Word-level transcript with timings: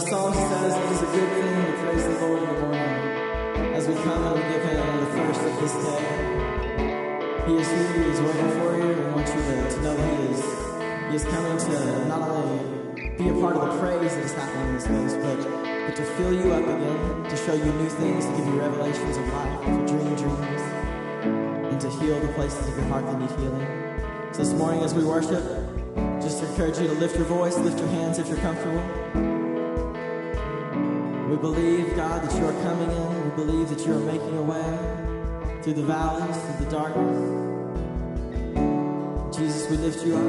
the 0.00 0.06
song 0.08 0.32
says 0.32 0.72
it 0.74 0.92
is 0.92 1.02
a 1.02 1.12
good 1.12 1.28
thing 1.28 1.66
to 1.66 1.72
praise 1.84 2.04
the 2.04 2.20
Lord 2.24 2.40
in 2.40 2.48
the 2.48 2.60
morning 2.62 3.74
as 3.76 3.86
we 3.86 3.94
come 4.00 4.22
and 4.24 4.34
we 4.34 4.42
give 4.48 4.64
Him 4.64 4.80
the 4.96 5.10
first 5.12 5.40
of 5.44 5.60
this 5.60 5.74
day. 5.76 6.04
He 7.44 7.52
is 7.60 7.68
here, 7.68 7.92
He 8.00 8.08
is 8.08 8.20
waiting 8.24 8.50
for 8.56 8.70
you, 8.80 8.92
and 8.96 9.14
wants 9.14 9.34
you 9.34 9.42
to, 9.44 9.56
to 9.68 9.82
know 9.84 9.96
He 10.00 10.32
is, 10.32 10.40
He 11.10 11.14
is 11.20 11.24
coming 11.28 11.58
to 11.58 12.08
not 12.08 12.30
only 12.30 13.12
be 13.18 13.28
a 13.28 13.32
part 13.44 13.56
of 13.56 13.74
the 13.74 13.78
praise 13.78 14.14
that 14.16 14.24
is 14.24 14.32
happening 14.32 14.68
in 14.68 14.74
this 14.76 14.86
place, 14.86 15.14
but, 15.20 15.36
but 15.84 15.96
to 15.96 16.04
fill 16.16 16.32
you 16.32 16.50
up 16.50 16.64
again, 16.64 17.24
to 17.28 17.36
show 17.36 17.52
you 17.52 17.70
new 17.70 17.90
things, 17.90 18.24
to 18.24 18.32
give 18.38 18.46
you 18.46 18.56
revelations 18.58 19.18
of 19.18 19.28
life, 19.34 19.60
to 19.66 19.84
dream 19.84 20.16
dreams 20.16 20.62
and 21.68 21.78
to 21.78 21.90
heal 22.00 22.18
the 22.20 22.32
places 22.32 22.66
of 22.66 22.74
your 22.74 22.86
heart 22.86 23.04
that 23.04 23.20
need 23.20 23.30
healing. 23.36 23.68
So 24.32 24.44
this 24.44 24.54
morning 24.54 24.80
as 24.80 24.94
we 24.94 25.04
worship, 25.04 25.44
just 26.22 26.42
encourage 26.42 26.78
you 26.78 26.86
to 26.86 26.94
lift 26.94 27.16
your 27.16 27.26
voice, 27.26 27.58
lift 27.58 27.78
your 27.78 27.88
hands 27.88 28.18
if 28.18 28.28
you're 28.28 28.38
comfortable. 28.38 29.29
We 31.30 31.36
believe, 31.36 31.94
God, 31.94 32.28
that 32.28 32.36
you 32.36 32.44
are 32.44 32.62
coming 32.64 32.90
in. 32.90 33.30
We 33.30 33.44
believe 33.44 33.68
that 33.68 33.86
you 33.86 33.94
are 33.94 34.00
making 34.00 34.36
a 34.36 34.42
way 34.42 35.62
through 35.62 35.74
the 35.74 35.84
valleys, 35.84 36.36
through 36.36 36.64
the 36.64 36.70
darkness. 36.72 37.20
Jesus, 39.36 39.70
we 39.70 39.76
lift 39.76 40.04
you 40.04 40.16
up. 40.16 40.24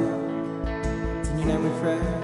In 1.26 1.38
your 1.40 1.48
name 1.48 1.64
we 1.64 1.70
pray. 1.80 2.21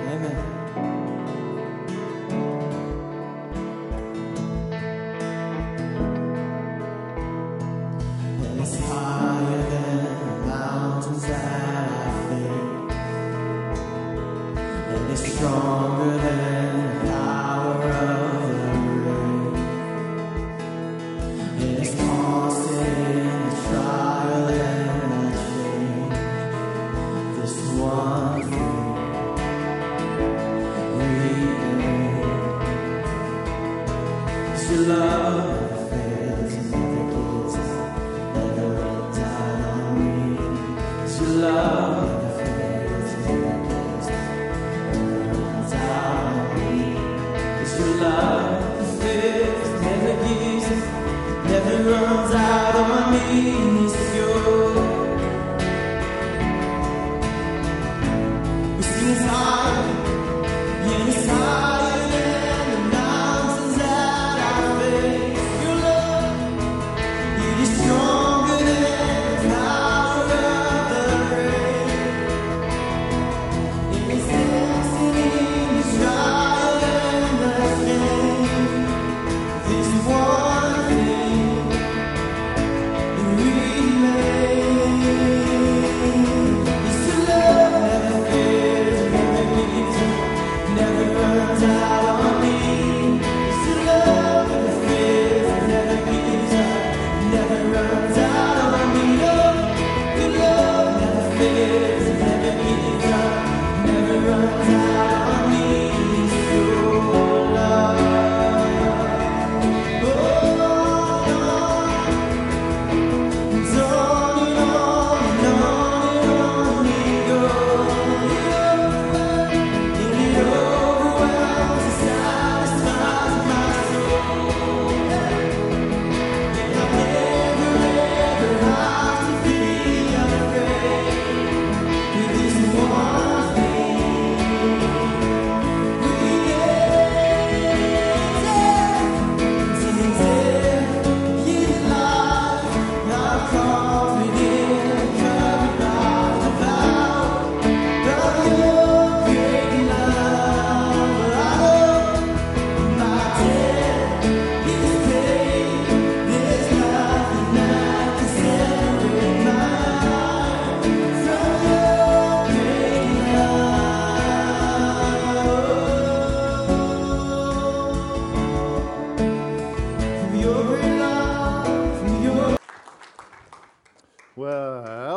Never 104.56 104.87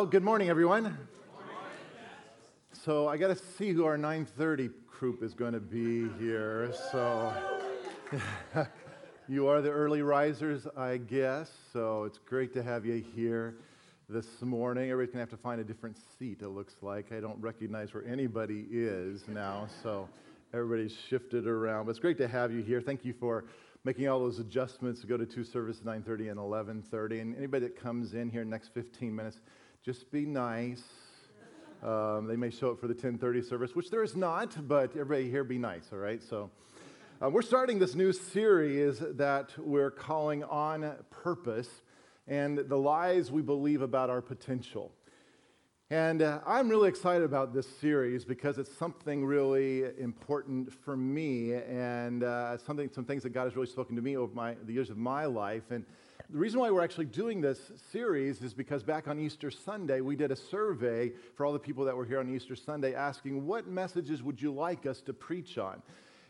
Well, 0.02 0.10
good 0.10 0.24
morning, 0.24 0.50
everyone. 0.50 0.98
So 2.74 3.08
I 3.08 3.18
got 3.18 3.28
to 3.28 3.36
see 3.36 3.72
who 3.72 3.86
our 3.86 4.00
9:30 4.00 4.72
group 4.88 5.22
is 5.22 5.36
going 5.36 5.54
to 5.54 5.60
be 5.60 6.10
here. 6.18 6.74
So 6.92 7.32
you 9.30 9.46
are 9.46 9.62
the 9.62 9.70
early 9.70 10.02
risers, 10.02 10.66
I 10.76 10.98
guess. 10.98 11.52
So 11.72 12.06
it's 12.06 12.18
great 12.18 12.52
to 12.56 12.64
have 12.64 12.84
you 12.84 13.06
here 13.16 13.58
this 14.10 14.26
morning. 14.42 14.90
Everybody's 14.90 15.14
going 15.14 15.24
to 15.24 15.32
have 15.32 15.40
to 15.40 15.44
find 15.44 15.62
a 15.62 15.64
different 15.64 15.98
seat. 16.18 16.42
It 16.42 16.48
looks 16.48 16.74
like 16.82 17.12
I 17.12 17.20
don't 17.20 17.40
recognize 17.40 17.94
where 17.94 18.04
anybody 18.04 18.66
is 18.72 19.28
now. 19.28 19.68
So 19.84 20.10
everybody's 20.52 20.98
shifted 21.12 21.46
around. 21.46 21.86
But 21.86 21.92
it's 21.92 22.00
great 22.00 22.18
to 22.18 22.28
have 22.28 22.52
you 22.52 22.64
here. 22.64 22.82
Thank 22.82 23.06
you 23.06 23.14
for 23.14 23.46
making 23.84 24.08
all 24.08 24.18
those 24.18 24.40
adjustments 24.40 25.02
to 25.02 25.06
go 25.06 25.16
to 25.16 25.28
two 25.28 25.44
services 25.44 25.84
9.30 25.84 26.32
and 26.32 26.40
11.30 26.40 27.22
and 27.22 27.36
anybody 27.36 27.68
that 27.68 27.80
comes 27.80 28.16
in 28.16 28.32
here 28.32 28.44
next 28.44 28.74
15 28.74 29.16
minutes 29.16 29.42
just 29.84 30.12
be 30.12 30.28
nice. 30.28 30.84
Um, 31.82 32.28
they 32.28 32.36
may 32.36 32.52
show 32.52 32.70
up 32.70 32.80
for 32.80 32.88
the 32.88 32.94
10.30 32.94 33.44
service 33.44 33.76
which 33.76 33.90
there 33.90 34.04
is 34.04 34.16
not 34.16 34.56
but 34.68 34.92
everybody 34.92 35.32
here 35.32 35.44
be 35.44 35.58
nice 35.58 35.90
all 35.92 35.98
right? 35.98 36.22
So 36.22 36.52
uh, 37.20 37.32
we're 37.32 37.42
starting 37.42 37.80
this 37.80 37.96
new 37.96 38.14
series 38.14 39.00
that 39.00 39.58
we're 39.58 39.90
calling 39.90 40.44
on 40.44 40.94
purpose 41.10 41.68
and 42.28 42.60
the 42.60 42.78
lies 42.78 43.32
we 43.32 43.42
believe 43.42 43.82
about 43.82 44.12
our 44.12 44.22
potential. 44.22 44.92
And 45.90 46.22
uh, 46.22 46.40
I'm 46.46 46.70
really 46.70 46.88
excited 46.88 47.24
about 47.24 47.52
this 47.52 47.68
series 47.80 48.24
because 48.24 48.60
it's 48.60 48.74
something 48.78 49.26
really 49.26 49.86
important 50.00 50.72
for 50.72 50.96
me 50.96 51.56
and 51.56 52.24
uh, 52.24 52.58
something, 52.60 52.90
some 52.94 53.06
things 53.06 53.24
that 53.24 53.32
God 53.32 53.46
has 53.46 53.56
really 53.56 53.68
spoken 53.68 53.96
to 53.96 54.02
me 54.04 54.16
over 54.16 54.34
my, 54.34 54.56
the 54.66 54.74
years 54.74 54.92
of 54.92 54.98
my 54.98 55.26
life. 55.26 55.72
And 55.72 55.84
the 56.32 56.38
reason 56.38 56.62
why 56.62 56.72
we're 56.72 56.84
actually 56.84 57.06
doing 57.06 57.42
this 57.42 57.60
series 57.92 58.42
is 58.42 58.54
because 58.54 58.84
back 58.84 59.10
on 59.10 59.20
Easter 59.20 59.52
Sunday, 59.52 60.00
we 60.00 60.16
did 60.16 60.32
a 60.32 60.36
survey 60.36 61.12
for 61.36 61.46
all 61.46 61.52
the 61.52 61.60
people 61.60 61.84
that 61.84 61.96
were 61.96 62.06
here 62.06 62.22
on 62.22 62.34
Easter 62.34 62.56
Sunday 62.56 62.96
asking, 62.96 63.46
What 63.46 63.68
messages 63.68 64.24
would 64.24 64.42
you 64.42 64.54
like 64.54 64.86
us 64.86 65.02
to 65.02 65.14
preach 65.14 65.58
on? 65.58 65.82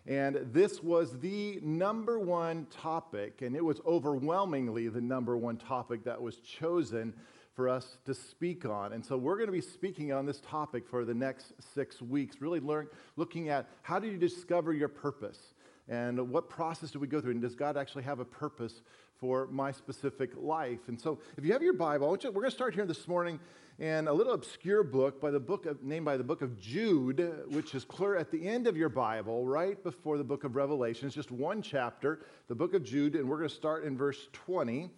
And 0.08 0.40
this 0.52 0.82
was 0.82 1.20
the 1.20 1.60
number 1.62 2.18
one 2.18 2.66
topic, 2.72 3.44
and 3.44 3.56
it 3.56 3.64
was 3.64 3.80
overwhelmingly 3.86 4.88
the 4.88 5.02
number 5.02 5.38
one 5.38 5.58
topic 5.58 6.04
that 6.06 6.20
was 6.20 6.38
chosen 6.38 7.14
for 7.56 7.70
us 7.70 7.98
to 8.06 8.16
speak 8.16 8.66
on. 8.66 8.94
And 8.94 9.06
so 9.06 9.18
we're 9.18 9.36
going 9.36 9.50
to 9.50 9.52
be 9.52 9.62
speaking 9.62 10.12
on 10.12 10.26
this 10.26 10.42
topic 10.42 10.88
for 10.88 11.06
the 11.06 11.14
next 11.14 11.54
six 11.76 12.02
weeks, 12.02 12.42
really 12.42 12.60
learn, 12.60 12.88
looking 13.18 13.50
at 13.50 13.70
how 13.84 14.00
do 14.00 14.08
you 14.08 14.18
discover 14.18 14.74
your 14.74 14.88
purpose 14.88 15.54
and 15.88 16.30
what 16.30 16.50
process 16.50 16.90
do 16.92 17.00
we 17.00 17.08
go 17.08 17.22
through, 17.22 17.32
and 17.32 17.42
does 17.42 17.56
God 17.56 17.78
actually 17.78 18.04
have 18.04 18.20
a 18.20 18.26
purpose 18.26 18.82
for 19.22 19.48
my 19.52 19.72
specific 19.72 20.32
life? 20.36 20.88
And 20.88 21.00
so 21.00 21.20
if 21.38 21.46
you 21.46 21.54
have 21.54 21.62
your 21.62 21.74
Bible, 21.74 22.10
we're 22.10 22.18
going 22.18 22.46
to 22.46 22.52
start 22.52 22.74
here 22.74 22.88
this 22.88 23.08
morning 23.08 23.40
in 23.78 24.08
a 24.08 24.14
little 24.14 24.34
obscure 24.34 24.84
book 24.84 25.22
by 25.22 25.30
the 25.30 25.40
book 25.40 25.68
of, 25.68 25.82
named 25.84 26.06
by 26.06 26.18
the 26.18 26.24
book 26.24 26.42
of 26.42 26.60
Jude, 26.60 27.46
which 27.50 27.76
is 27.76 27.86
clear 27.86 28.18
at 28.18 28.32
the 28.32 28.48
end 28.48 28.66
of 28.66 28.76
your 28.76 28.90
Bible, 28.90 29.46
right 29.46 29.82
before 29.84 30.18
the 30.18 30.24
book 30.24 30.44
of 30.44 30.56
Revelation. 30.56 31.06
It's 31.06 31.16
just 31.16 31.32
one 31.32 31.62
chapter, 31.62 32.26
the 32.48 32.56
book 32.56 32.74
of 32.74 32.84
Jude, 32.84 33.16
and 33.16 33.30
we're 33.30 33.38
going 33.38 33.50
to 33.50 33.56
start 33.56 33.86
in 33.86 33.96
verse 33.96 34.28
20. 34.34 34.90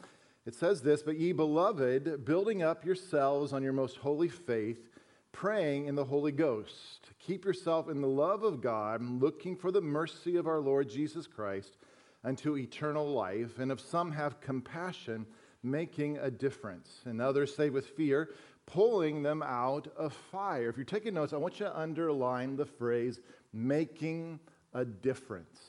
It 0.46 0.56
says 0.56 0.81
this, 0.81 1.04
but 1.04 1.20
ye 1.20 1.34
beloved, 1.34 2.24
building 2.24 2.64
up 2.64 2.86
yourselves 2.86 3.52
on 3.52 3.62
your 3.62 3.74
most 3.74 3.98
holy 3.98 4.30
faith, 4.30 4.90
praying 5.34 5.88
in 5.88 5.96
the 5.96 6.06
Holy 6.06 6.31
Ghost. 6.31 7.12
Keep 7.20 7.44
yourself 7.44 7.90
in 7.90 8.00
the 8.00 8.08
love 8.08 8.44
of 8.44 8.62
God, 8.62 9.02
looking 9.02 9.58
for 9.58 9.72
the 9.72 9.81
mercy 9.81 10.38
of 10.38 10.48
our 10.48 10.60
Lord 10.62 10.90
Jesus 10.90 11.28
Christ 11.28 11.78
unto 12.24 12.58
eternal 12.58 13.08
life. 13.08 13.60
And 13.60 13.72
if 13.72 13.80
some 13.80 14.12
have 14.12 14.42
compassion, 14.42 15.25
making 15.64 16.18
a 16.18 16.30
difference, 16.30 17.02
and 17.06 17.22
others 17.22 17.56
say 17.56 17.70
with 17.70 17.88
fear, 17.88 18.30
pulling 18.66 19.24
them 19.24 19.42
out 19.44 19.88
of 19.98 20.14
fire. 20.14 20.70
If 20.70 20.78
you're 20.78 20.86
taking 20.86 21.14
notes, 21.14 21.34
I 21.34 21.38
want 21.38 21.60
you 21.60 21.66
to 21.66 21.80
underline 21.80 22.56
the 22.56 22.66
phrase 22.66 23.20
making 23.52 24.40
a 24.74 24.86
difference. 24.86 25.60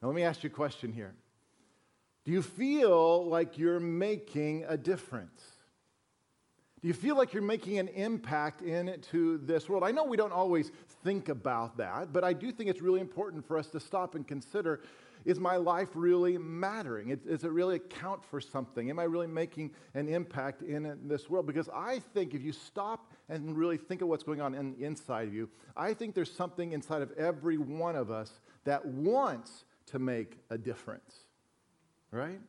Now, 0.00 0.08
let 0.08 0.14
me 0.14 0.22
ask 0.22 0.42
you 0.42 0.50
a 0.50 0.52
question 0.52 0.92
here. 0.92 1.14
Do 2.24 2.32
you 2.32 2.42
feel 2.42 3.26
like 3.26 3.58
you're 3.58 3.80
making 3.80 4.64
a 4.66 4.76
difference? 4.76 5.42
Do 6.80 6.88
you 6.88 6.94
feel 6.94 7.16
like 7.16 7.32
you're 7.32 7.42
making 7.42 7.78
an 7.78 7.88
impact 7.88 8.60
into 8.60 9.38
this 9.38 9.68
world? 9.68 9.84
I 9.84 9.90
know 9.90 10.04
we 10.04 10.16
don't 10.16 10.32
always 10.32 10.70
think 11.02 11.30
about 11.30 11.78
that, 11.78 12.12
but 12.12 12.24
I 12.24 12.32
do 12.32 12.52
think 12.52 12.68
it's 12.68 12.82
really 12.82 13.00
important 13.00 13.46
for 13.46 13.56
us 13.56 13.68
to 13.68 13.80
stop 13.80 14.14
and 14.14 14.26
consider 14.26 14.82
is 15.24 15.40
my 15.40 15.56
life 15.56 15.88
really 15.94 16.38
mattering? 16.38 17.16
Does 17.26 17.44
it 17.44 17.50
really 17.50 17.76
account 17.76 18.24
for 18.24 18.40
something? 18.40 18.90
Am 18.90 18.98
I 18.98 19.04
really 19.04 19.26
making 19.26 19.72
an 19.94 20.08
impact 20.08 20.62
in 20.62 20.98
this 21.04 21.30
world? 21.30 21.46
Because 21.46 21.68
I 21.74 22.00
think 22.12 22.34
if 22.34 22.42
you 22.42 22.52
stop 22.52 23.12
and 23.28 23.56
really 23.56 23.76
think 23.76 24.02
of 24.02 24.08
what's 24.08 24.24
going 24.24 24.40
on 24.40 24.54
in, 24.54 24.74
inside 24.78 25.28
of 25.28 25.34
you, 25.34 25.48
I 25.76 25.94
think 25.94 26.14
there's 26.14 26.32
something 26.32 26.72
inside 26.72 27.02
of 27.02 27.12
every 27.12 27.58
one 27.58 27.96
of 27.96 28.10
us 28.10 28.40
that 28.64 28.84
wants 28.84 29.64
to 29.86 29.98
make 29.98 30.38
a 30.50 30.58
difference 30.58 31.24
right? 32.14 32.40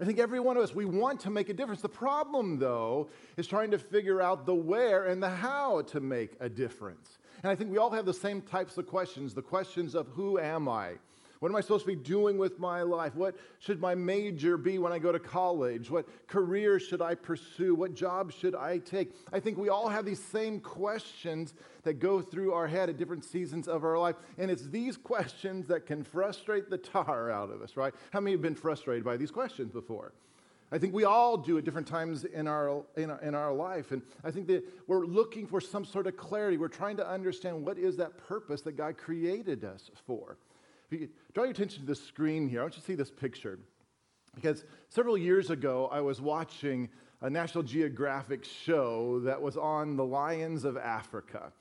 I 0.00 0.04
think 0.04 0.18
every 0.18 0.40
one 0.40 0.56
of 0.56 0.62
us, 0.62 0.74
we 0.74 0.84
want 0.84 1.20
to 1.20 1.30
make 1.30 1.48
a 1.48 1.54
difference. 1.54 1.80
The 1.80 1.88
problem, 1.88 2.58
though, 2.58 3.08
is 3.36 3.46
trying 3.46 3.70
to 3.70 3.78
figure 3.78 4.20
out 4.20 4.44
the 4.44 4.54
where 4.54 5.04
and 5.06 5.22
the 5.22 5.30
how 5.30 5.82
to 5.82 6.00
make 6.00 6.32
a 6.40 6.48
difference. 6.48 7.18
And 7.42 7.50
I 7.50 7.54
think 7.54 7.70
we 7.70 7.78
all 7.78 7.90
have 7.90 8.06
the 8.06 8.14
same 8.14 8.42
types 8.42 8.76
of 8.76 8.86
questions 8.86 9.34
the 9.34 9.42
questions 9.42 9.94
of 9.94 10.08
who 10.08 10.38
am 10.38 10.68
I? 10.68 10.94
What 11.40 11.50
am 11.50 11.56
I 11.56 11.60
supposed 11.60 11.84
to 11.84 11.88
be 11.88 11.96
doing 11.96 12.38
with 12.38 12.58
my 12.58 12.82
life? 12.82 13.14
What 13.14 13.36
should 13.58 13.80
my 13.80 13.94
major 13.94 14.56
be 14.56 14.78
when 14.78 14.92
I 14.92 14.98
go 14.98 15.12
to 15.12 15.18
college? 15.18 15.90
What 15.90 16.06
career 16.26 16.78
should 16.80 17.02
I 17.02 17.14
pursue? 17.14 17.74
What 17.74 17.94
job 17.94 18.32
should 18.32 18.54
I 18.54 18.78
take? 18.78 19.12
I 19.32 19.40
think 19.40 19.58
we 19.58 19.68
all 19.68 19.88
have 19.88 20.04
these 20.04 20.22
same 20.22 20.60
questions 20.60 21.54
that 21.82 21.94
go 21.94 22.20
through 22.20 22.52
our 22.52 22.66
head 22.66 22.88
at 22.88 22.96
different 22.96 23.24
seasons 23.24 23.68
of 23.68 23.84
our 23.84 23.98
life. 23.98 24.16
And 24.38 24.50
it's 24.50 24.66
these 24.68 24.96
questions 24.96 25.66
that 25.68 25.86
can 25.86 26.02
frustrate 26.02 26.70
the 26.70 26.78
tar 26.78 27.30
out 27.30 27.50
of 27.50 27.62
us, 27.62 27.76
right? 27.76 27.94
How 28.12 28.20
many 28.20 28.32
have 28.32 28.42
been 28.42 28.54
frustrated 28.54 29.04
by 29.04 29.16
these 29.16 29.30
questions 29.30 29.70
before? 29.70 30.12
I 30.72 30.78
think 30.78 30.94
we 30.94 31.04
all 31.04 31.36
do 31.36 31.58
at 31.58 31.64
different 31.64 31.86
times 31.86 32.24
in 32.24 32.48
our, 32.48 32.82
in 32.96 33.10
our, 33.10 33.20
in 33.20 33.34
our 33.36 33.52
life. 33.52 33.92
And 33.92 34.02
I 34.24 34.32
think 34.32 34.48
that 34.48 34.64
we're 34.88 35.06
looking 35.06 35.46
for 35.46 35.60
some 35.60 35.84
sort 35.84 36.08
of 36.08 36.16
clarity. 36.16 36.58
We're 36.58 36.68
trying 36.68 36.96
to 36.96 37.08
understand 37.08 37.64
what 37.64 37.78
is 37.78 37.96
that 37.98 38.16
purpose 38.26 38.62
that 38.62 38.76
God 38.76 38.96
created 38.96 39.64
us 39.64 39.90
for. 40.06 40.38
If 40.90 41.00
you 41.00 41.08
draw 41.34 41.44
your 41.44 41.50
attention 41.50 41.80
to 41.80 41.86
the 41.86 41.94
screen 41.94 42.48
here, 42.48 42.60
I 42.60 42.62
want 42.64 42.74
you 42.74 42.80
to 42.80 42.86
see 42.86 42.94
this 42.94 43.10
picture. 43.10 43.58
Because 44.34 44.64
several 44.88 45.18
years 45.18 45.50
ago, 45.50 45.88
I 45.90 46.00
was 46.00 46.20
watching 46.20 46.88
a 47.22 47.30
National 47.30 47.64
Geographic 47.64 48.44
show 48.44 49.20
that 49.20 49.40
was 49.40 49.56
on 49.56 49.96
the 49.96 50.04
lions 50.04 50.64
of 50.64 50.76
Africa. 50.76 51.52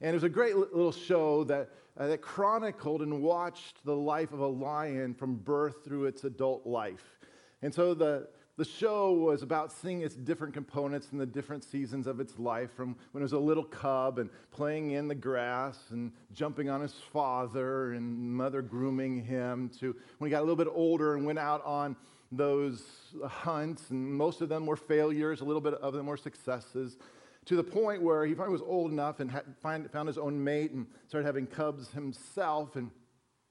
And 0.00 0.10
it 0.10 0.14
was 0.14 0.24
a 0.24 0.28
great 0.28 0.56
little 0.56 0.90
show 0.90 1.44
that, 1.44 1.70
uh, 1.96 2.08
that 2.08 2.22
chronicled 2.22 3.02
and 3.02 3.22
watched 3.22 3.84
the 3.84 3.94
life 3.94 4.32
of 4.32 4.40
a 4.40 4.46
lion 4.46 5.14
from 5.14 5.36
birth 5.36 5.84
through 5.84 6.06
its 6.06 6.24
adult 6.24 6.66
life. 6.66 7.20
And 7.60 7.72
so 7.72 7.94
the, 7.94 8.28
the 8.62 8.68
show 8.68 9.10
was 9.10 9.42
about 9.42 9.72
seeing 9.72 10.02
its 10.02 10.14
different 10.14 10.54
components 10.54 11.08
in 11.10 11.18
the 11.18 11.26
different 11.26 11.64
seasons 11.64 12.06
of 12.06 12.20
its 12.20 12.38
life, 12.38 12.70
from 12.76 12.94
when 13.10 13.20
it 13.20 13.24
was 13.24 13.32
a 13.32 13.38
little 13.38 13.64
cub 13.64 14.20
and 14.20 14.30
playing 14.52 14.92
in 14.92 15.08
the 15.08 15.16
grass 15.16 15.76
and 15.90 16.12
jumping 16.32 16.70
on 16.70 16.80
his 16.80 16.92
father 17.12 17.94
and 17.94 18.16
mother 18.16 18.62
grooming 18.62 19.24
him, 19.24 19.68
to 19.80 19.96
when 20.18 20.28
he 20.28 20.30
got 20.30 20.38
a 20.38 20.46
little 20.46 20.54
bit 20.54 20.68
older 20.72 21.16
and 21.16 21.26
went 21.26 21.40
out 21.40 21.60
on 21.64 21.96
those 22.30 22.84
hunts, 23.26 23.90
and 23.90 24.14
most 24.14 24.40
of 24.40 24.48
them 24.48 24.64
were 24.64 24.76
failures, 24.76 25.40
a 25.40 25.44
little 25.44 25.60
bit 25.60 25.74
of 25.74 25.92
them 25.92 26.06
were 26.06 26.16
successes, 26.16 26.98
to 27.46 27.56
the 27.56 27.64
point 27.64 28.00
where 28.00 28.24
he 28.24 28.32
finally 28.32 28.52
was 28.52 28.62
old 28.62 28.92
enough 28.92 29.18
and 29.18 29.28
had, 29.28 29.42
find, 29.60 29.90
found 29.90 30.06
his 30.06 30.18
own 30.18 30.44
mate 30.44 30.70
and 30.70 30.86
started 31.08 31.26
having 31.26 31.48
cubs 31.48 31.90
himself. 31.90 32.76
And, 32.76 32.92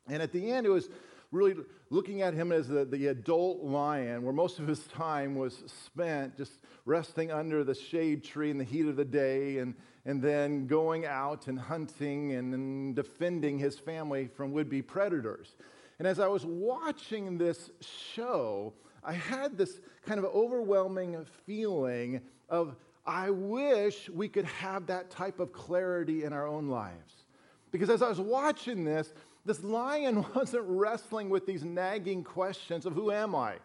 and 0.08 0.24
at 0.24 0.32
the 0.32 0.50
end, 0.50 0.65
it 0.65 0.70
was 0.70 0.88
really 1.31 1.55
looking 1.89 2.21
at 2.21 2.33
him 2.33 2.51
as 2.51 2.67
the, 2.67 2.85
the 2.85 3.07
adult 3.07 3.61
lion, 3.63 4.23
where 4.23 4.33
most 4.33 4.59
of 4.59 4.67
his 4.67 4.85
time 4.88 5.35
was 5.35 5.63
spent 5.85 6.38
just 6.38 6.53
resting 6.85 7.31
under 7.31 7.63
the 7.63 7.73
shade 7.73 8.23
tree 8.23 8.50
in 8.50 8.57
the 8.57 8.63
heat 8.63 8.85
of 8.85 8.95
the 8.95 9.05
day 9.05 9.59
and, 9.59 9.73
and 10.05 10.21
then 10.21 10.67
going 10.67 11.05
out 11.05 11.47
and 11.47 11.57
hunting 11.59 12.33
and, 12.33 12.53
and 12.53 12.95
defending 12.95 13.57
his 13.57 13.79
family 13.79 14.27
from 14.27 14.51
would 14.51 14.69
be 14.69 14.81
predators. 14.81 15.55
And 16.00 16.07
as 16.07 16.19
I 16.19 16.27
was 16.27 16.45
watching 16.45 17.38
this 17.38 17.69
show, 18.13 18.73
I 19.03 19.13
had 19.13 19.57
this 19.57 19.79
kind 20.05 20.19
of 20.19 20.25
overwhelming 20.25 21.25
feeling 21.45 22.21
of, 22.50 22.75
I 23.05 23.29
wish 23.29 24.09
we 24.09 24.27
could 24.27 24.45
have 24.45 24.88
that 24.88 25.09
type 25.09 25.39
of 25.39 25.53
clarity 25.53 26.23
in 26.23 26.33
our 26.33 26.47
own 26.47 26.67
lives. 26.67 27.25
Because 27.71 27.89
as 27.89 28.01
I 28.01 28.09
was 28.09 28.19
watching 28.19 28.83
this, 28.83 29.13
this 29.45 29.63
lion 29.63 30.25
wasn't 30.36 30.65
wrestling 30.67 31.29
with 31.29 31.45
these 31.45 31.63
nagging 31.63 32.24
questions 32.24 32.86
of 32.86 32.93
who 32.93 33.12
am 33.12 33.36
I? 33.36 33.55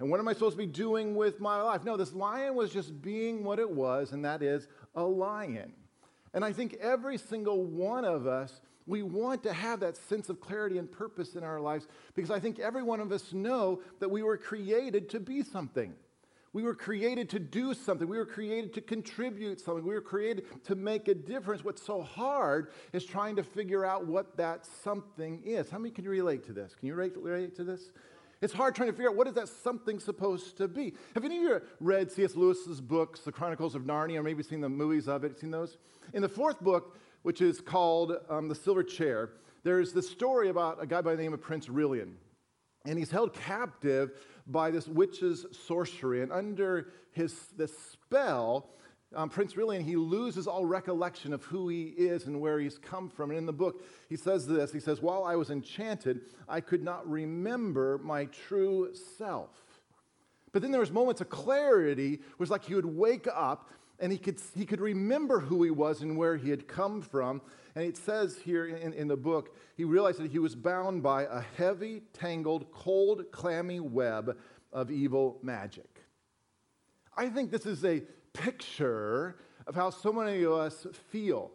And 0.00 0.10
what 0.10 0.20
am 0.20 0.28
I 0.28 0.32
supposed 0.32 0.56
to 0.56 0.62
be 0.62 0.66
doing 0.66 1.14
with 1.14 1.40
my 1.40 1.60
life? 1.62 1.84
No, 1.84 1.96
this 1.96 2.12
lion 2.12 2.54
was 2.54 2.72
just 2.72 3.00
being 3.00 3.44
what 3.44 3.58
it 3.58 3.70
was, 3.70 4.12
and 4.12 4.24
that 4.24 4.42
is 4.42 4.66
a 4.94 5.04
lion. 5.04 5.72
And 6.32 6.44
I 6.44 6.52
think 6.52 6.74
every 6.80 7.16
single 7.16 7.64
one 7.64 8.04
of 8.04 8.26
us, 8.26 8.60
we 8.86 9.02
want 9.02 9.42
to 9.44 9.52
have 9.52 9.80
that 9.80 9.96
sense 9.96 10.28
of 10.28 10.40
clarity 10.40 10.78
and 10.78 10.90
purpose 10.90 11.36
in 11.36 11.44
our 11.44 11.60
lives 11.60 11.86
because 12.14 12.30
I 12.30 12.40
think 12.40 12.58
every 12.58 12.82
one 12.82 13.00
of 13.00 13.12
us 13.12 13.32
know 13.32 13.80
that 14.00 14.10
we 14.10 14.22
were 14.22 14.36
created 14.36 15.08
to 15.10 15.20
be 15.20 15.42
something. 15.42 15.94
We 16.54 16.62
were 16.62 16.74
created 16.74 17.28
to 17.30 17.40
do 17.40 17.74
something. 17.74 18.06
We 18.08 18.16
were 18.16 18.24
created 18.24 18.72
to 18.74 18.80
contribute 18.80 19.60
something. 19.60 19.84
We 19.84 19.92
were 19.92 20.00
created 20.00 20.44
to 20.64 20.76
make 20.76 21.08
a 21.08 21.14
difference. 21.14 21.64
What's 21.64 21.82
so 21.82 22.00
hard 22.00 22.70
is 22.92 23.04
trying 23.04 23.34
to 23.36 23.42
figure 23.42 23.84
out 23.84 24.06
what 24.06 24.36
that 24.36 24.64
something 24.64 25.42
is. 25.44 25.68
How 25.68 25.78
many 25.78 25.90
can 25.90 26.04
you 26.04 26.10
relate 26.10 26.44
to 26.44 26.52
this? 26.52 26.76
Can 26.76 26.86
you 26.86 26.94
relate 26.94 27.56
to 27.56 27.64
this? 27.64 27.90
It's 28.40 28.52
hard 28.52 28.76
trying 28.76 28.88
to 28.88 28.92
figure 28.92 29.10
out 29.10 29.16
what 29.16 29.26
is 29.26 29.34
that 29.34 29.48
something 29.48 29.98
supposed 29.98 30.56
to 30.58 30.68
be. 30.68 30.94
Have 31.14 31.24
any 31.24 31.38
of 31.38 31.42
you 31.42 31.60
read 31.80 32.12
C.S. 32.12 32.36
Lewis's 32.36 32.80
books, 32.80 33.20
The 33.20 33.32
Chronicles 33.32 33.74
of 33.74 33.82
Narnia, 33.82 34.18
or 34.18 34.22
maybe 34.22 34.44
seen 34.44 34.60
the 34.60 34.68
movies 34.68 35.08
of 35.08 35.24
it? 35.24 35.40
Seen 35.40 35.50
those? 35.50 35.76
In 36.12 36.22
the 36.22 36.28
fourth 36.28 36.60
book, 36.60 36.96
which 37.22 37.40
is 37.40 37.60
called 37.60 38.16
um, 38.28 38.48
The 38.48 38.54
Silver 38.54 38.84
Chair, 38.84 39.30
there's 39.64 39.92
the 39.92 40.02
story 40.02 40.50
about 40.50 40.80
a 40.80 40.86
guy 40.86 41.00
by 41.00 41.16
the 41.16 41.22
name 41.22 41.32
of 41.32 41.40
Prince 41.40 41.66
Rilian. 41.66 42.12
And 42.86 42.98
he's 42.98 43.10
held 43.10 43.32
captive 43.32 44.12
by 44.46 44.70
this 44.70 44.86
witch's 44.86 45.46
sorcery. 45.52 46.22
And 46.22 46.32
under 46.32 46.88
his 47.12 47.34
the 47.56 47.68
spell, 47.68 48.70
um, 49.14 49.28
Prince 49.28 49.54
Rilian, 49.54 49.82
he 49.82 49.96
loses 49.96 50.46
all 50.46 50.64
recollection 50.66 51.32
of 51.32 51.44
who 51.44 51.68
he 51.68 51.84
is 51.84 52.26
and 52.26 52.40
where 52.40 52.58
he's 52.58 52.78
come 52.78 53.08
from. 53.08 53.30
And 53.30 53.38
in 53.38 53.46
the 53.46 53.52
book, 53.52 53.84
he 54.08 54.16
says 54.16 54.46
this 54.46 54.72
He 54.72 54.80
says, 54.80 55.00
While 55.00 55.24
I 55.24 55.36
was 55.36 55.50
enchanted, 55.50 56.22
I 56.48 56.60
could 56.60 56.82
not 56.82 57.08
remember 57.08 57.98
my 58.02 58.26
true 58.26 58.90
self. 59.18 59.50
But 60.52 60.62
then 60.62 60.70
there 60.70 60.80
was 60.80 60.92
moments 60.92 61.20
of 61.20 61.28
clarity, 61.28 62.14
it 62.14 62.38
was 62.38 62.50
like 62.50 62.64
he 62.64 62.74
would 62.74 62.84
wake 62.84 63.26
up 63.32 63.70
and 63.98 64.12
he 64.12 64.18
could, 64.18 64.40
he 64.54 64.64
could 64.66 64.80
remember 64.80 65.40
who 65.40 65.62
he 65.62 65.70
was 65.70 66.02
and 66.02 66.16
where 66.16 66.36
he 66.36 66.50
had 66.50 66.68
come 66.68 67.02
from. 67.02 67.40
And 67.74 67.84
it 67.84 67.96
says 67.96 68.38
here 68.38 68.66
in, 68.66 68.92
in 68.92 69.08
the 69.08 69.16
book, 69.16 69.56
he 69.76 69.84
realized 69.84 70.18
that 70.18 70.30
he 70.30 70.38
was 70.38 70.54
bound 70.54 71.02
by 71.02 71.24
a 71.24 71.40
heavy, 71.56 72.02
tangled, 72.12 72.70
cold, 72.72 73.24
clammy 73.32 73.80
web 73.80 74.36
of 74.72 74.90
evil 74.90 75.38
magic. 75.42 76.02
I 77.16 77.28
think 77.28 77.50
this 77.50 77.66
is 77.66 77.84
a 77.84 78.02
picture 78.32 79.36
of 79.66 79.74
how 79.74 79.90
so 79.90 80.12
many 80.12 80.42
of 80.42 80.52
us 80.52 80.86
feel 81.10 81.50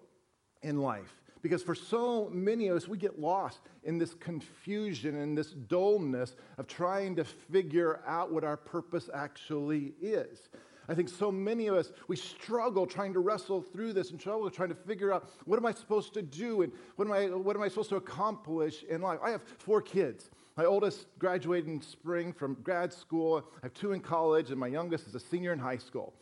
in 0.62 0.82
life. 0.82 1.14
Because 1.42 1.64
for 1.64 1.76
so 1.76 2.30
many 2.34 2.68
of 2.68 2.76
us, 2.76 2.88
we 2.88 2.98
get 2.98 3.20
lost 3.20 3.60
in 3.84 3.98
this 3.98 4.14
confusion 4.14 5.16
and 5.16 5.38
this 5.38 5.52
dullness 5.52 6.36
of 6.58 6.68
trying 6.68 7.16
to 7.16 7.24
figure 7.24 8.02
out 8.06 8.32
what 8.32 8.44
our 8.44 8.58
purpose 8.58 9.10
actually 9.14 9.94
is. 10.02 10.50
I 10.90 10.96
think 10.96 11.08
so 11.08 11.32
many 11.32 11.68
of 11.68 11.76
us, 11.76 11.92
we 12.08 12.16
struggle 12.16 12.88
trying 12.88 13.14
to 13.14 13.20
wrestle 13.20 13.62
through 13.62 13.94
this 13.94 14.10
and 14.10 14.20
struggle 14.20 14.50
trying 14.50 14.70
to 14.70 14.76
figure 14.76 15.14
out 15.14 15.30
what 15.46 15.58
am 15.58 15.66
I 15.68 15.72
supposed 15.72 16.16
to 16.16 16.24
do 16.24 16.64
and 16.64 16.74
what 16.96 17.08
am 17.08 17.14
I, 17.14 17.28
what 17.28 17.56
am 17.56 17.62
I 17.62 17.68
supposed 17.68 17.90
to 17.90 17.98
accomplish 17.98 18.84
in 18.84 19.02
life. 19.02 19.20
I 19.24 19.30
have 19.30 19.44
four 19.60 19.84
kids. 19.84 20.32
My 20.58 20.66
oldest 20.66 21.06
graduated 21.20 21.70
in 21.70 21.80
spring 21.80 22.34
from 22.34 22.56
grad 22.64 22.92
school. 22.92 23.46
I 23.62 23.68
have 23.68 23.74
two 23.76 23.92
in 23.92 24.02
college, 24.02 24.50
and 24.50 24.60
my 24.60 24.68
youngest 24.68 25.08
is 25.08 25.14
a 25.14 25.20
senior 25.20 25.54
in 25.54 25.60
high 25.60 25.78
school. 25.78 26.14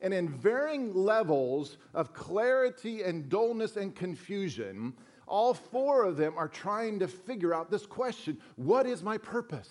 And 0.00 0.12
in 0.12 0.28
varying 0.28 0.92
levels 0.92 1.78
of 1.94 2.12
clarity 2.12 3.04
and 3.04 3.28
dullness 3.28 3.76
and 3.76 3.94
confusion, 3.94 4.92
all 5.28 5.54
four 5.54 6.04
of 6.04 6.16
them 6.16 6.34
are 6.36 6.48
trying 6.48 6.98
to 6.98 7.06
figure 7.06 7.54
out 7.54 7.70
this 7.70 7.86
question 7.86 8.38
What 8.56 8.86
is 8.86 9.04
my 9.04 9.18
purpose? 9.18 9.70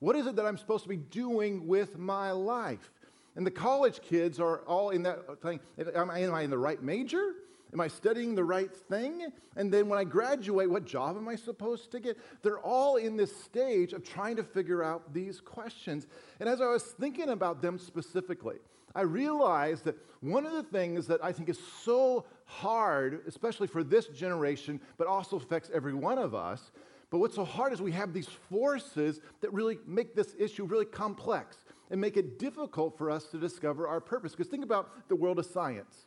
What 0.00 0.14
is 0.14 0.26
it 0.26 0.36
that 0.36 0.46
I'm 0.46 0.58
supposed 0.58 0.84
to 0.84 0.88
be 0.88 0.98
doing 0.98 1.66
with 1.66 1.98
my 1.98 2.30
life? 2.30 2.92
And 3.36 3.46
the 3.46 3.50
college 3.50 4.00
kids 4.02 4.40
are 4.40 4.58
all 4.60 4.90
in 4.90 5.02
that 5.04 5.40
thing. 5.42 5.60
Am 5.94 6.10
I, 6.10 6.20
am 6.20 6.34
I 6.34 6.42
in 6.42 6.50
the 6.50 6.58
right 6.58 6.82
major? 6.82 7.34
Am 7.72 7.80
I 7.80 7.88
studying 7.88 8.34
the 8.34 8.44
right 8.44 8.74
thing? 8.74 9.26
And 9.56 9.72
then 9.72 9.88
when 9.88 9.98
I 9.98 10.04
graduate, 10.04 10.70
what 10.70 10.86
job 10.86 11.16
am 11.16 11.28
I 11.28 11.36
supposed 11.36 11.90
to 11.92 12.00
get? 12.00 12.18
They're 12.42 12.58
all 12.58 12.96
in 12.96 13.16
this 13.16 13.34
stage 13.42 13.92
of 13.92 14.02
trying 14.02 14.36
to 14.36 14.42
figure 14.42 14.82
out 14.82 15.12
these 15.12 15.40
questions. 15.40 16.06
And 16.40 16.48
as 16.48 16.60
I 16.60 16.66
was 16.66 16.82
thinking 16.82 17.28
about 17.28 17.60
them 17.60 17.78
specifically, 17.78 18.56
I 18.94 19.02
realized 19.02 19.84
that 19.84 19.96
one 20.20 20.46
of 20.46 20.52
the 20.52 20.62
things 20.62 21.06
that 21.08 21.22
I 21.22 21.30
think 21.30 21.50
is 21.50 21.60
so 21.84 22.24
hard, 22.46 23.20
especially 23.26 23.66
for 23.66 23.84
this 23.84 24.06
generation, 24.08 24.80
but 24.96 25.06
also 25.06 25.36
affects 25.36 25.70
every 25.72 25.94
one 25.94 26.18
of 26.18 26.34
us, 26.34 26.70
but 27.10 27.18
what's 27.18 27.36
so 27.36 27.44
hard 27.44 27.72
is 27.72 27.80
we 27.80 27.92
have 27.92 28.12
these 28.12 28.28
forces 28.50 29.20
that 29.40 29.52
really 29.52 29.78
make 29.86 30.14
this 30.14 30.34
issue 30.38 30.64
really 30.64 30.84
complex 30.84 31.64
and 31.90 32.00
make 32.00 32.16
it 32.16 32.38
difficult 32.38 32.96
for 32.98 33.10
us 33.10 33.24
to 33.26 33.38
discover 33.38 33.88
our 33.88 34.00
purpose. 34.00 34.32
Because 34.32 34.48
think 34.48 34.64
about 34.64 35.08
the 35.08 35.16
world 35.16 35.38
of 35.38 35.46
science. 35.46 36.06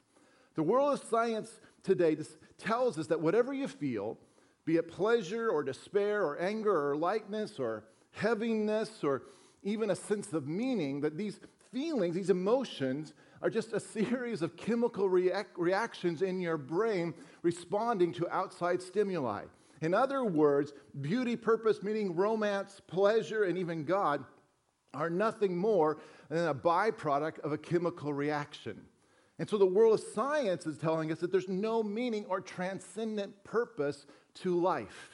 The 0.55 0.63
world 0.63 0.93
of 0.93 1.07
science 1.07 1.59
today 1.83 2.17
tells 2.57 2.99
us 2.99 3.07
that 3.07 3.19
whatever 3.19 3.53
you 3.53 3.67
feel, 3.67 4.17
be 4.65 4.77
it 4.77 4.87
pleasure 4.87 5.49
or 5.49 5.63
despair 5.63 6.23
or 6.23 6.39
anger 6.39 6.89
or 6.89 6.95
lightness 6.95 7.59
or 7.59 7.85
heaviness 8.11 9.03
or 9.03 9.23
even 9.63 9.91
a 9.91 9.95
sense 9.95 10.33
of 10.33 10.47
meaning, 10.47 11.01
that 11.01 11.17
these 11.17 11.39
feelings, 11.71 12.15
these 12.15 12.29
emotions, 12.29 13.13
are 13.41 13.49
just 13.49 13.73
a 13.73 13.79
series 13.79 14.41
of 14.41 14.55
chemical 14.55 15.09
reac- 15.09 15.45
reactions 15.57 16.21
in 16.21 16.39
your 16.39 16.57
brain 16.57 17.13
responding 17.41 18.13
to 18.13 18.29
outside 18.29 18.81
stimuli. 18.81 19.43
In 19.81 19.93
other 19.95 20.23
words, 20.23 20.73
beauty, 21.01 21.35
purpose, 21.35 21.81
meaning 21.81 22.15
romance, 22.15 22.81
pleasure, 22.85 23.45
and 23.45 23.57
even 23.57 23.83
God 23.83 24.23
are 24.93 25.09
nothing 25.09 25.55
more 25.55 25.97
than 26.29 26.47
a 26.47 26.55
byproduct 26.55 27.39
of 27.39 27.51
a 27.51 27.57
chemical 27.57 28.13
reaction. 28.13 28.81
And 29.39 29.49
so 29.49 29.57
the 29.57 29.65
world 29.65 29.99
of 29.99 30.05
science 30.13 30.65
is 30.65 30.77
telling 30.77 31.11
us 31.11 31.19
that 31.19 31.31
there's 31.31 31.49
no 31.49 31.81
meaning 31.81 32.25
or 32.27 32.41
transcendent 32.41 33.43
purpose 33.43 34.05
to 34.35 34.59
life, 34.59 35.09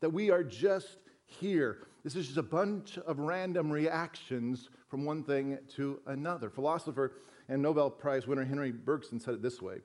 that 0.00 0.10
we 0.10 0.30
are 0.30 0.42
just 0.42 0.98
here. 1.26 1.86
This 2.02 2.16
is 2.16 2.26
just 2.26 2.38
a 2.38 2.42
bunch 2.42 2.96
of 2.98 3.18
random 3.18 3.70
reactions 3.70 4.70
from 4.88 5.04
one 5.04 5.22
thing 5.22 5.58
to 5.76 6.00
another. 6.06 6.48
Philosopher 6.48 7.12
and 7.48 7.60
Nobel 7.60 7.90
Prize 7.90 8.26
winner 8.26 8.44
Henry 8.44 8.72
Bergson 8.72 9.20
said 9.20 9.34
it 9.34 9.42
this 9.42 9.60
way 9.60 9.80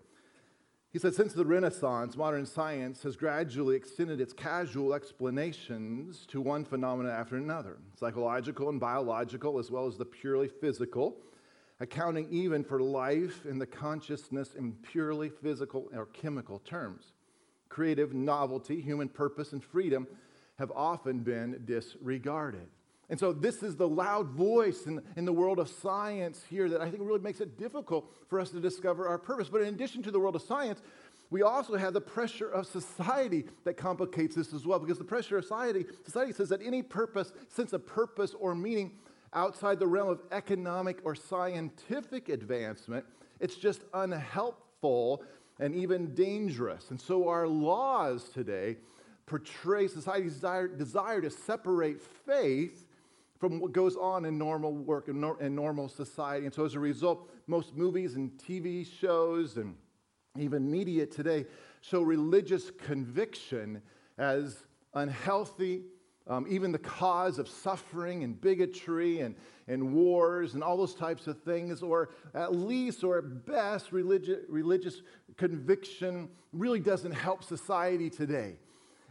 he 0.95 0.99
said, 0.99 1.13
since 1.13 1.33
the 1.33 1.45
Renaissance, 1.45 2.15
modern 2.15 2.45
science 2.45 3.03
has 3.03 3.17
gradually 3.17 3.75
extended 3.75 4.21
its 4.21 4.31
casual 4.31 4.93
explanations 4.93 6.25
to 6.27 6.39
one 6.39 6.63
phenomenon 6.63 7.11
after 7.11 7.35
another 7.35 7.79
psychological 7.99 8.69
and 8.69 8.79
biological, 8.79 9.59
as 9.59 9.69
well 9.69 9.87
as 9.87 9.97
the 9.97 10.05
purely 10.05 10.47
physical, 10.47 11.17
accounting 11.81 12.29
even 12.31 12.63
for 12.63 12.79
life 12.79 13.43
and 13.43 13.59
the 13.59 13.65
consciousness 13.65 14.53
in 14.55 14.71
purely 14.89 15.27
physical 15.27 15.89
or 15.93 16.05
chemical 16.05 16.59
terms. 16.59 17.11
Creative 17.67 18.13
novelty, 18.13 18.79
human 18.79 19.09
purpose, 19.09 19.51
and 19.51 19.61
freedom 19.61 20.07
have 20.57 20.71
often 20.73 21.19
been 21.19 21.61
disregarded. 21.65 22.69
And 23.09 23.19
so, 23.19 23.31
this 23.31 23.61
is 23.61 23.75
the 23.75 23.87
loud 23.87 24.29
voice 24.29 24.87
in, 24.87 25.01
in 25.15 25.25
the 25.25 25.33
world 25.33 25.59
of 25.59 25.69
science 25.69 26.43
here 26.49 26.67
that 26.69 26.81
I 26.81 26.89
think 26.89 27.03
really 27.03 27.19
makes 27.19 27.39
it 27.39 27.57
difficult 27.57 28.11
for 28.29 28.39
us 28.39 28.49
to 28.49 28.59
discover 28.59 29.07
our 29.07 29.19
purpose. 29.19 29.47
But 29.47 29.61
in 29.61 29.67
addition 29.67 30.01
to 30.03 30.11
the 30.11 30.19
world 30.19 30.35
of 30.35 30.41
science, 30.41 30.81
we 31.29 31.43
also 31.43 31.75
have 31.75 31.93
the 31.93 32.01
pressure 32.01 32.49
of 32.49 32.65
society 32.65 33.45
that 33.63 33.75
complicates 33.75 34.35
this 34.35 34.53
as 34.53 34.65
well, 34.65 34.79
because 34.79 34.97
the 34.97 35.03
pressure 35.03 35.37
of 35.37 35.43
society, 35.43 35.85
society 36.03 36.33
says 36.33 36.49
that 36.49 36.61
any 36.63 36.81
purpose, 36.81 37.31
sense 37.47 37.73
of 37.73 37.85
purpose 37.85 38.35
or 38.39 38.55
meaning 38.55 38.91
outside 39.33 39.79
the 39.79 39.87
realm 39.87 40.09
of 40.09 40.21
economic 40.31 40.99
or 41.03 41.13
scientific 41.13 42.29
advancement, 42.29 43.05
it's 43.39 43.55
just 43.55 43.81
unhelpful 43.93 45.23
and 45.59 45.75
even 45.75 46.13
dangerous. 46.13 46.89
And 46.89 46.99
so 46.99 47.27
our 47.27 47.47
laws 47.47 48.29
today 48.29 48.77
portray 49.25 49.87
society's 49.87 50.33
desire, 50.33 50.67
desire 50.67 51.21
to 51.21 51.29
separate 51.29 52.01
faith 52.01 52.84
from 53.49 53.59
what 53.59 53.73
goes 53.73 53.95
on 53.95 54.25
in 54.25 54.39
normal 54.39 54.73
work 54.73 55.07
and 55.07 55.55
normal 55.55 55.87
society. 55.87 56.47
And 56.47 56.55
so, 56.55 56.65
as 56.65 56.73
a 56.73 56.79
result, 56.79 57.29
most 57.45 57.75
movies 57.75 58.15
and 58.15 58.31
TV 58.39 58.87
shows 58.99 59.57
and 59.57 59.75
even 60.35 60.69
media 60.69 61.05
today 61.05 61.45
show 61.81 62.01
religious 62.01 62.71
conviction 62.71 63.83
as 64.17 64.65
unhealthy, 64.95 65.83
um, 66.25 66.47
even 66.49 66.71
the 66.71 66.79
cause 66.79 67.37
of 67.37 67.47
suffering 67.47 68.23
and 68.23 68.41
bigotry 68.41 69.19
and, 69.19 69.35
and 69.67 69.93
wars 69.93 70.55
and 70.55 70.63
all 70.63 70.75
those 70.75 70.95
types 70.95 71.27
of 71.27 71.39
things, 71.43 71.83
or 71.83 72.09
at 72.33 72.55
least 72.55 73.03
or 73.03 73.19
at 73.19 73.45
best, 73.45 73.91
religi- 73.91 74.41
religious 74.49 75.03
conviction 75.37 76.29
really 76.51 76.79
doesn't 76.79 77.11
help 77.11 77.43
society 77.43 78.09
today. 78.09 78.57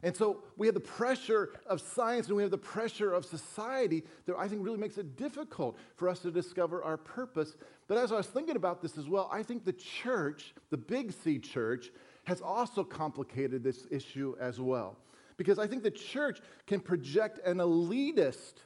And 0.05 0.15
so 0.15 0.43
we 0.59 0.67
have 0.67 0.75
the 0.75 0.81
pressure 0.81 1.55
of 1.67 1.81
science 1.81 2.27
and 2.27 2.37
we 2.37 2.43
have 2.43 2.51
the 2.51 2.59
pressure 2.59 3.15
of 3.15 3.25
society 3.25 4.05
that 4.27 4.37
I 4.37 4.47
think 4.47 4.63
really 4.63 4.77
makes 4.77 4.99
it 4.99 5.17
difficult 5.17 5.79
for 5.97 6.11
us 6.11 6.19
to 6.21 6.31
discover 6.31 6.85
our 6.85 6.99
purpose. 6.99 7.57
But 7.89 7.97
as 7.97 8.13
I 8.13 8.17
was 8.17 8.27
thinking 8.27 8.55
about 8.55 8.83
this 8.83 8.99
as 8.99 9.09
well, 9.09 9.31
I 9.33 9.43
think 9.43 9.65
the 9.65 9.73
church, 9.73 10.55
the 10.69 10.77
Big 10.77 11.11
C 11.11 11.39
church, 11.39 11.91
has 12.25 12.43
also 12.43 12.85
complicated 12.85 13.65
this 13.65 13.87
issue 13.91 14.37
as 14.39 14.61
well. 14.61 14.99
Because 15.39 15.59
I 15.59 15.67
think 15.67 15.83
the 15.83 15.91
church 15.91 16.41
can 16.67 16.81
project 16.81 17.41
an 17.47 17.57
elitist 17.57 18.57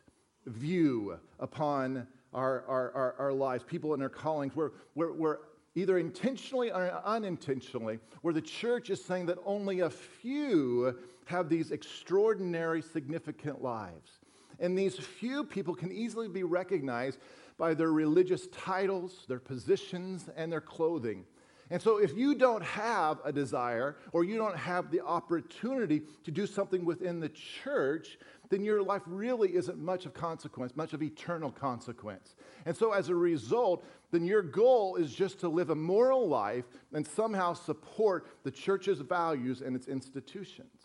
view 0.47 1.21
upon 1.38 2.09
our, 2.35 2.64
our, 2.66 2.92
our, 2.95 3.14
our 3.18 3.33
lives, 3.33 3.62
people 3.62 3.95
in 3.95 4.00
their 4.00 4.09
callings, 4.09 4.57
where, 4.57 4.73
where, 4.95 5.12
where 5.12 5.38
either 5.75 5.98
intentionally 5.98 6.70
or 6.70 7.00
unintentionally, 7.04 7.98
where 8.22 8.34
the 8.34 8.42
church 8.42 8.90
is 8.90 9.04
saying 9.04 9.26
that 9.26 9.38
only 9.44 9.80
a 9.80 9.90
few 9.90 10.96
have 11.26 11.48
these 11.48 11.70
extraordinary, 11.70 12.82
significant 12.82 13.62
lives. 13.62 14.20
And 14.60 14.76
these 14.76 14.96
few 14.96 15.44
people 15.44 15.75
can 15.75 15.92
easily 15.92 16.28
be 16.28 16.42
recognized 16.42 17.18
by 17.58 17.75
their 17.75 17.92
religious 17.92 18.46
titles, 18.48 19.25
their 19.28 19.38
positions, 19.38 20.28
and 20.37 20.50
their 20.50 20.60
clothing. 20.60 21.25
And 21.70 21.82
so, 21.82 21.98
if 21.98 22.16
you 22.16 22.34
don't 22.34 22.62
have 22.62 23.18
a 23.25 23.32
desire 23.32 23.96
or 24.12 24.25
you 24.25 24.38
don't 24.38 24.56
have 24.56 24.90
the 24.90 25.00
opportunity 25.00 26.02
to 26.25 26.30
do 26.30 26.46
something 26.46 26.84
within 26.84 27.20
the 27.20 27.28
church, 27.28 28.18
then 28.48 28.64
your 28.64 28.82
life 28.82 29.02
really 29.06 29.54
isn't 29.54 29.78
much 29.78 30.06
of 30.06 30.14
consequence, 30.14 30.75
much 30.76 30.94
of 30.94 31.02
eternal 31.02 31.50
consequence. 31.50 32.37
And 32.64 32.75
so, 32.75 32.92
as 32.92 33.10
a 33.10 33.14
result, 33.14 33.84
then 34.10 34.25
your 34.25 34.42
goal 34.42 34.96
is 34.96 35.14
just 35.14 35.38
to 35.40 35.48
live 35.48 35.68
a 35.68 35.75
moral 35.75 36.26
life 36.26 36.64
and 36.94 37.06
somehow 37.06 37.52
support 37.52 38.26
the 38.44 38.50
church's 38.50 39.00
values 39.00 39.60
and 39.60 39.76
its 39.76 39.88
institutions. 39.88 40.77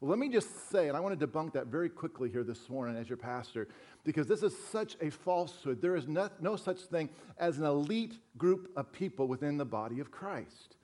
Well, 0.00 0.08
let 0.08 0.18
me 0.18 0.30
just 0.30 0.70
say, 0.70 0.88
and 0.88 0.96
I 0.96 1.00
want 1.00 1.18
to 1.18 1.26
debunk 1.26 1.52
that 1.52 1.66
very 1.66 1.90
quickly 1.90 2.30
here 2.30 2.42
this 2.42 2.70
morning 2.70 2.96
as 2.96 3.10
your 3.10 3.18
pastor, 3.18 3.68
because 4.02 4.26
this 4.26 4.42
is 4.42 4.56
such 4.70 4.96
a 5.02 5.10
falsehood. 5.10 5.82
There 5.82 5.94
is 5.94 6.08
no, 6.08 6.30
no 6.40 6.56
such 6.56 6.78
thing 6.80 7.10
as 7.38 7.58
an 7.58 7.66
elite 7.66 8.14
group 8.38 8.70
of 8.76 8.90
people 8.92 9.28
within 9.28 9.58
the 9.58 9.64
body 9.66 10.00
of 10.00 10.10
Christ. 10.10 10.76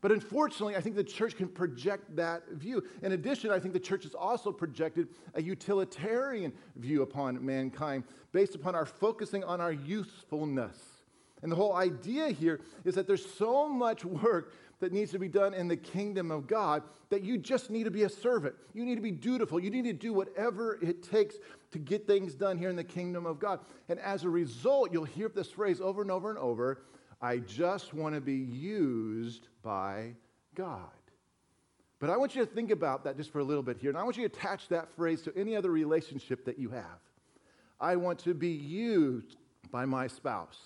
But 0.00 0.10
unfortunately, 0.10 0.74
I 0.74 0.80
think 0.80 0.96
the 0.96 1.04
church 1.04 1.36
can 1.36 1.48
project 1.48 2.16
that 2.16 2.48
view. 2.52 2.82
In 3.02 3.12
addition, 3.12 3.50
I 3.50 3.60
think 3.60 3.74
the 3.74 3.80
church 3.80 4.04
has 4.04 4.14
also 4.14 4.52
projected 4.52 5.08
a 5.34 5.42
utilitarian 5.42 6.52
view 6.76 7.02
upon 7.02 7.44
mankind 7.44 8.04
based 8.32 8.54
upon 8.54 8.74
our 8.74 8.86
focusing 8.86 9.44
on 9.44 9.60
our 9.60 9.72
usefulness. 9.72 10.78
And 11.42 11.52
the 11.52 11.56
whole 11.56 11.74
idea 11.74 12.30
here 12.30 12.60
is 12.84 12.94
that 12.94 13.06
there's 13.06 13.24
so 13.34 13.68
much 13.68 14.04
work 14.04 14.54
that 14.80 14.92
needs 14.92 15.10
to 15.12 15.18
be 15.18 15.28
done 15.28 15.54
in 15.54 15.68
the 15.68 15.76
kingdom 15.76 16.30
of 16.30 16.46
God 16.46 16.82
that 17.08 17.22
you 17.22 17.38
just 17.38 17.70
need 17.70 17.84
to 17.84 17.90
be 17.90 18.02
a 18.02 18.08
servant. 18.08 18.54
You 18.74 18.84
need 18.84 18.96
to 18.96 19.00
be 19.00 19.10
dutiful. 19.10 19.58
You 19.58 19.70
need 19.70 19.84
to 19.84 19.92
do 19.92 20.12
whatever 20.12 20.78
it 20.82 21.02
takes 21.02 21.36
to 21.72 21.78
get 21.78 22.06
things 22.06 22.34
done 22.34 22.58
here 22.58 22.68
in 22.68 22.76
the 22.76 22.84
kingdom 22.84 23.26
of 23.26 23.38
God. 23.38 23.60
And 23.88 23.98
as 24.00 24.24
a 24.24 24.28
result, 24.28 24.92
you'll 24.92 25.04
hear 25.04 25.28
this 25.28 25.50
phrase 25.50 25.80
over 25.80 26.02
and 26.02 26.10
over 26.10 26.30
and 26.30 26.38
over 26.38 26.82
I 27.20 27.38
just 27.38 27.94
want 27.94 28.14
to 28.14 28.20
be 28.20 28.34
used 28.34 29.48
by 29.62 30.14
God. 30.54 30.90
But 31.98 32.10
I 32.10 32.16
want 32.18 32.34
you 32.34 32.44
to 32.44 32.50
think 32.50 32.70
about 32.70 33.04
that 33.04 33.16
just 33.16 33.32
for 33.32 33.38
a 33.38 33.44
little 33.44 33.62
bit 33.62 33.78
here. 33.78 33.88
And 33.88 33.98
I 33.98 34.02
want 34.02 34.18
you 34.18 34.28
to 34.28 34.34
attach 34.34 34.68
that 34.68 34.94
phrase 34.94 35.22
to 35.22 35.32
any 35.34 35.56
other 35.56 35.70
relationship 35.70 36.44
that 36.44 36.58
you 36.58 36.68
have. 36.70 37.00
I 37.80 37.96
want 37.96 38.18
to 38.20 38.34
be 38.34 38.50
used 38.50 39.36
by 39.70 39.86
my 39.86 40.06
spouse. 40.06 40.58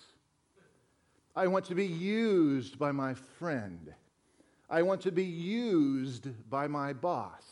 I 1.36 1.46
want 1.46 1.64
to 1.66 1.74
be 1.74 1.86
used 1.86 2.78
by 2.78 2.90
my 2.90 3.14
friend. 3.14 3.94
I 4.70 4.82
want 4.82 5.00
to 5.02 5.12
be 5.12 5.24
used 5.24 6.28
by 6.48 6.68
my 6.68 6.92
boss. 6.92 7.42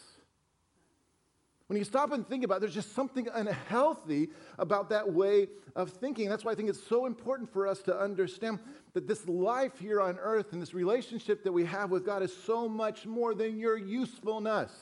When 1.67 1.77
you 1.77 1.85
stop 1.85 2.13
and 2.13 2.27
think 2.27 2.45
about 2.45 2.57
it, 2.57 2.61
there's 2.61 2.75
just 2.75 2.95
something 2.95 3.29
unhealthy 3.35 4.31
about 4.59 4.89
that 4.89 5.13
way 5.13 5.49
of 5.77 5.91
thinking. 5.91 6.29
That's 6.29 6.43
why 6.43 6.53
I 6.53 6.55
think 6.55 6.71
it's 6.71 6.83
so 6.83 7.05
important 7.05 7.53
for 7.53 7.67
us 7.67 7.83
to 7.83 7.99
understand 7.99 8.61
that 8.95 9.07
this 9.07 9.29
life 9.29 9.79
here 9.79 10.01
on 10.01 10.19
earth 10.19 10.53
and 10.53 10.63
this 10.63 10.73
relationship 10.73 11.45
that 11.45 11.53
we 11.53 11.67
have 11.67 11.91
with 11.91 12.07
God 12.07 12.23
is 12.23 12.35
so 12.35 12.69
much 12.69 13.05
more 13.05 13.35
than 13.35 13.59
your 13.59 13.77
usefulness. 13.77 14.73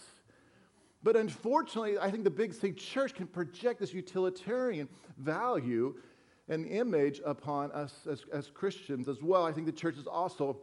But 1.02 1.16
unfortunately, 1.16 1.98
I 1.98 2.10
think 2.10 2.22
the 2.22 2.30
Big 2.30 2.54
C 2.54 2.70
church 2.72 3.14
can 3.14 3.26
project 3.26 3.80
this 3.80 3.92
utilitarian 3.92 4.88
value 5.18 5.94
and 6.48 6.66
image 6.66 7.20
upon 7.24 7.72
us 7.72 8.06
as, 8.08 8.24
as 8.32 8.48
Christians 8.48 9.08
as 9.08 9.22
well. 9.22 9.44
I 9.44 9.50
think 9.50 9.66
the 9.66 9.72
church 9.72 9.96
is 9.96 10.06
also 10.06 10.58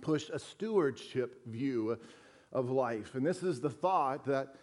pushed 0.00 0.30
a 0.30 0.38
stewardship 0.38 1.46
view 1.46 1.98
of 2.52 2.70
life. 2.70 3.14
And 3.14 3.26
this 3.26 3.42
is 3.42 3.60
the 3.60 3.70
thought 3.70 4.24
that 4.26 4.54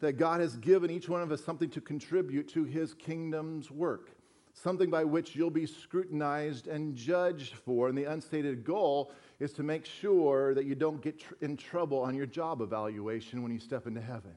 that 0.00 0.14
God 0.14 0.40
has 0.40 0.56
given 0.56 0.90
each 0.90 1.08
one 1.08 1.22
of 1.22 1.32
us 1.32 1.42
something 1.44 1.70
to 1.70 1.80
contribute 1.80 2.48
to 2.48 2.64
his 2.64 2.92
kingdom's 2.94 3.70
work, 3.70 4.10
something 4.52 4.90
by 4.90 5.04
which 5.04 5.34
you'll 5.34 5.50
be 5.50 5.66
scrutinized 5.66 6.66
and 6.66 6.94
judged 6.94 7.54
for. 7.54 7.88
And 7.88 7.96
the 7.96 8.04
unstated 8.04 8.64
goal 8.64 9.12
is 9.40 9.52
to 9.54 9.62
make 9.62 9.86
sure 9.86 10.54
that 10.54 10.66
you 10.66 10.74
don't 10.74 11.00
get 11.00 11.20
tr- 11.20 11.34
in 11.40 11.56
trouble 11.56 12.00
on 12.00 12.14
your 12.14 12.26
job 12.26 12.60
evaluation 12.60 13.42
when 13.42 13.52
you 13.52 13.58
step 13.58 13.86
into 13.86 14.00
heaven. 14.00 14.34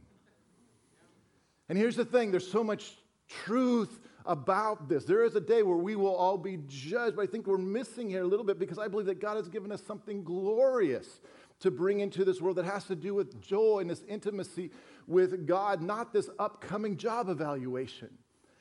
And 1.68 1.78
here's 1.78 1.96
the 1.96 2.06
thing 2.06 2.32
there's 2.32 2.50
so 2.50 2.64
much 2.64 2.94
truth 3.28 4.00
about 4.30 4.88
this. 4.88 5.06
There 5.06 5.26
is 5.26 5.36
a 5.36 5.42
day 5.42 5.64
where 5.64 5.76
we 5.76 5.96
will 5.96 6.16
all 6.16 6.38
be 6.38 6.60
judged, 6.68 7.16
but 7.16 7.24
I 7.24 7.26
think 7.26 7.48
we're 7.48 7.58
missing 7.58 8.10
here 8.10 8.22
a 8.22 8.28
little 8.28 8.46
bit 8.46 8.60
because 8.60 8.78
I 8.78 8.88
believe 8.88 9.08
that 9.08 9.20
God 9.20 9.38
has 9.38 9.50
given 9.50 9.72
us 9.72 9.82
something 9.86 10.24
glorious 10.24 11.20
to 11.62 11.72
bring 11.72 12.00
into 12.00 12.24
this 12.24 12.40
world 12.40 12.56
that 12.58 12.66
has 12.66 12.86
to 12.86 12.96
do 12.96 13.16
with 13.16 13.42
joy 13.42 13.80
and 13.80 13.90
this 13.90 14.04
intimacy 14.08 14.70
with 15.08 15.48
God, 15.48 15.82
not 15.82 16.14
this 16.14 16.30
upcoming 16.38 16.96
job 16.96 17.28
evaluation. 17.28 18.10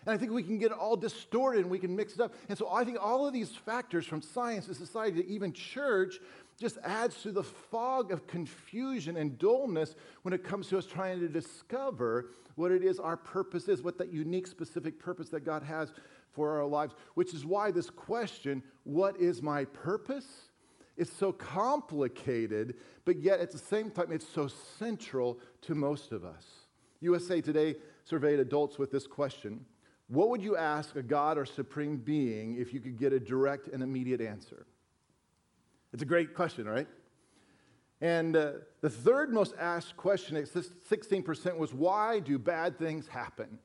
And 0.09 0.15
I 0.15 0.17
think 0.19 0.33
we 0.33 0.43
can 0.43 0.57
get 0.57 0.73
it 0.73 0.79
all 0.79 0.97
distorted 0.97 1.61
and 1.61 1.71
we 1.71 1.79
can 1.79 1.95
mix 1.95 2.15
it 2.15 2.21
up. 2.23 2.33
And 2.49 2.57
so 2.57 2.73
I 2.73 2.83
think 2.83 2.97
all 2.99 3.27
of 3.27 3.35
these 3.35 3.51
factors 3.51 4.07
from 4.07 4.23
science 4.23 4.65
to 4.65 4.75
society 4.75 5.23
to 5.23 5.29
even 5.29 5.53
church 5.53 6.19
just 6.59 6.79
adds 6.83 7.21
to 7.25 7.31
the 7.31 7.43
fog 7.43 8.11
of 8.11 8.27
confusion 8.27 9.19
and 9.19 9.39
dullness 9.39 9.97
when 10.23 10.33
it 10.33 10.43
comes 10.43 10.69
to 10.69 10.79
us 10.79 10.87
trying 10.87 11.21
to 11.21 11.29
discover 11.29 12.31
what 12.55 12.73
it 12.73 12.83
is 12.83 12.99
our 12.99 13.19
purpose 13.19 13.69
is, 13.69 13.83
what 13.83 13.99
that 13.99 14.11
unique, 14.11 14.47
specific 14.47 14.99
purpose 14.99 15.29
that 15.29 15.45
God 15.45 15.63
has 15.63 15.93
for 16.33 16.57
our 16.57 16.65
lives, 16.65 16.95
which 17.13 17.35
is 17.35 17.45
why 17.45 17.71
this 17.71 17.91
question, 17.91 18.63
what 18.85 19.15
is 19.21 19.43
my 19.43 19.67
purpose? 19.67 20.49
It's 20.97 21.13
so 21.13 21.33
complicated, 21.33 22.77
but 23.05 23.19
yet 23.19 23.41
at 23.41 23.51
the 23.51 23.59
same 23.59 23.91
time, 23.91 24.11
it's 24.11 24.27
so 24.27 24.49
central 24.79 25.39
to 25.61 25.75
most 25.75 26.13
of 26.13 26.25
us. 26.25 26.47
USA 27.01 27.43
Today 27.43 27.77
surveyed 28.05 28.41
adults 28.41 28.79
with 28.79 28.91
this 28.91 29.07
question 29.07 29.67
What 30.09 30.31
would 30.31 30.43
you 30.43 30.57
ask 30.57 30.97
a 30.97 31.03
God 31.03 31.37
or 31.37 31.45
supreme 31.45 31.99
being 31.99 32.57
if 32.57 32.73
you 32.73 32.81
could 32.81 32.99
get 32.99 33.13
a 33.13 33.21
direct 33.21 33.69
and 33.69 33.83
immediate 33.83 34.21
answer? 34.21 34.67
It's 35.93 36.03
a 36.03 36.07
great 36.07 36.35
question, 36.35 36.67
right? 36.67 36.89
And 38.01 38.37
uh, 38.37 38.53
the 38.81 38.91
third 38.91 39.33
most 39.33 39.55
asked 39.59 39.97
question 39.97 40.37
at 40.37 40.45
16% 40.45 41.57
was 41.57 41.75
Why 41.75 42.21
do 42.21 42.39
bad 42.39 42.79
things 42.79 43.09
happen? 43.09 43.59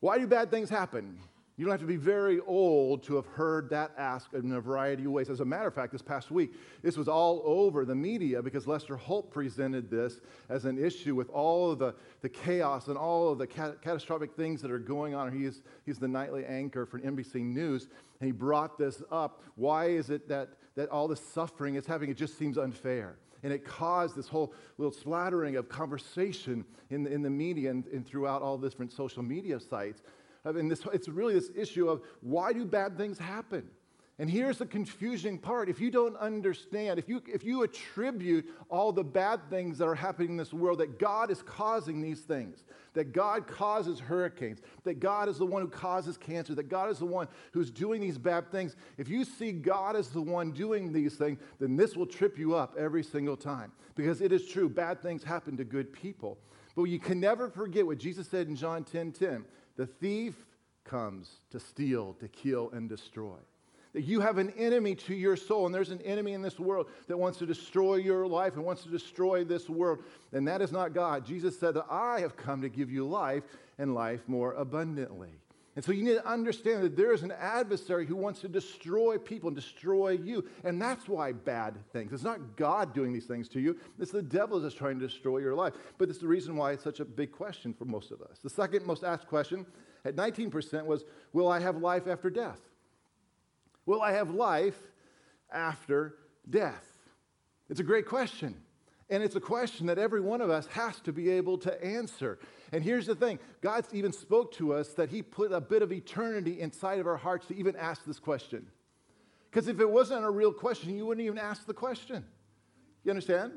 Why 0.00 0.18
do 0.18 0.26
bad 0.26 0.50
things 0.50 0.70
happen? 0.70 1.18
You 1.58 1.64
don't 1.64 1.72
have 1.72 1.80
to 1.80 1.86
be 1.86 1.96
very 1.96 2.38
old 2.46 3.02
to 3.02 3.16
have 3.16 3.26
heard 3.26 3.68
that 3.70 3.90
asked 3.98 4.32
in 4.32 4.52
a 4.52 4.60
variety 4.60 5.04
of 5.04 5.10
ways. 5.10 5.28
As 5.28 5.40
a 5.40 5.44
matter 5.44 5.66
of 5.66 5.74
fact, 5.74 5.90
this 5.90 6.00
past 6.00 6.30
week, 6.30 6.52
this 6.82 6.96
was 6.96 7.08
all 7.08 7.42
over 7.44 7.84
the 7.84 7.96
media 7.96 8.40
because 8.40 8.68
Lester 8.68 8.96
Holt 8.96 9.32
presented 9.32 9.90
this 9.90 10.20
as 10.48 10.66
an 10.66 10.78
issue 10.78 11.16
with 11.16 11.28
all 11.30 11.72
of 11.72 11.80
the, 11.80 11.96
the 12.20 12.28
chaos 12.28 12.86
and 12.86 12.96
all 12.96 13.32
of 13.32 13.38
the 13.38 13.46
cat- 13.46 13.82
catastrophic 13.82 14.36
things 14.36 14.62
that 14.62 14.70
are 14.70 14.78
going 14.78 15.16
on. 15.16 15.36
He's, 15.36 15.62
he's 15.84 15.98
the 15.98 16.06
nightly 16.06 16.44
anchor 16.44 16.86
for 16.86 17.00
NBC 17.00 17.42
News, 17.42 17.88
and 18.20 18.28
he 18.28 18.32
brought 18.32 18.78
this 18.78 19.02
up. 19.10 19.42
Why 19.56 19.86
is 19.86 20.10
it 20.10 20.28
that, 20.28 20.50
that 20.76 20.88
all 20.90 21.08
this 21.08 21.20
suffering 21.20 21.74
is 21.74 21.86
happening? 21.86 22.10
It 22.10 22.16
just 22.16 22.38
seems 22.38 22.56
unfair. 22.56 23.16
And 23.42 23.52
it 23.52 23.64
caused 23.64 24.14
this 24.14 24.28
whole 24.28 24.54
little 24.78 24.92
splattering 24.92 25.56
of 25.56 25.68
conversation 25.68 26.64
in 26.90 27.02
the, 27.02 27.12
in 27.12 27.22
the 27.22 27.30
media 27.30 27.70
and, 27.70 27.84
and 27.86 28.06
throughout 28.06 28.42
all 28.42 28.58
different 28.58 28.92
social 28.92 29.24
media 29.24 29.58
sites 29.58 30.02
and 30.44 30.70
this, 30.70 30.82
it's 30.92 31.08
really 31.08 31.34
this 31.34 31.50
issue 31.54 31.88
of 31.88 32.02
why 32.20 32.52
do 32.52 32.64
bad 32.64 32.96
things 32.96 33.18
happen? 33.18 33.68
And 34.20 34.28
here's 34.28 34.58
the 34.58 34.66
confusing 34.66 35.38
part. 35.38 35.68
If 35.68 35.80
you 35.80 35.92
don't 35.92 36.16
understand, 36.16 36.98
if 36.98 37.08
you, 37.08 37.22
if 37.32 37.44
you 37.44 37.62
attribute 37.62 38.46
all 38.68 38.90
the 38.90 39.04
bad 39.04 39.48
things 39.48 39.78
that 39.78 39.86
are 39.86 39.94
happening 39.94 40.30
in 40.30 40.36
this 40.36 40.52
world, 40.52 40.80
that 40.80 40.98
God 40.98 41.30
is 41.30 41.40
causing 41.42 42.02
these 42.02 42.22
things, 42.22 42.64
that 42.94 43.12
God 43.12 43.46
causes 43.46 44.00
hurricanes, 44.00 44.60
that 44.82 44.98
God 44.98 45.28
is 45.28 45.38
the 45.38 45.46
one 45.46 45.62
who 45.62 45.68
causes 45.68 46.16
cancer, 46.16 46.52
that 46.56 46.68
God 46.68 46.90
is 46.90 46.98
the 46.98 47.06
one 47.06 47.28
who's 47.52 47.70
doing 47.70 48.00
these 48.00 48.18
bad 48.18 48.50
things, 48.50 48.74
if 48.96 49.08
you 49.08 49.24
see 49.24 49.52
God 49.52 49.94
as 49.94 50.08
the 50.08 50.20
one 50.22 50.50
doing 50.50 50.92
these 50.92 51.14
things, 51.14 51.38
then 51.60 51.76
this 51.76 51.96
will 51.96 52.06
trip 52.06 52.36
you 52.36 52.56
up 52.56 52.74
every 52.76 53.04
single 53.04 53.36
time. 53.36 53.70
Because 53.94 54.20
it 54.20 54.32
is 54.32 54.46
true, 54.46 54.68
bad 54.68 55.00
things 55.00 55.22
happen 55.22 55.56
to 55.56 55.64
good 55.64 55.92
people. 55.92 56.38
But 56.74 56.84
you 56.84 56.98
can 56.98 57.20
never 57.20 57.48
forget 57.48 57.86
what 57.86 57.98
Jesus 57.98 58.26
said 58.26 58.48
in 58.48 58.56
John 58.56 58.82
10 58.82 59.12
10. 59.12 59.44
The 59.78 59.86
thief 59.86 60.34
comes 60.84 61.30
to 61.50 61.58
steal, 61.60 62.14
to 62.14 62.28
kill, 62.28 62.70
and 62.72 62.88
destroy. 62.88 63.38
That 63.94 64.02
you 64.02 64.20
have 64.20 64.36
an 64.36 64.52
enemy 64.58 64.94
to 64.96 65.14
your 65.14 65.36
soul, 65.36 65.64
and 65.64 65.74
there's 65.74 65.90
an 65.90 66.02
enemy 66.02 66.34
in 66.34 66.42
this 66.42 66.60
world 66.60 66.88
that 67.06 67.16
wants 67.16 67.38
to 67.38 67.46
destroy 67.46 67.94
your 67.96 68.26
life 68.26 68.56
and 68.56 68.64
wants 68.64 68.82
to 68.82 68.90
destroy 68.90 69.44
this 69.44 69.70
world. 69.70 70.00
And 70.32 70.46
that 70.46 70.60
is 70.60 70.72
not 70.72 70.92
God. 70.92 71.24
Jesus 71.24 71.58
said 71.58 71.74
that 71.74 71.86
I 71.88 72.20
have 72.20 72.36
come 72.36 72.60
to 72.60 72.68
give 72.68 72.90
you 72.90 73.06
life 73.06 73.44
and 73.78 73.94
life 73.94 74.20
more 74.26 74.52
abundantly. 74.52 75.40
And 75.78 75.84
so 75.84 75.92
you 75.92 76.02
need 76.02 76.14
to 76.14 76.28
understand 76.28 76.82
that 76.82 76.96
there 76.96 77.12
is 77.12 77.22
an 77.22 77.30
adversary 77.30 78.04
who 78.04 78.16
wants 78.16 78.40
to 78.40 78.48
destroy 78.48 79.16
people 79.16 79.46
and 79.46 79.54
destroy 79.54 80.10
you. 80.10 80.44
And 80.64 80.82
that's 80.82 81.08
why 81.08 81.30
bad 81.30 81.76
things. 81.92 82.12
It's 82.12 82.24
not 82.24 82.56
God 82.56 82.92
doing 82.92 83.12
these 83.12 83.26
things 83.26 83.48
to 83.50 83.60
you, 83.60 83.76
it's 83.96 84.10
the 84.10 84.20
devil 84.20 84.58
that's 84.58 84.74
trying 84.74 84.98
to 84.98 85.06
destroy 85.06 85.38
your 85.38 85.54
life. 85.54 85.74
But 85.96 86.08
it's 86.08 86.18
the 86.18 86.26
reason 86.26 86.56
why 86.56 86.72
it's 86.72 86.82
such 86.82 86.98
a 86.98 87.04
big 87.04 87.30
question 87.30 87.72
for 87.72 87.84
most 87.84 88.10
of 88.10 88.20
us. 88.22 88.40
The 88.42 88.50
second 88.50 88.86
most 88.86 89.04
asked 89.04 89.28
question 89.28 89.64
at 90.04 90.16
19% 90.16 90.84
was 90.84 91.04
Will 91.32 91.48
I 91.48 91.60
have 91.60 91.76
life 91.76 92.08
after 92.08 92.28
death? 92.28 92.58
Will 93.86 94.02
I 94.02 94.10
have 94.10 94.30
life 94.30 94.80
after 95.48 96.16
death? 96.50 96.88
It's 97.70 97.78
a 97.78 97.84
great 97.84 98.06
question. 98.06 98.56
And 99.10 99.22
it's 99.22 99.36
a 99.36 99.40
question 99.40 99.86
that 99.86 99.98
every 99.98 100.20
one 100.20 100.40
of 100.40 100.50
us 100.50 100.66
has 100.68 101.00
to 101.00 101.12
be 101.12 101.30
able 101.30 101.56
to 101.58 101.84
answer. 101.84 102.38
And 102.72 102.84
here's 102.84 103.06
the 103.06 103.14
thing 103.14 103.38
God 103.62 103.86
even 103.92 104.12
spoke 104.12 104.52
to 104.54 104.74
us 104.74 104.88
that 104.94 105.08
He 105.08 105.22
put 105.22 105.50
a 105.52 105.60
bit 105.60 105.82
of 105.82 105.92
eternity 105.92 106.60
inside 106.60 106.98
of 106.98 107.06
our 107.06 107.16
hearts 107.16 107.46
to 107.46 107.56
even 107.56 107.74
ask 107.76 108.04
this 108.04 108.18
question. 108.18 108.66
Because 109.50 109.68
if 109.68 109.80
it 109.80 109.88
wasn't 109.88 110.24
a 110.24 110.30
real 110.30 110.52
question, 110.52 110.94
you 110.94 111.06
wouldn't 111.06 111.24
even 111.24 111.38
ask 111.38 111.66
the 111.66 111.74
question. 111.74 112.24
You 113.02 113.10
understand? 113.10 113.52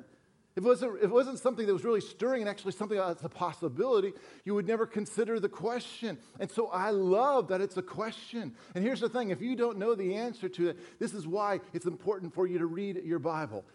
If 0.55 0.65
it, 0.65 0.67
wasn't, 0.67 0.97
if 0.97 1.03
it 1.03 1.11
wasn't 1.11 1.39
something 1.39 1.65
that 1.65 1.71
was 1.71 1.85
really 1.85 2.01
stirring 2.01 2.41
and 2.41 2.49
actually 2.49 2.73
something 2.73 2.97
that's 2.97 3.23
a 3.23 3.29
possibility, 3.29 4.11
you 4.43 4.53
would 4.53 4.67
never 4.67 4.85
consider 4.85 5.39
the 5.39 5.47
question. 5.47 6.17
And 6.41 6.51
so 6.51 6.67
I 6.67 6.89
love 6.89 7.47
that 7.49 7.61
it's 7.61 7.77
a 7.77 7.81
question. 7.81 8.53
And 8.75 8.83
here's 8.83 8.99
the 8.99 9.07
thing 9.07 9.29
if 9.29 9.41
you 9.41 9.55
don't 9.55 9.77
know 9.77 9.95
the 9.95 10.15
answer 10.15 10.49
to 10.49 10.69
it, 10.69 10.99
this 10.99 11.13
is 11.13 11.25
why 11.25 11.61
it's 11.73 11.85
important 11.85 12.33
for 12.33 12.47
you 12.47 12.57
to 12.57 12.65
read 12.65 13.01
your 13.03 13.19
Bible. 13.19 13.65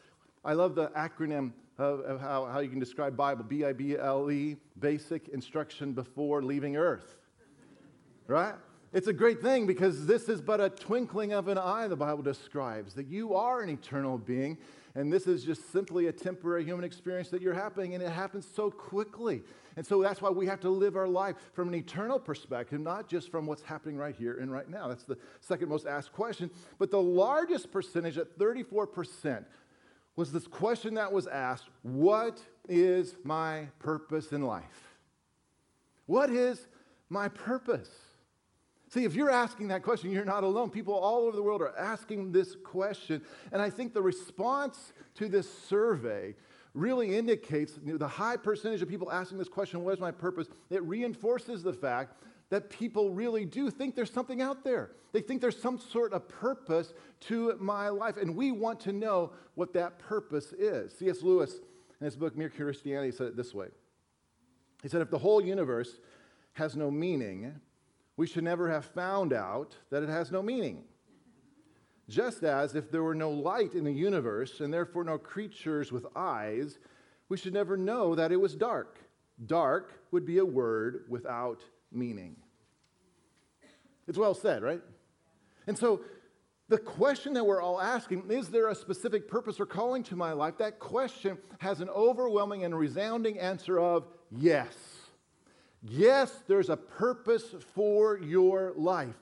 I 0.44 0.52
love 0.52 0.74
the 0.74 0.88
acronym 0.88 1.52
of, 1.78 2.00
of 2.00 2.20
how, 2.20 2.46
how 2.46 2.60
you 2.60 2.68
can 2.68 2.78
describe 2.78 3.16
Bible 3.16 3.44
B 3.44 3.64
I 3.64 3.72
B 3.72 3.96
L 3.96 4.30
E, 4.30 4.56
basic 4.78 5.28
instruction 5.28 5.92
before 5.92 6.42
leaving 6.42 6.76
earth. 6.76 7.16
Right? 8.26 8.54
It's 8.92 9.08
a 9.08 9.12
great 9.12 9.42
thing 9.42 9.66
because 9.66 10.06
this 10.06 10.28
is 10.28 10.40
but 10.40 10.60
a 10.60 10.70
twinkling 10.70 11.32
of 11.32 11.48
an 11.48 11.58
eye, 11.58 11.86
the 11.88 11.96
Bible 11.96 12.22
describes, 12.22 12.94
that 12.94 13.06
you 13.06 13.34
are 13.34 13.60
an 13.60 13.68
eternal 13.68 14.16
being, 14.16 14.56
and 14.94 15.12
this 15.12 15.26
is 15.26 15.44
just 15.44 15.70
simply 15.70 16.06
a 16.06 16.12
temporary 16.12 16.64
human 16.64 16.84
experience 16.84 17.28
that 17.28 17.42
you're 17.42 17.52
having, 17.52 17.94
and 17.94 18.02
it 18.02 18.10
happens 18.10 18.48
so 18.56 18.70
quickly. 18.70 19.42
And 19.76 19.86
so 19.86 20.00
that's 20.02 20.22
why 20.22 20.30
we 20.30 20.46
have 20.46 20.60
to 20.60 20.70
live 20.70 20.96
our 20.96 21.06
life 21.06 21.36
from 21.52 21.68
an 21.68 21.74
eternal 21.74 22.18
perspective, 22.18 22.80
not 22.80 23.06
just 23.06 23.30
from 23.30 23.46
what's 23.46 23.60
happening 23.60 23.98
right 23.98 24.16
here 24.16 24.38
and 24.40 24.50
right 24.50 24.68
now. 24.70 24.88
That's 24.88 25.04
the 25.04 25.18
second 25.40 25.68
most 25.68 25.86
asked 25.86 26.14
question. 26.14 26.50
But 26.78 26.90
the 26.90 27.02
largest 27.02 27.70
percentage, 27.70 28.16
at 28.16 28.38
34%, 28.38 29.44
was 30.16 30.32
this 30.32 30.46
question 30.46 30.94
that 30.94 31.12
was 31.12 31.26
asked 31.26 31.68
What 31.82 32.40
is 32.68 33.14
my 33.22 33.68
purpose 33.78 34.32
in 34.32 34.42
life? 34.42 34.96
What 36.06 36.30
is 36.30 36.66
my 37.08 37.28
purpose? 37.28 37.90
See, 38.88 39.04
if 39.04 39.14
you're 39.14 39.30
asking 39.30 39.68
that 39.68 39.82
question, 39.82 40.12
you're 40.12 40.24
not 40.24 40.44
alone. 40.44 40.70
People 40.70 40.94
all 40.94 41.26
over 41.26 41.36
the 41.36 41.42
world 41.42 41.60
are 41.60 41.76
asking 41.76 42.32
this 42.32 42.56
question. 42.64 43.20
And 43.52 43.60
I 43.60 43.68
think 43.68 43.92
the 43.92 44.02
response 44.02 44.92
to 45.16 45.28
this 45.28 45.52
survey 45.52 46.34
really 46.72 47.16
indicates 47.16 47.78
the 47.82 48.06
high 48.06 48.36
percentage 48.36 48.82
of 48.82 48.88
people 48.88 49.10
asking 49.10 49.38
this 49.38 49.48
question, 49.48 49.84
What 49.84 49.94
is 49.94 50.00
my 50.00 50.12
purpose? 50.12 50.48
It 50.70 50.82
reinforces 50.84 51.62
the 51.62 51.72
fact 51.72 52.22
that 52.50 52.70
people 52.70 53.10
really 53.10 53.44
do 53.44 53.70
think 53.70 53.94
there's 53.94 54.12
something 54.12 54.40
out 54.40 54.64
there. 54.64 54.92
They 55.12 55.20
think 55.20 55.40
there's 55.40 55.60
some 55.60 55.78
sort 55.78 56.12
of 56.12 56.28
purpose 56.28 56.92
to 57.22 57.56
my 57.58 57.88
life, 57.88 58.16
and 58.16 58.36
we 58.36 58.52
want 58.52 58.80
to 58.80 58.92
know 58.92 59.32
what 59.54 59.72
that 59.72 59.98
purpose 59.98 60.52
is. 60.52 60.96
C.S. 60.96 61.22
Lewis, 61.22 61.54
in 62.00 62.04
his 62.04 62.16
book 62.16 62.36
Mere 62.36 62.50
Christianity, 62.50 63.10
said 63.10 63.28
it 63.28 63.36
this 63.36 63.54
way 63.54 63.68
He 64.82 64.88
said, 64.88 65.00
If 65.00 65.10
the 65.10 65.18
whole 65.18 65.40
universe 65.40 65.98
has 66.52 66.76
no 66.76 66.90
meaning, 66.90 67.60
we 68.16 68.26
should 68.26 68.44
never 68.44 68.70
have 68.70 68.84
found 68.84 69.32
out 69.32 69.74
that 69.90 70.02
it 70.02 70.08
has 70.08 70.30
no 70.30 70.42
meaning. 70.42 70.84
Just 72.08 72.44
as 72.44 72.76
if 72.76 72.90
there 72.90 73.02
were 73.02 73.14
no 73.14 73.30
light 73.30 73.74
in 73.74 73.82
the 73.82 73.92
universe 73.92 74.60
and 74.60 74.72
therefore 74.72 75.02
no 75.02 75.18
creatures 75.18 75.90
with 75.90 76.06
eyes, 76.14 76.78
we 77.28 77.36
should 77.36 77.52
never 77.52 77.76
know 77.76 78.14
that 78.14 78.30
it 78.30 78.36
was 78.36 78.54
dark. 78.54 78.98
Dark 79.44 79.92
would 80.12 80.24
be 80.24 80.38
a 80.38 80.44
word 80.44 81.04
without 81.08 81.60
meaning. 81.96 82.36
It's 84.06 84.18
well 84.18 84.34
said, 84.34 84.62
right? 84.62 84.82
And 85.66 85.76
so 85.76 86.02
the 86.68 86.78
question 86.78 87.32
that 87.34 87.44
we're 87.44 87.62
all 87.62 87.80
asking 87.80 88.30
is 88.30 88.48
there 88.48 88.68
a 88.68 88.74
specific 88.74 89.28
purpose 89.28 89.58
or 89.58 89.66
calling 89.66 90.02
to 90.04 90.16
my 90.16 90.32
life? 90.32 90.58
That 90.58 90.78
question 90.78 91.38
has 91.58 91.80
an 91.80 91.88
overwhelming 91.88 92.64
and 92.64 92.76
resounding 92.76 93.38
answer 93.38 93.78
of 93.78 94.06
yes. 94.30 94.74
Yes, 95.82 96.42
there's 96.48 96.70
a 96.70 96.76
purpose 96.76 97.54
for 97.74 98.18
your 98.18 98.72
life. 98.76 99.14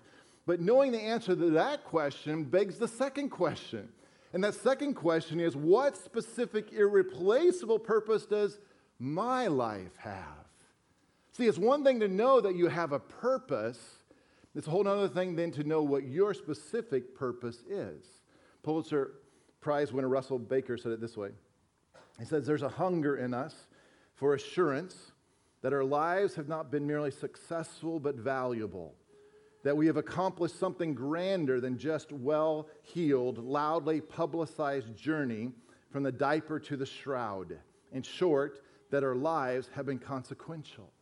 But 0.46 0.60
knowing 0.60 0.92
the 0.92 1.00
answer 1.00 1.34
to 1.34 1.50
that 1.50 1.84
question 1.84 2.44
begs 2.44 2.78
the 2.78 2.88
second 2.88 3.30
question. 3.30 3.88
And 4.32 4.42
that 4.44 4.54
second 4.54 4.94
question 4.94 5.40
is 5.40 5.56
what 5.56 5.96
specific, 5.96 6.72
irreplaceable 6.72 7.78
purpose 7.78 8.26
does 8.26 8.58
my 8.98 9.46
life 9.46 9.92
have? 9.96 10.43
See, 11.36 11.46
it's 11.46 11.58
one 11.58 11.82
thing 11.82 11.98
to 11.98 12.06
know 12.06 12.40
that 12.40 12.54
you 12.54 12.68
have 12.68 12.92
a 12.92 13.00
purpose, 13.00 13.80
it's 14.54 14.68
a 14.68 14.70
whole 14.70 14.86
other 14.86 15.08
thing 15.08 15.34
then 15.34 15.50
to 15.52 15.64
know 15.64 15.82
what 15.82 16.04
your 16.04 16.32
specific 16.32 17.16
purpose 17.16 17.62
is. 17.68 18.04
Pulitzer 18.62 19.14
Prize 19.60 19.92
winner 19.92 20.08
Russell 20.08 20.38
Baker 20.38 20.76
said 20.76 20.92
it 20.92 21.00
this 21.00 21.16
way 21.16 21.30
He 22.20 22.24
says, 22.24 22.46
There's 22.46 22.62
a 22.62 22.68
hunger 22.68 23.16
in 23.16 23.34
us 23.34 23.54
for 24.14 24.34
assurance 24.34 25.12
that 25.62 25.72
our 25.72 25.82
lives 25.82 26.36
have 26.36 26.46
not 26.46 26.70
been 26.70 26.86
merely 26.86 27.10
successful 27.10 27.98
but 27.98 28.14
valuable, 28.14 28.94
that 29.64 29.76
we 29.76 29.86
have 29.86 29.96
accomplished 29.96 30.60
something 30.60 30.94
grander 30.94 31.60
than 31.60 31.78
just 31.78 32.12
well 32.12 32.68
heeled, 32.82 33.38
loudly 33.38 34.00
publicized 34.00 34.94
journey 34.94 35.50
from 35.90 36.04
the 36.04 36.12
diaper 36.12 36.60
to 36.60 36.76
the 36.76 36.86
shroud. 36.86 37.58
In 37.90 38.02
short, 38.02 38.62
that 38.90 39.02
our 39.02 39.16
lives 39.16 39.68
have 39.74 39.86
been 39.86 39.98
consequential. 39.98 40.93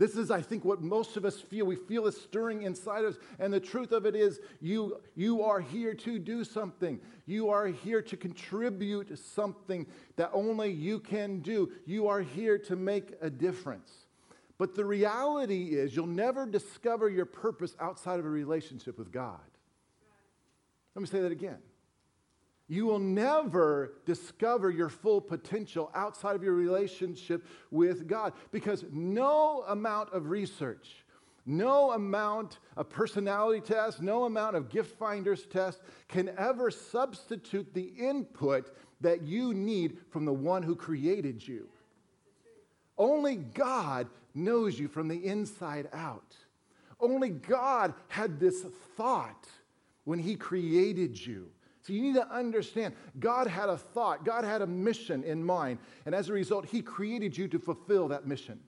This 0.00 0.16
is, 0.16 0.30
I 0.30 0.40
think, 0.40 0.64
what 0.64 0.80
most 0.80 1.18
of 1.18 1.26
us 1.26 1.38
feel. 1.38 1.66
We 1.66 1.76
feel 1.76 2.06
it 2.06 2.14
stirring 2.14 2.62
inside 2.62 3.04
us. 3.04 3.16
And 3.38 3.52
the 3.52 3.60
truth 3.60 3.92
of 3.92 4.06
it 4.06 4.16
is, 4.16 4.40
you, 4.62 4.98
you 5.14 5.42
are 5.42 5.60
here 5.60 5.92
to 5.92 6.18
do 6.18 6.42
something. 6.42 6.98
You 7.26 7.50
are 7.50 7.66
here 7.66 8.00
to 8.00 8.16
contribute 8.16 9.18
something 9.18 9.86
that 10.16 10.30
only 10.32 10.72
you 10.72 11.00
can 11.00 11.40
do. 11.40 11.70
You 11.84 12.08
are 12.08 12.22
here 12.22 12.56
to 12.60 12.76
make 12.76 13.12
a 13.20 13.28
difference. 13.28 13.92
But 14.56 14.74
the 14.74 14.86
reality 14.86 15.74
is, 15.76 15.94
you'll 15.94 16.06
never 16.06 16.46
discover 16.46 17.10
your 17.10 17.26
purpose 17.26 17.76
outside 17.78 18.18
of 18.18 18.24
a 18.24 18.30
relationship 18.30 18.96
with 18.96 19.12
God. 19.12 19.38
Let 20.94 21.02
me 21.02 21.08
say 21.08 21.20
that 21.20 21.30
again. 21.30 21.58
You 22.70 22.86
will 22.86 23.00
never 23.00 23.94
discover 24.06 24.70
your 24.70 24.88
full 24.88 25.20
potential 25.20 25.90
outside 25.92 26.36
of 26.36 26.44
your 26.44 26.54
relationship 26.54 27.44
with 27.72 28.06
God 28.06 28.32
because 28.52 28.84
no 28.92 29.64
amount 29.66 30.12
of 30.12 30.30
research, 30.30 31.04
no 31.44 31.90
amount 31.90 32.60
of 32.76 32.88
personality 32.88 33.60
test, 33.60 34.00
no 34.00 34.22
amount 34.22 34.54
of 34.54 34.68
gift 34.68 34.96
finders 35.00 35.46
test 35.46 35.80
can 36.06 36.30
ever 36.38 36.70
substitute 36.70 37.74
the 37.74 37.92
input 37.98 38.72
that 39.00 39.22
you 39.22 39.52
need 39.52 39.98
from 40.10 40.24
the 40.24 40.32
one 40.32 40.62
who 40.62 40.76
created 40.76 41.44
you. 41.46 41.68
Only 42.96 43.34
God 43.34 44.06
knows 44.32 44.78
you 44.78 44.86
from 44.86 45.08
the 45.08 45.26
inside 45.26 45.88
out. 45.92 46.36
Only 47.00 47.30
God 47.30 47.94
had 48.06 48.38
this 48.38 48.64
thought 48.96 49.48
when 50.04 50.20
He 50.20 50.36
created 50.36 51.26
you. 51.26 51.50
So 51.90 51.94
you 51.94 52.02
need 52.02 52.14
to 52.14 52.32
understand 52.32 52.94
God 53.18 53.48
had 53.48 53.68
a 53.68 53.76
thought, 53.76 54.24
God 54.24 54.44
had 54.44 54.62
a 54.62 54.66
mission 54.66 55.24
in 55.24 55.42
mind, 55.42 55.80
and 56.06 56.14
as 56.14 56.28
a 56.28 56.32
result, 56.32 56.66
He 56.66 56.82
created 56.82 57.36
you 57.36 57.48
to 57.48 57.58
fulfill 57.58 58.06
that 58.08 58.28
mission. 58.28 58.60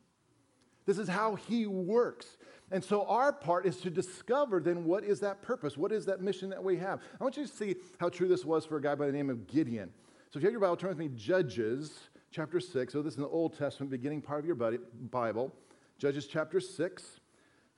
This 0.87 0.99
is 0.99 1.07
how 1.07 1.37
He 1.37 1.69
works. 1.69 2.37
And 2.73 2.83
so 2.83 3.07
our 3.07 3.33
part 3.33 3.65
is 3.65 3.77
to 3.83 3.91
discover 3.91 4.59
then 4.59 4.85
what 4.85 5.05
is 5.05 5.21
that 5.21 5.41
purpose? 5.41 5.77
What 5.77 5.93
is 5.93 6.05
that 6.07 6.21
mission 6.21 6.51
that 6.51 6.65
we 6.65 6.77
have? 6.79 6.99
I 7.21 7.23
want 7.23 7.37
you 7.37 7.47
to 7.47 7.49
see 7.49 7.77
how 8.01 8.09
true 8.09 8.27
this 8.27 8.45
was 8.45 8.67
for 8.67 8.79
a 8.79 8.83
guy 8.83 8.97
by 8.97 9.07
the 9.07 9.13
name 9.13 9.31
of 9.31 9.47
Gideon. 9.47 9.93
So 10.33 10.39
if 10.39 10.43
you 10.43 10.49
have 10.49 10.53
your 10.53 10.61
Bible, 10.61 10.77
turn 10.77 10.89
with 10.89 10.99
me 10.99 11.11
Judges 11.15 11.93
chapter 12.33 12.59
6. 12.59 12.93
So 12.93 13.03
this 13.03 13.13
is 13.13 13.19
the 13.19 13.29
Old 13.29 13.57
Testament, 13.57 13.93
beginning 13.93 14.21
part 14.21 14.41
of 14.41 14.47
your 14.47 14.57
Bible. 14.57 15.55
Judges 15.97 16.27
chapter 16.27 16.59
6. 16.59 17.21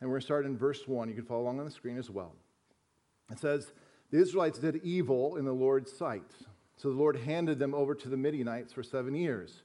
And 0.01 0.09
we're 0.09 0.15
going 0.15 0.21
to 0.23 0.25
start 0.25 0.47
in 0.47 0.57
verse 0.57 0.89
1. 0.89 1.11
You 1.11 1.15
can 1.15 1.27
follow 1.27 1.43
along 1.43 1.59
on 1.59 1.67
the 1.67 1.71
screen 1.71 1.99
as 1.99 2.09
well. 2.09 2.35
It 3.31 3.39
says, 3.39 3.73
the 4.15 4.21
Israelites 4.21 4.61
did 4.61 4.77
evil 4.85 5.35
in 5.39 5.45
the 5.45 5.53
Lord's 5.53 5.91
sight. 5.91 6.31
So 6.77 6.89
the 6.89 6.95
Lord 6.95 7.17
handed 7.17 7.59
them 7.59 7.75
over 7.75 7.97
to 7.97 8.09
the 8.09 8.17
Midianites 8.17 8.73
for 8.73 8.85
seven 8.85 9.13
years. 9.13 9.63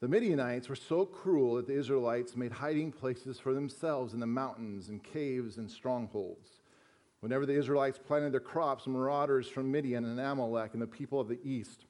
The 0.00 0.08
Midianites 0.08 0.68
were 0.68 0.74
so 0.74 1.06
cruel 1.06 1.54
that 1.54 1.68
the 1.68 1.78
Israelites 1.78 2.34
made 2.34 2.50
hiding 2.50 2.90
places 2.90 3.38
for 3.38 3.54
themselves 3.54 4.12
in 4.12 4.18
the 4.18 4.26
mountains 4.26 4.88
and 4.88 5.00
caves 5.00 5.56
and 5.56 5.70
strongholds. 5.70 6.48
Whenever 7.20 7.46
the 7.46 7.56
Israelites 7.56 8.00
planted 8.04 8.32
their 8.32 8.40
crops, 8.40 8.88
marauders 8.88 9.46
from 9.46 9.70
Midian 9.70 10.04
and 10.04 10.18
Amalek 10.18 10.72
and 10.72 10.82
the 10.82 10.86
people 10.88 11.20
of 11.20 11.28
the 11.28 11.38
east 11.44 11.84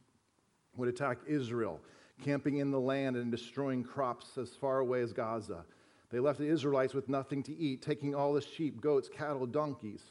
would 0.76 0.90
attack 0.90 1.20
Israel, 1.26 1.80
camping 2.22 2.58
in 2.58 2.70
the 2.70 2.78
land 2.78 3.16
and 3.16 3.30
destroying 3.30 3.84
crops 3.84 4.36
as 4.36 4.50
far 4.50 4.80
away 4.80 5.00
as 5.00 5.14
Gaza. 5.14 5.64
They 6.10 6.20
left 6.20 6.40
the 6.40 6.46
Israelites 6.46 6.92
with 6.92 7.08
nothing 7.08 7.42
to 7.44 7.56
eat, 7.56 7.80
taking 7.80 8.14
all 8.14 8.34
the 8.34 8.42
sheep, 8.42 8.82
goats, 8.82 9.08
cattle, 9.08 9.46
donkeys. 9.46 10.02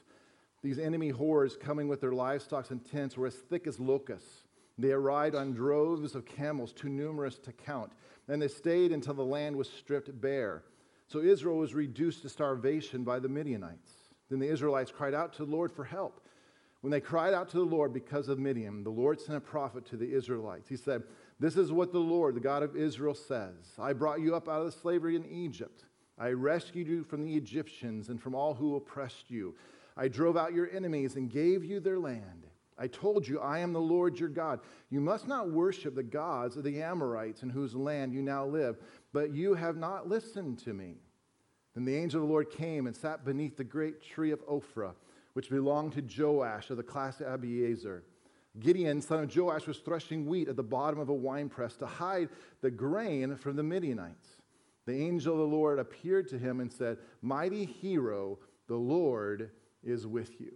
These 0.62 0.80
enemy 0.80 1.10
hordes 1.10 1.56
coming 1.56 1.88
with 1.88 2.02
their 2.02 2.12
livestock 2.12 2.70
and 2.72 2.84
tents 2.84 3.18
were 3.18 3.28
as 3.28 3.36
thick 3.36 3.68
as 3.68 3.80
locusts. 3.80 4.44
They 4.78 4.92
arrived 4.92 5.36
on 5.36 5.54
droves 5.54 6.16
of 6.16 6.26
camels, 6.26 6.72
too 6.74 6.90
numerous 6.90 7.38
to 7.40 7.52
count, 7.52 7.92
and 8.28 8.42
they 8.42 8.48
stayed 8.48 8.92
until 8.92 9.14
the 9.14 9.24
land 9.24 9.56
was 9.56 9.70
stripped 9.70 10.22
bare. 10.22 10.64
So 11.08 11.20
Israel 11.20 11.58
was 11.58 11.74
reduced 11.74 12.22
to 12.22 12.30
starvation 12.30 13.04
by 13.04 13.20
the 13.20 13.28
Midianites. 13.28 13.92
Then 14.30 14.40
the 14.40 14.48
Israelites 14.48 14.92
cried 14.92 15.14
out 15.14 15.34
to 15.34 15.46
the 15.46 15.52
Lord 15.52 15.72
for 15.72 15.84
help. 15.84 16.22
When 16.82 16.92
they 16.92 17.02
cried 17.02 17.34
out 17.34 17.50
to 17.50 17.58
the 17.58 17.64
Lord 17.64 17.94
because 17.94 18.30
of 18.30 18.40
Midian, 18.40 18.84
the 18.84 18.90
Lord 18.90 19.20
sent 19.20 19.38
a 19.38 19.42
prophet 19.42 19.86
to 19.88 19.98
the 19.98 20.14
Israelites. 20.14 20.70
He 20.70 20.78
said, 20.78 21.04
This 21.40 21.58
is 21.58 21.74
what 21.74 21.92
the 21.92 22.00
Lord, 22.00 22.36
the 22.36 22.40
God 22.40 22.64
of 22.64 22.78
Israel, 22.78 23.16
says 23.16 23.74
I 23.78 23.94
brought 23.94 24.22
you 24.22 24.36
up 24.36 24.48
out 24.48 24.62
of 24.62 24.66
the 24.66 24.80
slavery 24.80 25.16
in 25.16 25.26
Egypt. 25.26 25.84
I 26.18 26.30
rescued 26.30 26.88
you 26.88 27.04
from 27.04 27.24
the 27.24 27.36
Egyptians 27.36 28.10
and 28.10 28.22
from 28.22 28.36
all 28.36 28.54
who 28.54 28.76
oppressed 28.76 29.30
you. 29.30 29.56
I 30.00 30.08
drove 30.08 30.38
out 30.38 30.54
your 30.54 30.70
enemies 30.74 31.18
and 31.18 31.30
gave 31.30 31.66
you 31.66 31.82
their 31.82 32.00
land. 32.00 32.48
I 32.78 32.88
told 32.88 33.28
you, 33.28 33.42
I 33.42 33.60
am 33.60 33.74
the 33.74 33.82
Lord 33.82 34.18
your 34.18 34.30
God. 34.30 34.62
You 34.90 35.02
must 35.02 35.28
not 35.28 35.52
worship 35.52 35.94
the 35.94 36.04
gods 36.04 36.56
of 36.56 36.64
the 36.64 36.82
Amorites 36.82 37.44
in 37.44 37.50
whose 37.50 37.76
land 37.76 38.14
you 38.14 38.22
now 38.22 38.46
live, 38.46 38.78
but 39.12 39.34
you 39.34 39.56
have 39.56 39.76
not 39.76 40.08
listened 40.08 40.60
to 40.60 40.74
me. 40.74 40.96
Then 41.76 41.84
the 41.84 41.98
angel 41.98 42.22
of 42.22 42.28
the 42.28 42.32
Lord 42.32 42.50
came 42.50 42.88
and 42.88 42.96
sat 42.96 43.26
beneath 43.26 43.58
the 43.58 43.66
great 43.66 44.02
tree 44.02 44.32
of 44.32 44.40
Ophrah, 44.48 44.94
which 45.34 45.50
belonged 45.50 45.92
to 45.94 46.24
Joash 46.24 46.70
of 46.70 46.78
the 46.78 46.84
class 46.84 47.20
of 47.20 47.28
Abiezer. 47.28 48.04
Gideon, 48.58 49.02
son 49.02 49.26
of 49.26 49.36
Joash, 49.36 49.68
was 49.68 49.80
threshing 49.80 50.26
wheat 50.26 50.48
at 50.48 50.56
the 50.56 50.64
bottom 50.64 51.02
of 51.02 51.10
a 51.10 51.14
winepress 51.14 51.76
to 51.76 51.86
hide 51.86 52.30
the 52.62 52.72
grain 52.72 53.36
from 53.36 53.58
the 53.58 53.64
Midianites. 53.64 54.28
The 54.86 54.96
angel 54.96 55.34
of 55.34 55.40
the 55.40 55.56
Lord 55.58 55.78
appeared 55.78 56.30
to 56.30 56.40
him 56.40 56.62
and 56.62 56.72
said, 56.72 57.00
Mighty 57.22 57.66
hero, 57.66 58.40
the 58.68 58.78
Lord 58.78 59.52
is 59.84 60.08
with 60.08 60.40
you. 60.40 60.54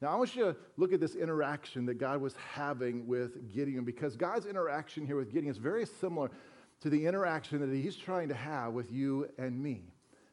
Now, 0.00 0.08
I 0.08 0.14
want 0.14 0.34
you 0.34 0.44
to 0.44 0.56
look 0.78 0.92
at 0.92 1.00
this 1.00 1.14
interaction 1.14 1.84
that 1.86 1.94
God 1.94 2.20
was 2.20 2.34
having 2.54 3.06
with 3.06 3.52
Gideon 3.52 3.84
because 3.84 4.16
God's 4.16 4.46
interaction 4.46 5.06
here 5.06 5.16
with 5.16 5.30
Gideon 5.30 5.50
is 5.50 5.58
very 5.58 5.84
similar 5.84 6.30
to 6.80 6.88
the 6.88 7.06
interaction 7.06 7.60
that 7.60 7.76
he's 7.76 7.96
trying 7.96 8.28
to 8.28 8.34
have 8.34 8.72
with 8.72 8.90
you 8.90 9.28
and 9.36 9.62
me. 9.62 9.82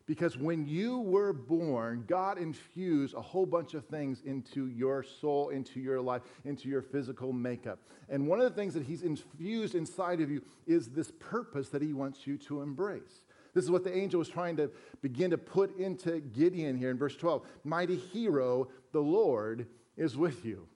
Because 0.06 0.38
when 0.38 0.66
you 0.66 1.00
were 1.00 1.34
born, 1.34 2.06
God 2.08 2.38
infused 2.38 3.14
a 3.14 3.22
whole 3.22 3.46
bunch 3.46 3.74
of 3.74 3.86
things 3.88 4.22
into 4.24 4.68
your 4.68 5.04
soul, 5.04 5.50
into 5.50 5.82
your 5.82 6.00
life, 6.00 6.22
into 6.46 6.70
your 6.70 6.82
physical 6.82 7.34
makeup. 7.34 7.80
And 8.08 8.26
one 8.26 8.40
of 8.40 8.46
the 8.46 8.56
things 8.56 8.74
that 8.76 8.84
He's 8.84 9.04
infused 9.04 9.76
inside 9.76 10.22
of 10.22 10.32
you 10.32 10.42
is 10.66 10.88
this 10.88 11.12
purpose 11.20 11.68
that 11.70 11.82
He 11.82 11.92
wants 11.92 12.26
you 12.26 12.38
to 12.38 12.62
embrace. 12.62 13.26
This 13.58 13.66
is 13.66 13.72
what 13.72 13.84
the 13.84 13.98
angel 13.98 14.20
was 14.20 14.30
trying 14.30 14.56
to 14.58 14.70
begin 15.02 15.32
to 15.32 15.38
put 15.40 15.76
into 15.80 16.20
Gideon 16.20 16.78
here 16.78 16.92
in 16.92 16.98
verse 17.00 17.16
12. 17.16 17.42
Mighty 17.64 17.96
hero, 17.96 18.68
the 18.92 19.02
Lord 19.02 19.66
is 19.98 20.16
with 20.16 20.46
you. 20.46 20.68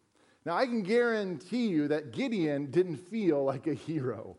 Now, 0.48 0.56
I 0.56 0.66
can 0.66 0.82
guarantee 0.82 1.68
you 1.68 1.88
that 1.90 2.12
Gideon 2.12 2.72
didn't 2.72 2.98
feel 2.98 3.44
like 3.44 3.68
a 3.68 3.76
hero. 3.76 4.36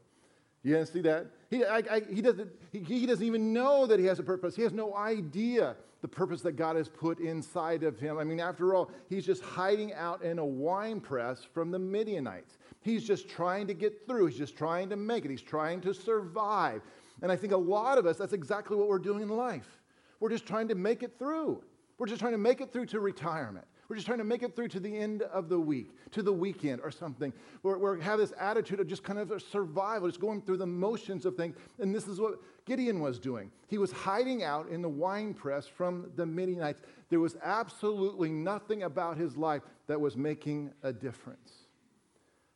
You 0.64 0.74
didn't 0.74 0.88
see 0.88 1.02
that? 1.02 1.26
He, 1.50 1.64
I, 1.64 1.76
I, 1.88 2.02
he, 2.12 2.20
doesn't, 2.20 2.50
he, 2.72 2.80
he 2.80 3.06
doesn't 3.06 3.24
even 3.24 3.52
know 3.52 3.86
that 3.86 4.00
he 4.00 4.06
has 4.06 4.18
a 4.18 4.24
purpose. 4.24 4.56
He 4.56 4.62
has 4.62 4.72
no 4.72 4.96
idea 4.96 5.76
the 6.00 6.08
purpose 6.08 6.42
that 6.42 6.56
God 6.56 6.74
has 6.74 6.88
put 6.88 7.20
inside 7.20 7.84
of 7.84 8.00
him. 8.00 8.18
I 8.18 8.24
mean, 8.24 8.40
after 8.40 8.74
all, 8.74 8.90
he's 9.08 9.24
just 9.24 9.44
hiding 9.44 9.94
out 9.94 10.22
in 10.22 10.40
a 10.40 10.44
wine 10.44 10.98
press 10.98 11.46
from 11.54 11.70
the 11.70 11.78
Midianites. 11.78 12.58
He's 12.80 13.04
just 13.04 13.28
trying 13.28 13.68
to 13.68 13.74
get 13.74 14.04
through. 14.04 14.26
He's 14.26 14.38
just 14.38 14.56
trying 14.56 14.88
to 14.88 14.96
make 14.96 15.24
it. 15.24 15.30
He's 15.30 15.42
trying 15.42 15.80
to 15.82 15.94
survive. 15.94 16.82
And 17.22 17.32
I 17.32 17.36
think 17.36 17.52
a 17.52 17.56
lot 17.56 17.98
of 17.98 18.04
us, 18.06 18.18
that's 18.18 18.32
exactly 18.32 18.76
what 18.76 18.88
we're 18.88 18.98
doing 18.98 19.22
in 19.22 19.28
life. 19.28 19.80
We're 20.20 20.30
just 20.30 20.46
trying 20.46 20.68
to 20.68 20.74
make 20.74 21.02
it 21.02 21.18
through. 21.18 21.62
We're 21.98 22.06
just 22.06 22.20
trying 22.20 22.32
to 22.32 22.38
make 22.38 22.60
it 22.60 22.72
through 22.72 22.86
to 22.86 23.00
retirement. 23.00 23.66
We're 23.88 23.96
just 23.96 24.06
trying 24.06 24.18
to 24.18 24.24
make 24.24 24.42
it 24.42 24.56
through 24.56 24.68
to 24.68 24.80
the 24.80 24.96
end 24.96 25.22
of 25.22 25.48
the 25.48 25.60
week, 25.60 25.90
to 26.12 26.22
the 26.22 26.32
weekend 26.32 26.80
or 26.82 26.90
something. 26.90 27.32
We 27.62 28.00
have 28.00 28.18
this 28.18 28.32
attitude 28.40 28.80
of 28.80 28.86
just 28.86 29.04
kind 29.04 29.18
of 29.18 29.42
survival, 29.42 30.08
just 30.08 30.20
going 30.20 30.40
through 30.40 30.56
the 30.56 30.66
motions 30.66 31.26
of 31.26 31.36
things. 31.36 31.56
And 31.78 31.94
this 31.94 32.08
is 32.08 32.18
what 32.18 32.38
Gideon 32.64 33.00
was 33.00 33.18
doing. 33.18 33.50
He 33.68 33.78
was 33.78 33.92
hiding 33.92 34.42
out 34.42 34.68
in 34.68 34.82
the 34.82 34.88
wine 34.88 35.34
press 35.34 35.66
from 35.66 36.10
the 36.16 36.24
Midianites. 36.24 36.80
There 37.10 37.20
was 37.20 37.36
absolutely 37.42 38.30
nothing 38.30 38.84
about 38.84 39.16
his 39.18 39.36
life 39.36 39.62
that 39.88 40.00
was 40.00 40.16
making 40.16 40.72
a 40.82 40.92
difference. 40.92 41.52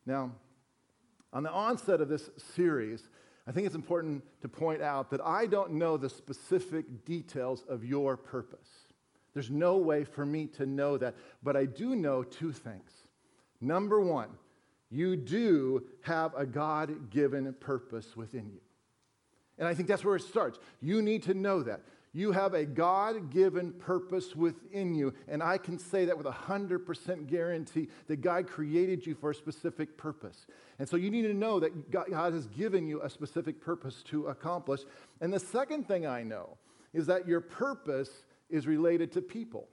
Now, 0.07 0.33
on 1.33 1.42
the 1.42 1.50
onset 1.50 2.00
of 2.00 2.09
this 2.09 2.31
series, 2.55 3.11
I 3.46 3.52
think 3.52 3.66
it's 3.66 3.76
important 3.76 4.24
to 4.42 4.48
point 4.48 4.82
out 4.82 5.11
that 5.11 5.20
I 5.20 5.46
don't 5.46 5.72
know 5.72 5.96
the 5.96 6.09
specific 6.09 7.04
details 7.04 7.64
of 7.68 7.85
your 7.85 8.16
purpose. 8.16 8.68
There's 9.35 9.50
no 9.50 9.76
way 9.76 10.04
for 10.04 10.26
me 10.26 10.46
to 10.56 10.66
know 10.66 10.96
that. 10.98 11.14
But 11.42 11.56
I 11.56 11.66
do 11.66 11.94
know 11.94 12.22
two 12.22 12.52
things. 12.52 12.90
Number 13.61 14.00
one, 14.00 14.30
you 14.90 15.16
do 15.16 15.85
have 16.02 16.32
a 16.35 16.46
God 16.46 17.11
given 17.11 17.52
purpose 17.61 18.16
within 18.16 18.50
you. 18.50 18.61
And 19.59 19.68
I 19.68 19.74
think 19.74 19.88
that's 19.88 20.04
where 20.04 20.16
it 20.16 20.22
starts. 20.22 20.59
You 20.80 21.02
need 21.02 21.22
to 21.24 21.35
know 21.35 21.62
that. 21.62 21.80
You 22.16 22.33
have 22.33 22.55
a 22.55 22.64
God 22.64 23.29
given 23.31 23.72
purpose 23.72 24.35
within 24.35 24.94
you. 24.94 25.12
And 25.29 25.42
I 25.42 25.59
can 25.59 25.79
say 25.79 26.07
that 26.07 26.16
with 26.16 26.26
a 26.26 26.31
100% 26.31 27.26
guarantee 27.26 27.88
that 28.07 28.22
God 28.22 28.46
created 28.46 29.07
you 29.07 29.14
for 29.14 29.33
a 29.33 29.35
specific 29.35 29.98
purpose. 29.98 30.46
And 30.79 30.88
so 30.88 30.96
you 30.96 31.11
need 31.11 31.24
to 31.24 31.35
know 31.35 31.61
that 31.61 31.90
God 31.90 32.33
has 32.33 32.46
given 32.46 32.88
you 32.88 33.02
a 33.02 33.11
specific 33.11 33.61
purpose 33.61 34.02
to 34.05 34.29
accomplish. 34.29 34.81
And 35.20 35.31
the 35.31 35.38
second 35.38 35.87
thing 35.87 36.07
I 36.07 36.22
know 36.22 36.57
is 36.94 37.05
that 37.05 37.29
your 37.29 37.42
purpose 37.42 38.24
is 38.48 38.66
related 38.66 39.12
to 39.12 39.20
people. 39.20 39.68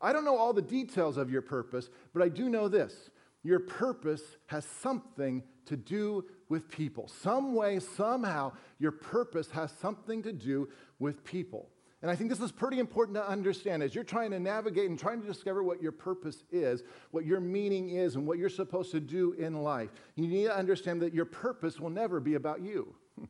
I 0.00 0.12
don't 0.12 0.24
know 0.24 0.36
all 0.36 0.54
the 0.54 0.60
details 0.60 1.16
of 1.16 1.30
your 1.30 1.42
purpose, 1.42 1.88
but 2.12 2.20
I 2.20 2.30
do 2.30 2.48
know 2.48 2.66
this 2.66 3.10
your 3.44 3.60
purpose 3.60 4.22
has 4.46 4.64
something 4.64 5.44
to 5.66 5.76
do 5.76 6.24
with 6.54 6.70
people. 6.70 7.08
Some 7.08 7.52
way, 7.52 7.80
somehow, 7.80 8.52
your 8.78 8.92
purpose 8.92 9.50
has 9.50 9.72
something 9.72 10.22
to 10.22 10.32
do 10.32 10.68
with 11.00 11.24
people. 11.24 11.68
And 12.00 12.08
I 12.08 12.14
think 12.14 12.30
this 12.30 12.38
is 12.38 12.52
pretty 12.52 12.78
important 12.78 13.16
to 13.16 13.28
understand 13.28 13.82
as 13.82 13.92
you're 13.92 14.04
trying 14.04 14.30
to 14.30 14.38
navigate 14.38 14.88
and 14.88 14.96
trying 14.96 15.20
to 15.20 15.26
discover 15.26 15.64
what 15.64 15.82
your 15.82 15.90
purpose 15.90 16.44
is, 16.52 16.84
what 17.10 17.26
your 17.26 17.40
meaning 17.40 17.88
is, 17.88 18.14
and 18.14 18.24
what 18.24 18.38
you're 18.38 18.48
supposed 18.48 18.92
to 18.92 19.00
do 19.00 19.32
in 19.32 19.64
life. 19.64 19.90
You 20.14 20.28
need 20.28 20.44
to 20.44 20.56
understand 20.56 21.02
that 21.02 21.12
your 21.12 21.24
purpose 21.24 21.80
will 21.80 21.90
never 21.90 22.20
be 22.20 22.34
about 22.34 22.62
you. 22.62 22.94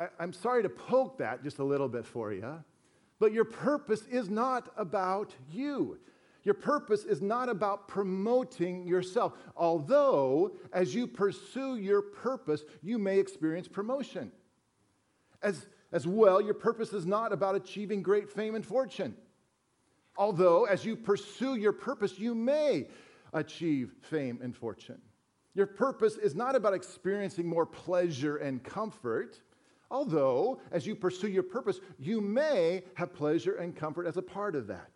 I, 0.00 0.08
I'm 0.18 0.32
sorry 0.32 0.64
to 0.64 0.68
poke 0.70 1.18
that 1.18 1.44
just 1.44 1.60
a 1.60 1.64
little 1.64 1.88
bit 1.88 2.04
for 2.04 2.32
you, 2.32 2.64
but 3.20 3.32
your 3.32 3.44
purpose 3.44 4.02
is 4.10 4.28
not 4.28 4.72
about 4.76 5.36
you. 5.52 6.00
Your 6.44 6.54
purpose 6.54 7.04
is 7.04 7.22
not 7.22 7.48
about 7.48 7.88
promoting 7.88 8.86
yourself. 8.86 9.32
Although, 9.56 10.56
as 10.72 10.94
you 10.94 11.06
pursue 11.06 11.76
your 11.76 12.02
purpose, 12.02 12.64
you 12.82 12.98
may 12.98 13.18
experience 13.18 13.66
promotion. 13.66 14.30
As, 15.42 15.66
as 15.90 16.06
well, 16.06 16.40
your 16.40 16.54
purpose 16.54 16.92
is 16.92 17.06
not 17.06 17.32
about 17.32 17.54
achieving 17.54 18.02
great 18.02 18.30
fame 18.30 18.54
and 18.54 18.64
fortune. 18.64 19.16
Although, 20.16 20.66
as 20.66 20.84
you 20.84 20.96
pursue 20.96 21.56
your 21.56 21.72
purpose, 21.72 22.18
you 22.18 22.34
may 22.34 22.88
achieve 23.32 23.92
fame 24.02 24.38
and 24.42 24.54
fortune. 24.54 25.00
Your 25.54 25.66
purpose 25.66 26.16
is 26.16 26.34
not 26.34 26.56
about 26.56 26.74
experiencing 26.74 27.46
more 27.46 27.66
pleasure 27.66 28.36
and 28.36 28.62
comfort. 28.62 29.40
Although, 29.90 30.60
as 30.72 30.86
you 30.86 30.94
pursue 30.94 31.28
your 31.28 31.42
purpose, 31.42 31.80
you 31.98 32.20
may 32.20 32.82
have 32.94 33.14
pleasure 33.14 33.56
and 33.56 33.74
comfort 33.74 34.06
as 34.06 34.16
a 34.16 34.22
part 34.22 34.56
of 34.56 34.66
that. 34.66 34.90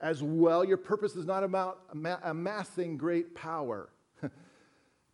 As 0.00 0.22
well, 0.22 0.64
your 0.64 0.76
purpose 0.76 1.16
is 1.16 1.24
not 1.24 1.42
about 1.42 1.80
amassing 2.22 2.96
great 2.96 3.34
power. 3.34 3.88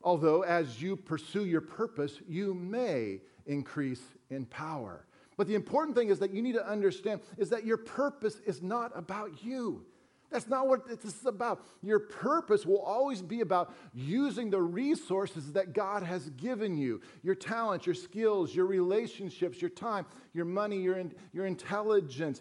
Although, 0.03 0.43
as 0.43 0.83
you 0.83 0.97
pursue 0.97 1.45
your 1.45 1.61
purpose, 1.61 2.21
you 2.27 2.53
may 2.55 3.21
increase 3.47 4.03
in 4.31 4.47
power. 4.47 5.07
But 5.37 5.47
the 5.47 5.55
important 5.55 5.97
thing 5.97 6.09
is 6.09 6.19
that 6.19 6.33
you 6.33 6.43
need 6.43 6.55
to 6.55 6.69
understand 6.69 7.21
is 7.39 7.51
that 7.51 7.65
your 7.65 7.77
purpose 7.77 8.41
is 8.45 8.63
not 8.63 8.93
about 8.95 9.45
you. 9.45 9.85
That's 10.33 10.49
not 10.49 10.67
what 10.67 10.89
this 10.89 11.15
is 11.15 11.27
about. 11.27 11.65
Your 11.83 11.99
purpose 11.99 12.65
will 12.65 12.81
always 12.81 13.21
be 13.21 13.43
about 13.43 13.75
using 13.93 14.49
the 14.49 14.63
resources 14.63 15.53
that 15.53 15.75
God 15.75 16.03
has 16.03 16.31
given 16.31 16.77
you 16.77 17.03
your 17.23 17.35
talents, 17.35 17.85
your 17.85 17.95
skills, 17.95 18.55
your 18.55 18.65
relationships, 18.65 19.61
your 19.61 19.71
time, 19.71 20.07
your 20.33 20.47
money, 20.47 20.81
your, 20.81 20.97
in, 20.97 21.13
your 21.35 21.45
intelligence. 21.45 22.41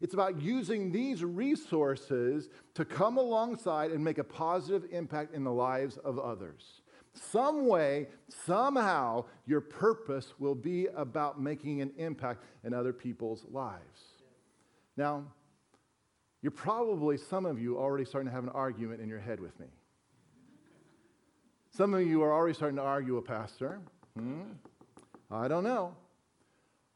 It's 0.00 0.14
about 0.14 0.40
using 0.40 0.90
these 0.90 1.22
resources 1.22 2.48
to 2.74 2.84
come 2.84 3.18
alongside 3.18 3.90
and 3.90 4.02
make 4.02 4.18
a 4.18 4.24
positive 4.24 4.88
impact 4.90 5.34
in 5.34 5.44
the 5.44 5.52
lives 5.52 5.98
of 5.98 6.18
others. 6.18 6.80
Some 7.12 7.66
way, 7.66 8.08
somehow, 8.28 9.24
your 9.46 9.60
purpose 9.60 10.32
will 10.38 10.54
be 10.54 10.86
about 10.96 11.40
making 11.40 11.82
an 11.82 11.92
impact 11.98 12.44
in 12.64 12.72
other 12.72 12.92
people's 12.92 13.44
lives. 13.50 14.00
Now, 14.96 15.24
you're 16.40 16.50
probably, 16.50 17.18
some 17.18 17.44
of 17.44 17.60
you, 17.60 17.78
already 17.78 18.04
starting 18.04 18.28
to 18.28 18.34
have 18.34 18.44
an 18.44 18.50
argument 18.50 19.00
in 19.00 19.08
your 19.08 19.18
head 19.18 19.40
with 19.40 19.58
me. 19.60 19.66
Some 21.70 21.94
of 21.94 22.06
you 22.06 22.22
are 22.22 22.32
already 22.32 22.54
starting 22.54 22.76
to 22.76 22.82
argue 22.82 23.18
a 23.18 23.22
pastor. 23.22 23.80
Hmm? 24.16 24.42
I 25.30 25.46
don't 25.46 25.64
know. 25.64 25.94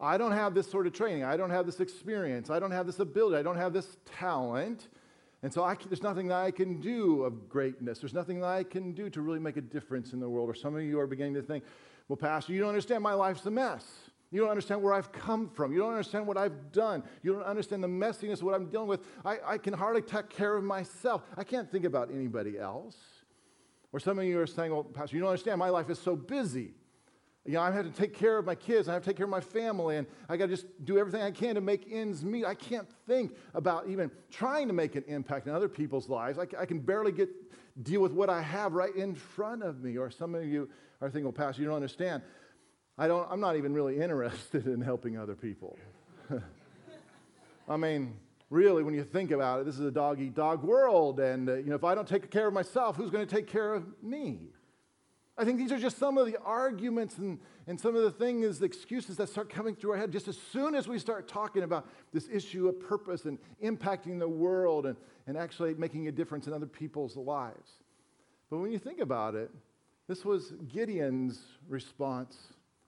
I 0.00 0.18
don't 0.18 0.32
have 0.32 0.54
this 0.54 0.70
sort 0.70 0.86
of 0.86 0.92
training. 0.92 1.24
I 1.24 1.36
don't 1.36 1.50
have 1.50 1.66
this 1.66 1.80
experience. 1.80 2.50
I 2.50 2.58
don't 2.58 2.72
have 2.72 2.86
this 2.86 2.98
ability. 2.98 3.36
I 3.36 3.42
don't 3.42 3.56
have 3.56 3.72
this 3.72 3.96
talent. 4.04 4.88
And 5.42 5.52
so 5.52 5.62
I, 5.62 5.76
there's 5.88 6.02
nothing 6.02 6.28
that 6.28 6.38
I 6.38 6.50
can 6.50 6.80
do 6.80 7.22
of 7.22 7.48
greatness. 7.48 7.98
There's 7.98 8.14
nothing 8.14 8.40
that 8.40 8.48
I 8.48 8.64
can 8.64 8.92
do 8.92 9.10
to 9.10 9.20
really 9.20 9.38
make 9.38 9.56
a 9.56 9.60
difference 9.60 10.12
in 10.12 10.20
the 10.20 10.28
world. 10.28 10.50
Or 10.50 10.54
some 10.54 10.74
of 10.74 10.82
you 10.82 10.98
are 10.98 11.06
beginning 11.06 11.34
to 11.34 11.42
think, 11.42 11.64
well, 12.08 12.16
Pastor, 12.16 12.52
you 12.52 12.60
don't 12.60 12.70
understand. 12.70 13.02
My 13.02 13.14
life's 13.14 13.46
a 13.46 13.50
mess. 13.50 13.84
You 14.30 14.40
don't 14.40 14.50
understand 14.50 14.82
where 14.82 14.92
I've 14.92 15.12
come 15.12 15.48
from. 15.48 15.72
You 15.72 15.78
don't 15.78 15.92
understand 15.92 16.26
what 16.26 16.36
I've 16.36 16.72
done. 16.72 17.04
You 17.22 17.34
don't 17.34 17.44
understand 17.44 17.84
the 17.84 17.88
messiness 17.88 18.34
of 18.34 18.42
what 18.42 18.54
I'm 18.54 18.66
dealing 18.66 18.88
with. 18.88 19.06
I, 19.24 19.38
I 19.46 19.58
can 19.58 19.74
hardly 19.74 20.02
take 20.02 20.28
care 20.28 20.56
of 20.56 20.64
myself. 20.64 21.22
I 21.36 21.44
can't 21.44 21.70
think 21.70 21.84
about 21.84 22.10
anybody 22.10 22.58
else. 22.58 22.96
Or 23.92 24.00
some 24.00 24.18
of 24.18 24.24
you 24.24 24.40
are 24.40 24.46
saying, 24.46 24.72
well, 24.72 24.82
Pastor, 24.82 25.14
you 25.14 25.22
don't 25.22 25.30
understand. 25.30 25.60
My 25.60 25.68
life 25.68 25.88
is 25.88 26.00
so 26.00 26.16
busy. 26.16 26.72
You 27.46 27.54
know, 27.54 27.60
I 27.60 27.70
have 27.70 27.84
to 27.84 27.90
take 27.90 28.14
care 28.14 28.38
of 28.38 28.46
my 28.46 28.54
kids. 28.54 28.88
I 28.88 28.94
have 28.94 29.02
to 29.02 29.10
take 29.10 29.18
care 29.18 29.24
of 29.24 29.30
my 29.30 29.40
family. 29.40 29.98
And 29.98 30.06
I 30.28 30.36
got 30.38 30.46
to 30.46 30.52
just 30.52 30.66
do 30.84 30.96
everything 30.96 31.20
I 31.20 31.30
can 31.30 31.56
to 31.56 31.60
make 31.60 31.86
ends 31.90 32.24
meet. 32.24 32.46
I 32.46 32.54
can't 32.54 32.88
think 33.06 33.36
about 33.52 33.86
even 33.88 34.10
trying 34.30 34.66
to 34.68 34.72
make 34.72 34.96
an 34.96 35.04
impact 35.06 35.46
in 35.46 35.54
other 35.54 35.68
people's 35.68 36.08
lives. 36.08 36.38
I, 36.38 36.46
I 36.58 36.64
can 36.64 36.78
barely 36.78 37.12
get 37.12 37.28
deal 37.82 38.00
with 38.00 38.12
what 38.12 38.30
I 38.30 38.40
have 38.40 38.72
right 38.72 38.94
in 38.94 39.14
front 39.14 39.62
of 39.62 39.82
me. 39.82 39.98
Or 39.98 40.10
some 40.10 40.34
of 40.34 40.44
you 40.44 40.70
are 41.02 41.10
thinking, 41.10 41.24
well, 41.24 41.32
Pastor, 41.32 41.60
you 41.60 41.68
don't 41.68 41.76
understand. 41.76 42.22
I 42.96 43.08
don't, 43.08 43.30
I'm 43.30 43.40
not 43.40 43.56
even 43.56 43.74
really 43.74 44.00
interested 44.00 44.66
in 44.66 44.80
helping 44.80 45.18
other 45.18 45.34
people. 45.34 45.76
I 47.68 47.76
mean, 47.76 48.14
really, 48.48 48.82
when 48.82 48.94
you 48.94 49.04
think 49.04 49.32
about 49.32 49.60
it, 49.60 49.66
this 49.66 49.74
is 49.74 49.84
a 49.84 49.90
dog 49.90 50.20
eat 50.20 50.34
dog 50.34 50.62
world. 50.62 51.20
And, 51.20 51.48
uh, 51.48 51.54
you 51.56 51.66
know, 51.66 51.76
if 51.76 51.84
I 51.84 51.94
don't 51.94 52.08
take 52.08 52.30
care 52.30 52.46
of 52.46 52.54
myself, 52.54 52.96
who's 52.96 53.10
going 53.10 53.26
to 53.26 53.34
take 53.34 53.46
care 53.46 53.74
of 53.74 53.84
me? 54.02 54.48
I 55.36 55.44
think 55.44 55.58
these 55.58 55.72
are 55.72 55.78
just 55.78 55.98
some 55.98 56.16
of 56.16 56.26
the 56.26 56.38
arguments 56.44 57.18
and, 57.18 57.40
and 57.66 57.80
some 57.80 57.96
of 57.96 58.02
the 58.02 58.10
things, 58.10 58.60
the 58.60 58.66
excuses 58.66 59.16
that 59.16 59.28
start 59.28 59.50
coming 59.50 59.74
through 59.74 59.92
our 59.92 59.96
head 59.96 60.12
just 60.12 60.28
as 60.28 60.38
soon 60.38 60.76
as 60.76 60.86
we 60.86 60.98
start 60.98 61.26
talking 61.26 61.64
about 61.64 61.88
this 62.12 62.28
issue 62.32 62.68
of 62.68 62.78
purpose 62.78 63.24
and 63.24 63.38
impacting 63.62 64.20
the 64.20 64.28
world 64.28 64.86
and, 64.86 64.96
and 65.26 65.36
actually 65.36 65.74
making 65.74 66.06
a 66.06 66.12
difference 66.12 66.46
in 66.46 66.52
other 66.52 66.66
people's 66.66 67.16
lives. 67.16 67.70
But 68.48 68.58
when 68.58 68.70
you 68.70 68.78
think 68.78 69.00
about 69.00 69.34
it, 69.34 69.50
this 70.06 70.24
was 70.24 70.52
Gideon's 70.72 71.40
response 71.68 72.36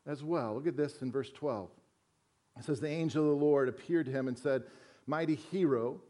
as 0.06 0.22
well. 0.22 0.54
Look 0.54 0.68
at 0.68 0.76
this 0.76 1.02
in 1.02 1.10
verse 1.10 1.30
12. 1.30 1.68
It 2.58 2.64
says, 2.64 2.78
The 2.78 2.88
angel 2.88 3.24
of 3.24 3.38
the 3.38 3.44
Lord 3.44 3.68
appeared 3.68 4.06
to 4.06 4.12
him 4.12 4.28
and 4.28 4.38
said, 4.38 4.62
Mighty 5.06 5.34
hero, 5.34 6.00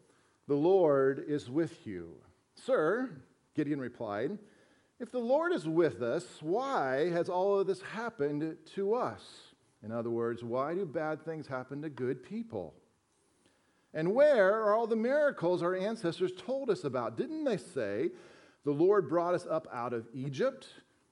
the 0.49 0.55
Lord 0.55 1.25
is 1.27 1.49
with 1.49 1.87
you. 1.87 2.13
Sir, 2.55 3.11
Gideon 3.55 3.81
replied, 3.81 4.39
If 4.99 5.13
the 5.13 5.19
Lord 5.19 5.53
is 5.53 5.69
with 5.69 6.03
us, 6.03 6.25
why 6.41 7.11
has 7.11 7.29
all 7.29 7.59
of 7.59 7.67
this 7.67 7.83
happened 7.83 8.57
to 8.75 8.95
us? 8.95 9.23
In 9.83 9.93
other 9.93 10.11
words, 10.11 10.43
why 10.43 10.75
do 10.75 10.87
bad 10.87 11.25
things 11.25 11.47
happen 11.47 11.83
to 11.83 11.91
good 11.91 12.23
people? 12.23 12.75
And 13.93 14.15
where 14.15 14.55
are 14.55 14.75
all 14.75 14.87
the 14.87 14.97
miracles 14.97 15.63
our 15.63 15.77
ancestors 15.77 16.33
told 16.37 16.71
us 16.71 16.85
about? 16.85 17.17
Didn't 17.17 17.45
they 17.45 17.57
say, 17.57 18.11
The 18.65 18.73
Lord 18.73 19.09
brought 19.09 19.35
us 19.35 19.47
up 19.49 19.69
out 19.73 19.93
of 19.93 20.07
Egypt? 20.15 20.67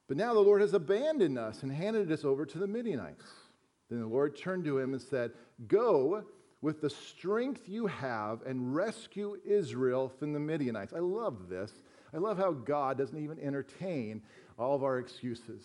But 0.09 0.16
now 0.16 0.35
the 0.35 0.40
Lord 0.40 0.61
has 0.61 0.75
abandoned 0.75 1.38
us 1.38 1.62
and 1.62 1.73
handed 1.73 2.11
us 2.12 2.25
over 2.25 2.44
to 2.44 2.59
the 2.59 2.66
Midianites. 2.66 3.25
Then 3.88 4.01
the 4.01 4.07
Lord 4.07 4.37
turned 4.37 4.64
to 4.64 4.79
him 4.79 4.92
and 4.92 5.01
said, 5.01 5.33
Go 5.66 6.25
with 6.61 6.81
the 6.81 6.90
strength 6.90 7.62
you 7.68 7.87
have 7.87 8.42
and 8.47 8.75
rescue 8.75 9.37
Israel 9.44 10.09
from 10.18 10.33
the 10.33 10.40
Midianites. 10.40 10.92
I 10.94 10.99
love 10.99 11.49
this. 11.49 11.73
I 12.14 12.18
love 12.18 12.38
how 12.38 12.53
God 12.53 12.96
doesn't 12.96 13.18
even 13.18 13.40
entertain 13.40 14.22
all 14.57 14.74
of 14.74 14.85
our 14.85 14.98
excuses. 14.98 15.62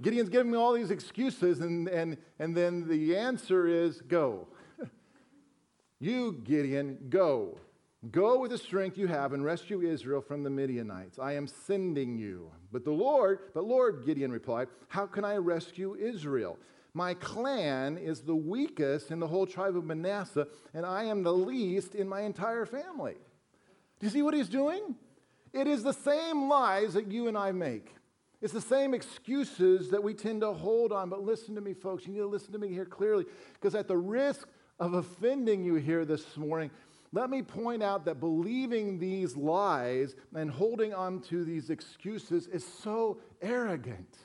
Gideon's 0.00 0.28
giving 0.28 0.52
me 0.52 0.58
all 0.58 0.74
these 0.74 0.90
excuses, 0.90 1.60
and, 1.60 1.88
and, 1.88 2.18
and 2.38 2.56
then 2.56 2.86
the 2.86 3.16
answer 3.16 3.66
is 3.66 4.00
go. 4.02 4.46
you, 5.98 6.40
Gideon, 6.44 6.98
go. 7.08 7.58
Go 8.12 8.38
with 8.38 8.50
the 8.50 8.58
strength 8.58 8.98
you 8.98 9.08
have 9.08 9.32
and 9.32 9.44
rescue 9.44 9.80
Israel 9.80 10.20
from 10.20 10.44
the 10.44 10.50
Midianites. 10.50 11.18
I 11.18 11.32
am 11.32 11.48
sending 11.48 12.18
you. 12.18 12.52
But 12.70 12.84
the 12.84 12.92
Lord, 12.92 13.38
but 13.54 13.64
Lord, 13.64 14.04
Gideon 14.04 14.30
replied, 14.30 14.68
How 14.88 15.06
can 15.06 15.24
I 15.24 15.36
rescue 15.36 15.96
Israel? 15.96 16.58
My 16.94 17.14
clan 17.14 17.98
is 17.98 18.20
the 18.20 18.36
weakest 18.36 19.10
in 19.10 19.18
the 19.18 19.26
whole 19.26 19.46
tribe 19.46 19.76
of 19.76 19.84
Manasseh, 19.84 20.46
and 20.72 20.86
I 20.86 21.04
am 21.04 21.22
the 21.22 21.32
least 21.32 21.94
in 21.94 22.08
my 22.08 22.20
entire 22.20 22.66
family. 22.66 23.16
Do 23.98 24.06
you 24.06 24.10
see 24.10 24.22
what 24.22 24.34
he's 24.34 24.48
doing? 24.48 24.94
It 25.52 25.66
is 25.66 25.82
the 25.82 25.92
same 25.92 26.48
lies 26.48 26.94
that 26.94 27.10
you 27.10 27.28
and 27.28 27.36
I 27.36 27.52
make. 27.52 27.94
It's 28.42 28.52
the 28.52 28.60
same 28.60 28.92
excuses 28.92 29.90
that 29.90 30.02
we 30.02 30.12
tend 30.12 30.42
to 30.42 30.52
hold 30.52 30.92
on. 30.92 31.08
But 31.08 31.22
listen 31.22 31.54
to 31.54 31.60
me, 31.60 31.72
folks. 31.72 32.06
You 32.06 32.12
need 32.12 32.18
to 32.20 32.26
listen 32.26 32.52
to 32.52 32.58
me 32.58 32.68
here 32.68 32.84
clearly, 32.84 33.24
because 33.54 33.74
at 33.74 33.88
the 33.88 33.96
risk 33.96 34.48
of 34.78 34.94
offending 34.94 35.64
you 35.64 35.76
here 35.76 36.04
this 36.04 36.36
morning, 36.36 36.70
let 37.12 37.30
me 37.30 37.40
point 37.40 37.82
out 37.82 38.04
that 38.04 38.20
believing 38.20 38.98
these 38.98 39.36
lies 39.36 40.14
and 40.34 40.50
holding 40.50 40.92
on 40.92 41.20
to 41.22 41.44
these 41.44 41.70
excuses 41.70 42.46
is 42.48 42.66
so 42.66 43.18
arrogant. 43.40 44.18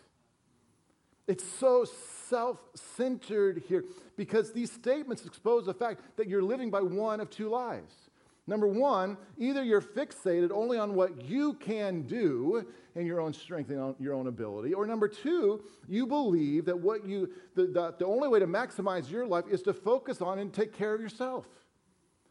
It's 1.28 1.46
so 1.46 1.86
self 2.28 2.60
centered 2.76 3.64
here 3.70 3.86
because 4.18 4.52
these 4.52 4.72
statements 4.72 5.26
expose 5.26 5.66
the 5.66 5.74
fact 5.74 6.02
that 6.18 6.28
you're 6.28 6.44
living 6.44 6.70
by 6.70 6.82
one 6.82 7.22
of 7.22 7.30
two 7.30 7.48
lies. 7.48 8.10
Number 8.48 8.68
one, 8.68 9.18
either 9.38 9.64
you're 9.64 9.82
fixated 9.82 10.52
only 10.52 10.78
on 10.78 10.96
what 10.96 11.24
you 11.24 11.54
can 11.54 12.02
do 12.02 12.66
in 12.96 13.06
your 13.06 13.22
own 13.22 13.34
strength 13.34 13.70
and 13.70 13.96
your 14.00 14.14
own 14.14 14.28
ability, 14.28 14.74
or 14.74 14.86
number 14.88 15.08
two, 15.08 15.64
you 15.88 16.08
believe 16.08 16.66
that 16.66 16.78
what 16.78 17.06
you 17.06 17.30
the, 17.56 17.68
the, 17.68 17.96
the 18.00 18.06
only 18.06 18.28
way 18.28 18.40
to 18.40 18.48
maximize 18.48 19.10
your 19.10 19.28
life 19.28 19.46
is 19.50 19.62
to 19.64 19.74
focus 19.74 20.22
on 20.22 20.40
and 20.40 20.54
take 20.54 20.74
care 20.74 20.94
of 20.94 21.00
yourself. 21.00 21.48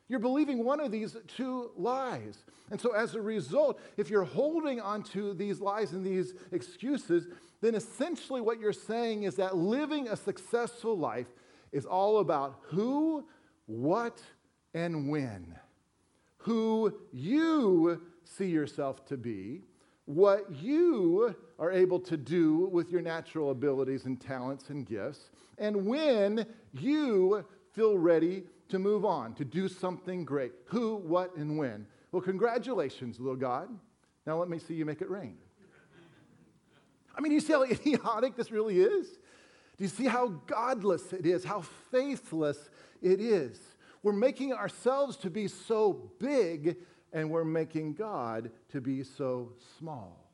You're 0.08 0.18
believing 0.18 0.64
one 0.64 0.80
of 0.80 0.90
these 0.90 1.16
two 1.28 1.70
lies. 1.76 2.44
And 2.72 2.80
so, 2.80 2.92
as 2.92 3.14
a 3.14 3.22
result, 3.22 3.80
if 3.96 4.10
you're 4.10 4.24
holding 4.24 4.80
onto 4.80 5.34
these 5.34 5.60
lies 5.60 5.92
and 5.92 6.04
these 6.04 6.34
excuses, 6.50 7.28
then 7.60 7.76
essentially 7.76 8.40
what 8.40 8.58
you're 8.58 8.72
saying 8.72 9.22
is 9.22 9.36
that 9.36 9.56
living 9.56 10.08
a 10.08 10.16
successful 10.16 10.98
life 10.98 11.28
is 11.70 11.86
all 11.86 12.18
about 12.18 12.58
who, 12.62 13.24
what, 13.66 14.20
and 14.74 15.08
when. 15.08 15.56
Who 16.40 16.94
you 17.12 18.00
see 18.24 18.46
yourself 18.46 19.04
to 19.06 19.16
be, 19.16 19.62
what 20.06 20.50
you 20.50 21.34
are 21.58 21.70
able 21.70 22.00
to 22.00 22.16
do 22.16 22.68
with 22.72 22.90
your 22.90 23.02
natural 23.02 23.50
abilities 23.50 24.06
and 24.06 24.20
talents 24.20 24.70
and 24.70 24.86
gifts, 24.86 25.30
and 25.58 25.86
when 25.86 26.46
you 26.72 27.44
feel 27.72 27.98
ready 27.98 28.44
to 28.70 28.78
move 28.78 29.04
on, 29.04 29.34
to 29.34 29.44
do 29.44 29.68
something 29.68 30.24
great. 30.24 30.52
Who, 30.66 30.96
what, 30.96 31.36
and 31.36 31.58
when. 31.58 31.86
Well, 32.12 32.22
congratulations, 32.22 33.20
little 33.20 33.36
God. 33.36 33.68
Now 34.26 34.38
let 34.38 34.48
me 34.48 34.58
see 34.58 34.74
you 34.74 34.84
make 34.84 35.02
it 35.02 35.10
rain. 35.10 35.36
I 37.16 37.20
mean, 37.20 37.32
you 37.32 37.40
see 37.40 37.52
how 37.52 37.62
idiotic 37.70 38.36
this 38.36 38.50
really 38.50 38.80
is? 38.80 39.08
Do 39.76 39.84
you 39.84 39.88
see 39.88 40.06
how 40.06 40.28
godless 40.46 41.12
it 41.12 41.26
is, 41.26 41.44
how 41.44 41.62
faithless 41.90 42.70
it 43.02 43.20
is? 43.20 43.58
We're 44.02 44.12
making 44.12 44.52
ourselves 44.52 45.16
to 45.18 45.30
be 45.30 45.48
so 45.48 46.12
big, 46.18 46.76
and 47.12 47.30
we're 47.30 47.44
making 47.44 47.94
God 47.94 48.50
to 48.70 48.80
be 48.80 49.02
so 49.02 49.52
small. 49.78 50.30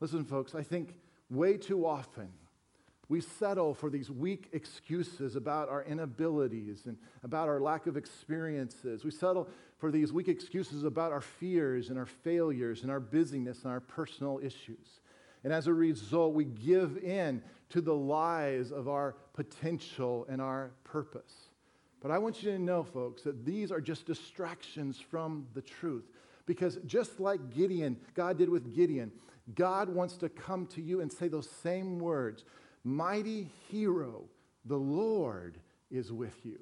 Listen, 0.00 0.24
folks, 0.24 0.54
I 0.54 0.62
think 0.62 0.94
way 1.28 1.56
too 1.56 1.86
often 1.86 2.28
we 3.08 3.20
settle 3.22 3.72
for 3.72 3.88
these 3.88 4.10
weak 4.10 4.50
excuses 4.52 5.34
about 5.34 5.70
our 5.70 5.82
inabilities 5.84 6.84
and 6.86 6.98
about 7.24 7.48
our 7.48 7.58
lack 7.58 7.86
of 7.86 7.96
experiences. 7.96 9.02
We 9.02 9.10
settle 9.10 9.48
for 9.78 9.90
these 9.90 10.12
weak 10.12 10.28
excuses 10.28 10.84
about 10.84 11.12
our 11.12 11.22
fears 11.22 11.88
and 11.88 11.98
our 11.98 12.06
failures 12.06 12.82
and 12.82 12.90
our 12.90 13.00
busyness 13.00 13.62
and 13.62 13.72
our 13.72 13.80
personal 13.80 14.40
issues. 14.42 15.00
And 15.42 15.52
as 15.52 15.68
a 15.68 15.72
result, 15.72 16.34
we 16.34 16.44
give 16.44 16.98
in 16.98 17.42
to 17.70 17.80
the 17.80 17.94
lies 17.94 18.72
of 18.72 18.88
our 18.88 19.16
potential 19.32 20.26
and 20.28 20.42
our 20.42 20.72
purpose. 20.84 21.47
But 22.00 22.10
I 22.10 22.18
want 22.18 22.42
you 22.42 22.52
to 22.52 22.58
know, 22.58 22.84
folks, 22.84 23.22
that 23.22 23.44
these 23.44 23.72
are 23.72 23.80
just 23.80 24.06
distractions 24.06 24.98
from 25.00 25.46
the 25.54 25.62
truth. 25.62 26.04
Because 26.46 26.78
just 26.86 27.20
like 27.20 27.50
Gideon, 27.50 27.96
God 28.14 28.38
did 28.38 28.48
with 28.48 28.74
Gideon, 28.74 29.12
God 29.54 29.88
wants 29.88 30.16
to 30.18 30.28
come 30.28 30.66
to 30.68 30.80
you 30.80 31.00
and 31.00 31.12
say 31.12 31.28
those 31.28 31.48
same 31.62 31.98
words 31.98 32.44
Mighty 32.84 33.50
hero, 33.68 34.24
the 34.64 34.78
Lord 34.78 35.58
is 35.90 36.12
with 36.12 36.44
you. 36.44 36.58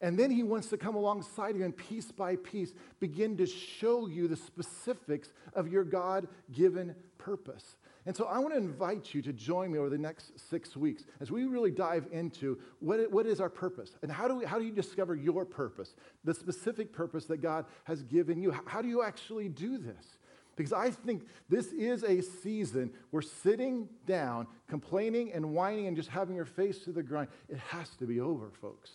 And 0.00 0.18
then 0.18 0.32
he 0.32 0.42
wants 0.42 0.68
to 0.70 0.76
come 0.76 0.96
alongside 0.96 1.56
you 1.56 1.64
and 1.64 1.76
piece 1.76 2.10
by 2.10 2.34
piece 2.36 2.74
begin 2.98 3.36
to 3.36 3.46
show 3.46 4.08
you 4.08 4.26
the 4.26 4.36
specifics 4.36 5.32
of 5.54 5.68
your 5.68 5.84
God 5.84 6.26
given 6.50 6.96
purpose. 7.18 7.76
And 8.04 8.16
so 8.16 8.24
I 8.24 8.38
want 8.38 8.52
to 8.52 8.58
invite 8.58 9.14
you 9.14 9.22
to 9.22 9.32
join 9.32 9.70
me 9.70 9.78
over 9.78 9.88
the 9.88 9.98
next 9.98 10.32
six 10.50 10.76
weeks 10.76 11.04
as 11.20 11.30
we 11.30 11.44
really 11.44 11.70
dive 11.70 12.08
into 12.10 12.58
what, 12.80 13.10
what 13.12 13.26
is 13.26 13.40
our 13.40 13.48
purpose 13.48 13.94
and 14.02 14.10
how 14.10 14.26
do, 14.26 14.34
we, 14.34 14.44
how 14.44 14.58
do 14.58 14.64
you 14.64 14.72
discover 14.72 15.14
your 15.14 15.44
purpose, 15.44 15.94
the 16.24 16.34
specific 16.34 16.92
purpose 16.92 17.26
that 17.26 17.40
God 17.40 17.64
has 17.84 18.02
given 18.02 18.40
you. 18.40 18.52
How 18.66 18.82
do 18.82 18.88
you 18.88 19.02
actually 19.02 19.48
do 19.48 19.78
this? 19.78 20.16
Because 20.56 20.72
I 20.72 20.90
think 20.90 21.26
this 21.48 21.68
is 21.68 22.02
a 22.02 22.20
season 22.20 22.90
where 23.10 23.22
sitting 23.22 23.88
down, 24.06 24.48
complaining 24.68 25.32
and 25.32 25.52
whining 25.54 25.86
and 25.86 25.96
just 25.96 26.08
having 26.08 26.34
your 26.34 26.44
face 26.44 26.80
to 26.80 26.92
the 26.92 27.02
ground, 27.02 27.28
it 27.48 27.58
has 27.58 27.88
to 27.98 28.06
be 28.06 28.20
over, 28.20 28.50
folks. 28.60 28.90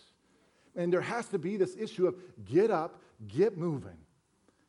And 0.76 0.92
there 0.92 1.00
has 1.00 1.26
to 1.28 1.38
be 1.38 1.56
this 1.56 1.76
issue 1.76 2.06
of 2.06 2.14
get 2.44 2.70
up, 2.70 3.02
get 3.26 3.56
moving, 3.56 3.96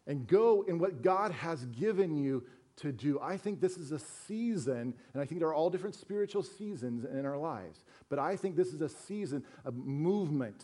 and 0.08 0.26
go 0.26 0.64
in 0.68 0.80
what 0.80 1.04
God 1.04 1.32
has 1.32 1.66
given 1.66 2.18
you 2.18 2.44
to 2.82 2.92
do. 2.92 3.20
I 3.22 3.38
think 3.38 3.62
this 3.62 3.78
is 3.78 3.92
a 3.92 4.00
season, 4.00 4.94
and 5.14 5.22
I 5.22 5.26
think 5.26 5.40
there 5.40 5.50
are 5.50 5.54
all 5.54 5.70
different 5.70 5.96
spiritual 5.96 6.44
seasons 6.44 7.06
in 7.06 7.26
our 7.26 7.38
lives, 7.38 7.84
but 8.10 8.20
I 8.20 8.36
think 8.36 8.56
this 8.56 8.74
is 8.74 8.82
a 8.82 8.90
season 8.90 9.44
of 9.66 9.76
movement 9.76 10.64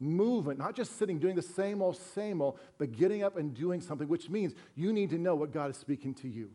movement, 0.00 0.58
not 0.58 0.76
just 0.76 0.98
sitting 0.98 1.18
doing 1.18 1.34
the 1.34 1.42
same 1.42 1.82
old, 1.82 1.96
same 1.96 2.40
old, 2.40 2.58
but 2.78 2.92
getting 2.92 3.22
up 3.22 3.36
and 3.36 3.54
doing 3.54 3.80
something, 3.80 4.08
which 4.08 4.30
means 4.30 4.54
you 4.76 4.92
need 4.92 5.10
to 5.10 5.18
know 5.18 5.34
what 5.34 5.52
God 5.52 5.70
is 5.70 5.76
speaking 5.76 6.14
to 6.14 6.28
you 6.28 6.50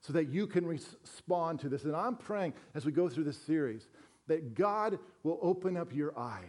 so 0.00 0.12
that 0.12 0.28
you 0.28 0.46
can 0.46 0.64
respond 0.66 1.60
to 1.60 1.68
this. 1.68 1.84
And 1.84 1.96
I'm 1.96 2.16
praying 2.16 2.54
as 2.74 2.86
we 2.86 2.92
go 2.92 3.08
through 3.08 3.24
this 3.24 3.38
series 3.38 3.88
that 4.28 4.54
God 4.54 4.98
will 5.22 5.38
open 5.42 5.76
up 5.76 5.92
your 5.94 6.16
eyes, 6.18 6.44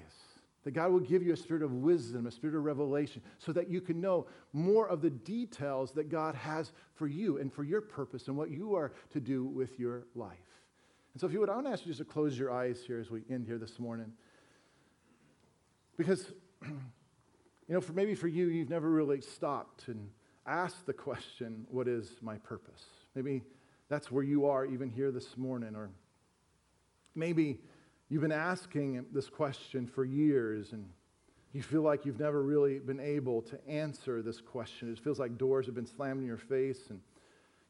that 0.68 0.74
God 0.74 0.92
will 0.92 1.00
give 1.00 1.24
you 1.24 1.32
a 1.32 1.38
spirit 1.38 1.64
of 1.64 1.72
wisdom, 1.72 2.28
a 2.28 2.32
spirit 2.32 2.54
of 2.54 2.62
revelation, 2.66 3.22
so 3.38 3.54
that 3.54 3.70
you 3.70 3.80
can 3.80 4.02
know 4.02 4.28
more 4.52 4.86
of 4.90 5.02
the 5.02 5.10
details 5.10 5.94
that 5.94 6.10
God 6.10 6.36
has 6.36 6.74
for 6.94 7.08
you 7.08 7.38
and 7.38 7.54
for 7.54 7.64
your 7.64 7.80
purpose 7.80 8.28
and 8.28 8.36
what 8.36 8.52
you 8.52 8.76
are 8.76 8.92
to 9.12 9.22
do 9.22 9.46
with 9.46 9.80
your 9.80 10.08
life. 10.14 10.36
And 11.14 11.22
so, 11.22 11.26
if 11.26 11.32
you 11.32 11.40
would, 11.40 11.50
I 11.50 11.56
want 11.56 11.68
to 11.68 11.72
ask 11.72 11.86
you 11.86 11.94
just 11.94 12.00
to 12.00 12.04
close 12.04 12.38
your 12.38 12.52
eyes 12.52 12.84
here 12.86 13.00
as 13.00 13.10
we 13.10 13.22
end 13.30 13.46
here 13.46 13.58
this 13.58 13.80
morning. 13.80 14.12
Because, 15.96 16.34
you 16.62 16.76
know, 17.70 17.80
for 17.80 17.94
maybe 17.94 18.14
for 18.14 18.28
you, 18.28 18.48
you've 18.48 18.70
never 18.70 18.90
really 18.90 19.22
stopped 19.22 19.88
and 19.88 20.10
asked 20.46 20.86
the 20.86 20.92
question, 20.92 21.66
what 21.70 21.88
is 21.88 22.12
my 22.22 22.36
purpose? 22.40 22.84
Maybe 23.16 23.42
that's 23.88 24.12
where 24.12 24.22
you 24.22 24.48
are 24.48 24.66
even 24.66 24.90
here 24.90 25.12
this 25.12 25.38
morning. 25.38 25.78
Or 25.78 25.92
maybe 27.16 27.62
you've 28.10 28.22
been 28.22 28.32
asking 28.32 29.06
this 29.12 29.30
question 29.30 29.88
for 29.88 30.06
years 30.06 30.72
and 30.72 30.90
you 31.54 31.62
feel 31.62 31.82
like 31.82 32.06
you've 32.06 32.20
never 32.20 32.44
really 32.44 32.80
been 32.80 33.00
able 33.00 33.42
to 33.42 33.68
answer 33.68 34.22
this 34.22 34.42
question. 34.42 34.92
It 34.92 35.00
feels 35.00 35.20
like 35.20 35.38
doors 35.38 35.66
have 35.66 35.76
been 35.76 35.88
slammed 35.88 36.22
in 36.22 36.28
your 36.28 36.38
face 36.38 36.90
and 36.90 37.00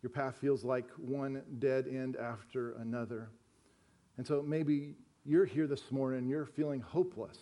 your 0.01 0.09
path 0.09 0.35
feels 0.39 0.63
like 0.63 0.89
one 0.97 1.41
dead 1.59 1.87
end 1.87 2.15
after 2.17 2.73
another. 2.73 3.29
And 4.17 4.25
so 4.25 4.41
maybe 4.41 4.95
you're 5.25 5.45
here 5.45 5.67
this 5.67 5.91
morning 5.91 6.19
and 6.19 6.29
you're 6.29 6.45
feeling 6.45 6.81
hopeless 6.81 7.37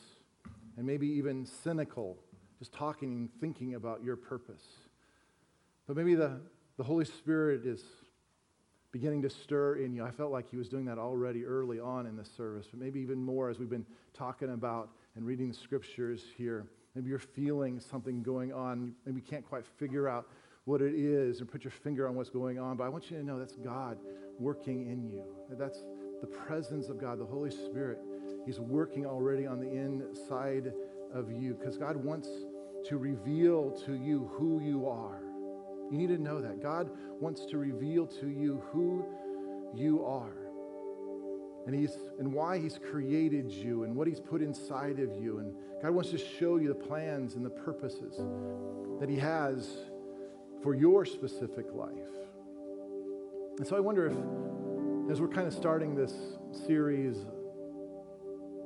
and 0.78 0.86
maybe 0.86 1.08
even 1.08 1.46
cynical, 1.46 2.18
just 2.60 2.74
talking 2.74 3.10
and 3.10 3.30
thinking 3.40 3.76
about 3.76 4.04
your 4.04 4.16
purpose. 4.16 4.64
But 5.88 5.96
maybe 5.96 6.16
the, 6.16 6.40
the 6.78 6.84
Holy 6.84 7.06
Spirit 7.06 7.66
is 7.66 7.84
beginning 8.96 9.22
to 9.22 9.30
stir 9.30 9.76
in 9.76 9.94
you. 9.94 10.06
I 10.06 10.10
felt 10.10 10.32
like 10.32 10.50
He 10.50 10.56
was 10.56 10.70
doing 10.70 10.86
that 10.86 10.98
already 10.98 11.44
early 11.44 11.82
on 11.82 12.06
in 12.06 12.16
the 12.16 12.24
service, 12.24 12.68
but 12.72 12.80
maybe 12.80 13.02
even 13.02 13.22
more 13.22 13.50
as 13.50 13.60
we've 13.60 13.70
been 13.70 13.86
talking 14.14 14.54
about 14.54 14.88
and 15.18 15.26
reading 15.26 15.50
the 15.50 15.54
scriptures 15.54 16.24
here. 16.38 16.66
Maybe 16.96 17.10
you're 17.10 17.20
feeling 17.20 17.82
something 17.82 18.24
going 18.24 18.54
on. 18.54 18.96
Maybe 19.06 19.18
you 19.18 19.28
can't 19.30 19.46
quite 19.46 19.66
figure 19.66 20.08
out 20.08 20.30
what 20.64 20.82
it 20.82 20.96
is 20.96 21.42
and 21.42 21.52
put 21.52 21.66
your 21.66 21.72
finger 21.72 22.08
on 22.08 22.16
what's 22.16 22.30
going 22.30 22.58
on, 22.58 22.78
but 22.78 22.86
I 22.86 22.88
want 22.88 23.12
you 23.12 23.18
to 23.18 23.24
know 23.26 23.38
that's 23.38 23.58
God 23.58 23.98
working 24.40 24.90
in 24.90 25.04
you. 25.04 25.26
That's 25.50 25.84
the 26.22 26.28
presence 26.28 26.88
of 26.88 26.98
God, 26.98 27.20
the 27.20 27.26
Holy 27.26 27.52
Spirit. 27.52 28.00
He's 28.46 28.62
working 28.62 29.06
already 29.06 29.46
on 29.46 29.60
the 29.60 29.74
inside 29.74 30.72
of 31.14 31.30
you 31.30 31.54
because 31.54 31.78
God 31.78 31.98
wants 31.98 32.30
to 32.86 32.98
reveal 32.98 33.72
to 33.86 33.96
you 33.96 34.32
who 34.38 34.62
you 34.62 34.88
are. 34.88 35.25
You 35.92 35.98
need 35.98 36.08
to 36.08 36.18
know 36.18 36.42
that. 36.42 36.62
God 36.62 36.90
wants 37.20 37.46
to 37.48 37.58
reveal 37.58 38.08
to 38.08 38.28
you 38.28 38.62
who 38.72 39.06
you 39.74 40.04
are. 40.04 40.34
And 41.66 41.74
he's 41.74 41.98
and 42.20 42.32
why 42.32 42.60
he's 42.60 42.78
created 42.92 43.52
you 43.52 43.84
and 43.84 43.96
what 43.96 44.08
he's 44.08 44.20
put 44.20 44.42
inside 44.42 45.00
of 45.00 45.16
you. 45.20 45.40
And 45.40 45.56
God 45.82 45.92
wants 45.92 46.12
to 46.12 46.18
show 46.18 46.58
you 46.58 46.68
the 46.68 46.76
plans 46.76 47.36
and 47.36 47.46
the 47.46 47.50
purposes 47.50 48.20
that 49.00 49.10
he 49.10 49.18
has 49.18 49.68
for 50.62 50.76
your 50.76 51.06
specific 51.06 51.74
life. 51.74 51.92
And 53.58 53.66
so 53.66 53.76
I 53.76 53.80
wonder 53.80 54.06
if 54.08 54.14
as 55.12 55.22
we're 55.22 55.28
kind 55.28 55.48
of 55.48 55.54
starting 55.54 55.96
this 55.96 56.14
series 56.68 57.26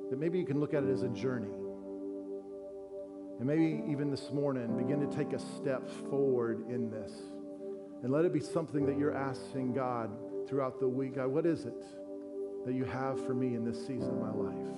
that 0.09 0.17
maybe 0.17 0.39
you 0.39 0.45
can 0.45 0.59
look 0.59 0.73
at 0.73 0.83
it 0.83 0.89
as 0.89 1.03
a 1.03 1.09
journey. 1.09 1.49
And 3.39 3.47
maybe 3.47 3.83
even 3.89 4.11
this 4.11 4.31
morning, 4.31 4.77
begin 4.77 4.99
to 4.99 5.15
take 5.15 5.33
a 5.33 5.39
step 5.39 5.89
forward 6.09 6.69
in 6.69 6.91
this. 6.91 7.11
And 8.03 8.11
let 8.11 8.25
it 8.25 8.33
be 8.33 8.39
something 8.39 8.85
that 8.85 8.97
you're 8.97 9.15
asking 9.15 9.73
God 9.73 10.11
throughout 10.47 10.79
the 10.79 10.87
week 10.87 11.15
God, 11.15 11.29
what 11.29 11.45
is 11.45 11.65
it 11.65 11.85
that 12.65 12.73
you 12.73 12.83
have 12.83 13.25
for 13.25 13.33
me 13.33 13.55
in 13.55 13.63
this 13.63 13.79
season 13.79 14.09
of 14.09 14.19
my 14.19 14.31
life? 14.31 14.75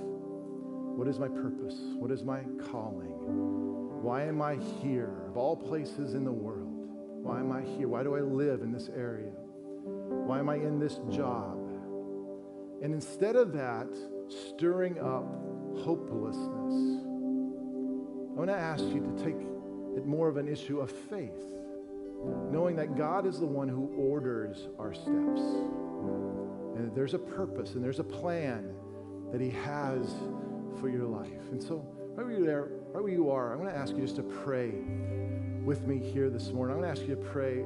What 0.98 1.08
is 1.08 1.18
my 1.20 1.28
purpose? 1.28 1.80
What 1.96 2.12
is 2.12 2.24
my 2.24 2.42
calling? 2.70 4.02
Why 4.02 4.24
am 4.24 4.42
I 4.42 4.56
here? 4.56 5.24
Of 5.28 5.38
all 5.38 5.56
places 5.56 6.14
in 6.14 6.24
the 6.24 6.32
world, 6.32 6.70
why 7.24 7.40
am 7.40 7.52
I 7.52 7.62
here? 7.62 7.88
Why 7.88 8.04
do 8.04 8.16
I 8.16 8.22
live 8.22 8.62
in 8.62 8.72
this 8.72 8.90
area? 8.90 9.32
Why 9.84 10.40
am 10.40 10.50
I 10.50 10.56
in 10.56 10.80
this 10.80 11.00
job? 11.10 11.58
And 12.82 12.94
instead 12.94 13.36
of 13.36 13.54
that, 13.54 13.88
stirring 14.50 15.00
up 15.00 15.26
hopelessness, 15.84 17.01
want 18.42 18.50
to 18.50 18.58
ask 18.58 18.84
you 18.86 19.02
to 19.02 19.24
take 19.24 19.40
it 19.96 20.08
more 20.08 20.28
of 20.28 20.38
an 20.38 20.48
issue 20.48 20.80
of 20.80 20.90
faith, 20.90 21.44
knowing 22.50 22.76
that 22.76 22.98
God 22.98 23.28
is 23.28 23.40
the 23.40 23.46
one 23.46 23.68
who 23.68 23.94
orders 23.96 24.68
our 24.80 24.96
steps. 24.96 25.42
And 26.76 26.92
there's 26.96 27.14
a 27.14 27.20
purpose 27.20 27.76
and 27.76 27.84
there's 27.84 28.00
a 28.00 28.04
plan 28.04 28.74
that 29.32 29.42
He 29.42 29.52
has 29.52 30.16
for 30.80 30.90
your 30.90 31.06
life. 31.06 31.52
And 31.52 31.62
so, 31.62 31.86
right 32.16 32.26
where, 32.26 32.36
you 32.36 32.44
there, 32.44 32.70
right 32.92 33.04
where 33.04 33.14
you 33.14 33.30
are, 33.30 33.54
I 33.54 33.56
want 33.58 33.70
to 33.70 33.78
ask 33.78 33.94
you 33.94 34.02
just 34.02 34.16
to 34.16 34.24
pray 34.24 34.72
with 35.64 35.86
me 35.86 36.00
here 36.00 36.32
this 36.32 36.50
morning. 36.52 36.76
I'm 36.76 36.82
going 36.82 36.96
to 36.96 37.00
ask 37.00 37.08
you 37.08 37.16
to 37.16 37.22
pray 37.22 37.64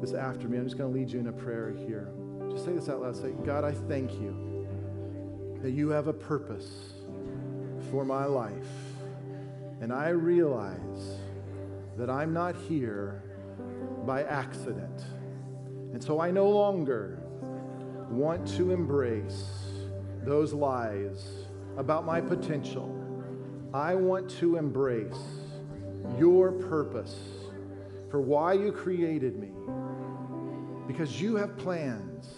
this 0.00 0.14
after 0.14 0.48
me. 0.48 0.58
I'm 0.58 0.64
just 0.64 0.76
going 0.76 0.92
to 0.92 0.98
lead 0.98 1.12
you 1.12 1.20
in 1.20 1.28
a 1.28 1.32
prayer 1.32 1.70
here. 1.86 2.10
Just 2.50 2.64
say 2.64 2.72
this 2.72 2.88
out 2.88 3.02
loud. 3.02 3.14
Say, 3.14 3.34
God, 3.46 3.62
I 3.62 3.70
thank 3.70 4.10
you 4.14 4.66
that 5.62 5.70
you 5.70 5.90
have 5.90 6.08
a 6.08 6.12
purpose 6.12 6.92
for 7.92 8.04
my 8.04 8.24
life. 8.24 8.87
And 9.80 9.92
I 9.92 10.08
realize 10.08 11.18
that 11.96 12.10
I'm 12.10 12.32
not 12.32 12.56
here 12.56 13.22
by 14.06 14.24
accident. 14.24 15.04
And 15.92 16.02
so 16.02 16.20
I 16.20 16.30
no 16.30 16.48
longer 16.48 17.20
want 18.10 18.46
to 18.56 18.72
embrace 18.72 19.48
those 20.24 20.52
lies 20.52 21.26
about 21.76 22.04
my 22.04 22.20
potential. 22.20 22.94
I 23.72 23.94
want 23.94 24.30
to 24.38 24.56
embrace 24.56 25.22
your 26.18 26.52
purpose 26.52 27.16
for 28.10 28.20
why 28.20 28.54
you 28.54 28.72
created 28.72 29.38
me. 29.38 29.50
Because 30.86 31.20
you 31.20 31.36
have 31.36 31.56
plans 31.58 32.30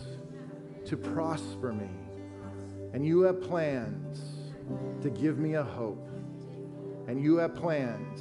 to 0.86 0.96
prosper 0.96 1.72
me, 1.72 1.88
and 2.92 3.06
you 3.06 3.20
have 3.22 3.40
plans 3.40 4.22
to 5.02 5.10
give 5.10 5.38
me 5.38 5.54
a 5.54 5.62
hope 5.62 6.08
and 7.10 7.20
you 7.24 7.38
have 7.38 7.56
plans 7.56 8.20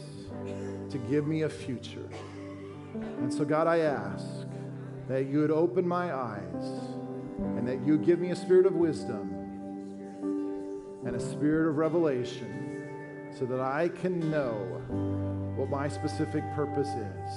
to 0.92 0.98
give 0.98 1.28
me 1.28 1.44
a 1.44 1.50
future. 1.50 2.10
And 3.20 3.32
so, 3.32 3.46
God, 3.46 3.68
I 3.68 3.82
ask 3.82 4.26
that 5.08 5.28
you 5.28 5.42
would 5.42 5.52
open 5.52 5.88
my 5.88 6.12
eyes 6.12 6.66
and 7.38 7.68
that 7.68 7.86
you 7.86 8.00
give 8.00 8.20
me 8.20 8.32
a 8.32 8.36
spirit 8.36 8.66
of 8.66 8.74
wisdom 8.74 9.30
and 11.06 11.16
a 11.16 11.20
spirit 11.20 11.70
of 11.70 11.78
revelation 11.78 13.30
so 13.38 13.46
that 13.46 13.60
I 13.60 13.90
can 13.90 14.32
know 14.32 14.56
what 15.56 15.70
my 15.70 15.88
specific 15.88 16.44
purpose 16.56 16.90
is. 16.90 17.34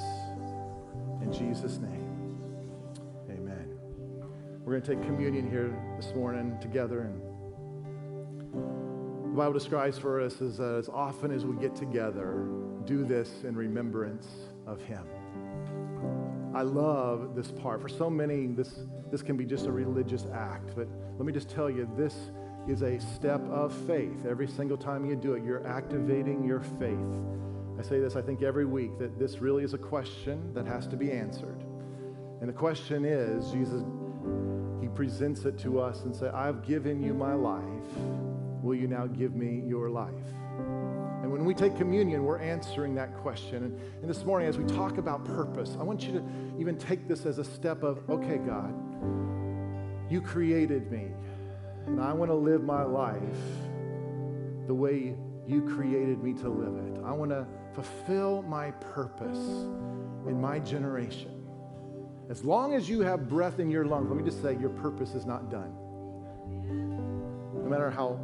In 1.21 1.31
Jesus' 1.31 1.77
name, 1.77 2.39
amen. 3.29 3.79
We're 4.65 4.81
going 4.81 4.83
to 4.83 4.95
take 4.95 5.05
communion 5.05 5.51
here 5.51 5.79
this 5.99 6.15
morning 6.15 6.57
together 6.63 7.03
and 7.03 8.82
the 9.33 9.39
Bible 9.39 9.55
describes 9.55 9.97
for 9.97 10.21
us 10.21 10.43
as, 10.43 10.61
uh, 10.61 10.77
as 10.79 10.91
often 10.91 11.31
as 11.31 11.47
we 11.47 11.57
get 11.57 11.75
together, 11.75 12.47
do 12.85 13.03
this 13.03 13.45
in 13.45 13.57
remembrance 13.57 14.29
of 14.67 14.83
Him. 14.83 15.07
I 16.55 16.61
love 16.61 17.35
this 17.35 17.51
part. 17.51 17.81
For 17.81 17.89
so 17.89 18.11
many, 18.11 18.49
this, 18.49 18.81
this 19.11 19.23
can 19.23 19.39
be 19.39 19.47
just 19.47 19.65
a 19.65 19.73
religious 19.73 20.27
act, 20.35 20.77
but 20.77 20.87
let 21.17 21.25
me 21.25 21.33
just 21.33 21.49
tell 21.49 21.71
you, 21.71 21.91
this 21.97 22.15
is 22.69 22.83
a 22.83 23.01
step 23.01 23.41
of 23.49 23.73
faith. 23.87 24.27
Every 24.29 24.47
single 24.47 24.77
time 24.77 25.07
you 25.07 25.17
do 25.17 25.33
it, 25.33 25.43
you're 25.43 25.67
activating 25.67 26.45
your 26.45 26.61
faith. 26.61 26.99
I 27.79 27.83
say 27.83 28.01
this, 28.01 28.17
I 28.17 28.21
think, 28.21 28.43
every 28.43 28.67
week, 28.67 28.99
that 28.99 29.19
this 29.19 29.39
really 29.39 29.65
is 29.65 29.73
a 29.73 29.79
question 29.79 30.53
that 30.53 30.67
has 30.67 30.87
to 30.89 30.97
be 30.97 31.11
answered. 31.11 31.65
And 32.43 32.51
the 32.51 32.53
question 32.53 33.07
is 33.07 33.51
Jesus, 33.51 33.83
He 34.83 34.89
presents 34.89 35.47
it 35.47 35.59
to 35.61 35.81
us 35.81 36.03
and 36.03 36.15
say, 36.15 36.29
I've 36.29 36.63
given 36.67 37.03
you 37.03 37.15
my 37.15 37.33
life 37.33 37.63
will 38.63 38.75
you 38.75 38.87
now 38.87 39.07
give 39.07 39.35
me 39.35 39.63
your 39.67 39.91
life? 39.91 40.15
And 41.23 41.31
when 41.31 41.45
we 41.45 41.55
take 41.55 41.77
communion, 41.77 42.25
we're 42.25 42.39
answering 42.39 42.95
that 42.97 43.17
question. 43.19 43.65
And, 43.65 43.81
and, 44.01 44.11
this 44.11 44.25
morning, 44.25 44.49
as 44.49 44.59
we 44.59 44.65
talk 44.65 44.99
about 44.99 45.25
purpose, 45.25 45.77
I 45.79 45.83
want 45.83 46.03
you 46.03 46.13
to 46.13 46.25
even 46.59 46.77
take 46.77 47.07
this 47.07 47.27
as 47.27 47.39
a 47.39 47.45
step 47.45 47.83
of, 47.83 47.99
okay, 48.11 48.39
God, 48.39 48.75
you 50.11 50.21
created 50.21 50.91
me, 50.91 51.09
and 51.87 52.01
I 52.01 52.13
want 52.13 52.31
to 52.31 52.35
live 52.35 52.65
my 52.65 52.83
life 52.83 53.23
the 54.67 54.75
way 54.75 55.15
you 55.47 55.63
created 55.63 56.23
me 56.23 56.33
to 56.35 56.49
live 56.49 56.77
it. 56.77 57.03
I 57.05 57.13
want 57.13 57.31
to 57.31 57.47
fulfill 57.73 58.43
my 58.43 58.71
purpose 58.73 59.39
in 60.27 60.41
my 60.41 60.59
generation. 60.59 61.31
As 62.31 62.45
long 62.45 62.75
as 62.75 62.89
you 62.89 63.01
have 63.01 63.29
breath 63.29 63.59
in 63.59 63.71
your 63.71 63.85
lungs, 63.85 64.09
let 64.09 64.17
me 64.17 64.25
just 64.25 64.43
say 64.43 64.57
your 64.59 64.71
purpose 64.71 65.15
is 65.15 65.27
not 65.27 65.51
done. 65.51 65.73
No 67.55 67.69
matter 67.69 67.91
how 67.91 68.19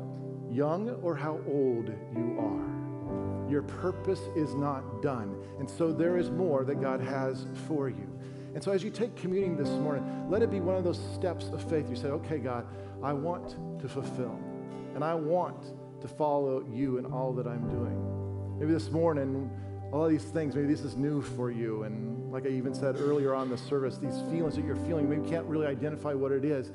young 0.59 0.91
or 1.03 1.15
how 1.15 1.41
old 1.47 1.89
you 2.17 2.37
are. 2.41 3.49
Your 3.49 3.63
purpose 3.63 4.21
is 4.35 4.55
not 4.55 5.01
done. 5.01 5.41
And 5.61 5.71
so 5.71 5.93
there 5.93 6.19
is 6.19 6.31
more 6.31 6.65
that 6.65 6.81
God 6.81 7.01
has 7.01 7.47
for 7.69 7.89
you. 7.89 8.09
And 8.55 8.63
so 8.63 8.73
as 8.73 8.83
you 8.83 8.91
take 8.91 9.15
communion 9.15 9.57
this 9.57 9.69
morning, 9.69 10.05
let 10.29 10.43
it 10.43 10.51
be 10.51 10.59
one 10.59 10.75
of 10.75 10.83
those 10.83 10.99
steps 11.15 11.49
of 11.51 11.63
faith. 11.71 11.89
You 11.89 11.95
say, 11.95 12.09
okay, 12.09 12.39
God, 12.39 12.67
I 13.03 13.13
want 13.13 13.57
to 13.81 13.89
fulfill, 13.89 14.37
and 14.97 15.05
I 15.05 15.15
want 15.15 15.75
to 16.01 16.09
follow 16.09 16.65
you 16.69 16.99
in 16.99 17.07
all 17.07 17.33
that 17.35 17.47
I'm 17.47 17.69
doing. 17.69 18.59
Maybe 18.59 18.73
this 18.73 18.91
morning, 18.91 19.51
all 19.93 20.05
of 20.05 20.11
these 20.11 20.25
things, 20.25 20.57
maybe 20.57 20.67
this 20.67 20.81
is 20.81 20.97
new 20.97 21.23
for 21.23 21.53
you. 21.53 21.85
And 21.85 22.33
like 22.33 22.47
I 22.47 22.49
even 22.49 22.75
said 22.75 22.97
earlier 22.99 23.33
on 23.33 23.49
the 23.49 23.57
service, 23.57 23.97
these 23.99 24.21
feelings 24.31 24.57
that 24.57 24.65
you're 24.65 24.77
feeling, 24.77 25.09
maybe 25.09 25.23
you 25.23 25.29
can't 25.29 25.47
really 25.47 25.67
identify 25.67 26.15
what 26.15 26.33
it 26.33 26.45
is. 26.45 26.73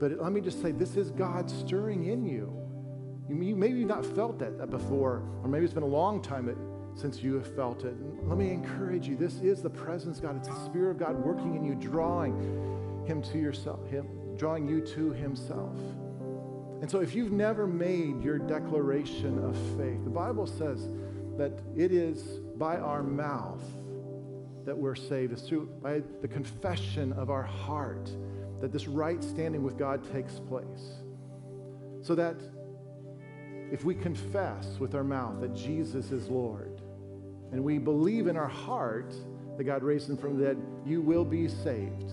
But 0.00 0.20
let 0.20 0.32
me 0.32 0.40
just 0.40 0.60
say, 0.60 0.72
this 0.72 0.96
is 0.96 1.12
God 1.12 1.48
stirring 1.48 2.06
in 2.06 2.26
you. 2.26 2.61
You, 3.28 3.56
maybe 3.56 3.78
you've 3.78 3.88
not 3.88 4.04
felt 4.04 4.38
that, 4.40 4.70
before, 4.70 5.22
or 5.42 5.48
maybe 5.48 5.64
it's 5.64 5.74
been 5.74 5.82
a 5.82 5.86
long 5.86 6.20
time 6.20 6.48
since 6.94 7.22
you 7.22 7.34
have 7.34 7.54
felt 7.54 7.84
it. 7.84 7.94
And 7.94 8.28
let 8.28 8.36
me 8.38 8.50
encourage 8.50 9.06
you. 9.06 9.16
This 9.16 9.36
is 9.40 9.62
the 9.62 9.70
presence 9.70 10.20
God. 10.20 10.36
It's 10.36 10.48
the 10.48 10.64
Spirit 10.66 10.90
of 10.92 10.98
God 10.98 11.16
working 11.24 11.54
in 11.54 11.64
you, 11.64 11.74
drawing 11.74 13.04
Him 13.06 13.22
to 13.22 13.38
yourself, 13.38 13.88
Him 13.88 14.06
drawing 14.36 14.68
you 14.68 14.80
to 14.80 15.12
Himself. 15.12 15.76
And 16.80 16.90
so, 16.90 17.00
if 17.00 17.14
you've 17.14 17.32
never 17.32 17.66
made 17.66 18.22
your 18.22 18.38
declaration 18.38 19.38
of 19.44 19.56
faith, 19.78 20.02
the 20.04 20.10
Bible 20.10 20.46
says 20.46 20.88
that 21.38 21.60
it 21.76 21.92
is 21.92 22.22
by 22.56 22.76
our 22.76 23.02
mouth 23.02 23.62
that 24.64 24.76
we're 24.76 24.96
saved. 24.96 25.32
It's 25.32 25.42
through 25.42 25.66
by 25.82 26.02
the 26.20 26.28
confession 26.28 27.12
of 27.12 27.30
our 27.30 27.42
heart 27.42 28.10
that 28.60 28.72
this 28.72 28.88
right 28.88 29.22
standing 29.22 29.62
with 29.62 29.78
God 29.78 30.02
takes 30.12 30.38
place. 30.38 31.02
So 32.00 32.14
that 32.16 32.36
if 33.72 33.84
we 33.84 33.94
confess 33.94 34.76
with 34.78 34.94
our 34.94 35.02
mouth 35.02 35.40
that 35.40 35.54
Jesus 35.54 36.12
is 36.12 36.28
Lord 36.28 36.82
and 37.52 37.64
we 37.64 37.78
believe 37.78 38.26
in 38.26 38.36
our 38.36 38.48
heart 38.48 39.14
that 39.56 39.64
God 39.64 39.82
raised 39.82 40.10
him 40.10 40.18
from 40.18 40.38
the 40.38 40.44
dead, 40.44 40.62
you 40.84 41.00
will 41.00 41.24
be 41.24 41.48
saved. 41.48 42.12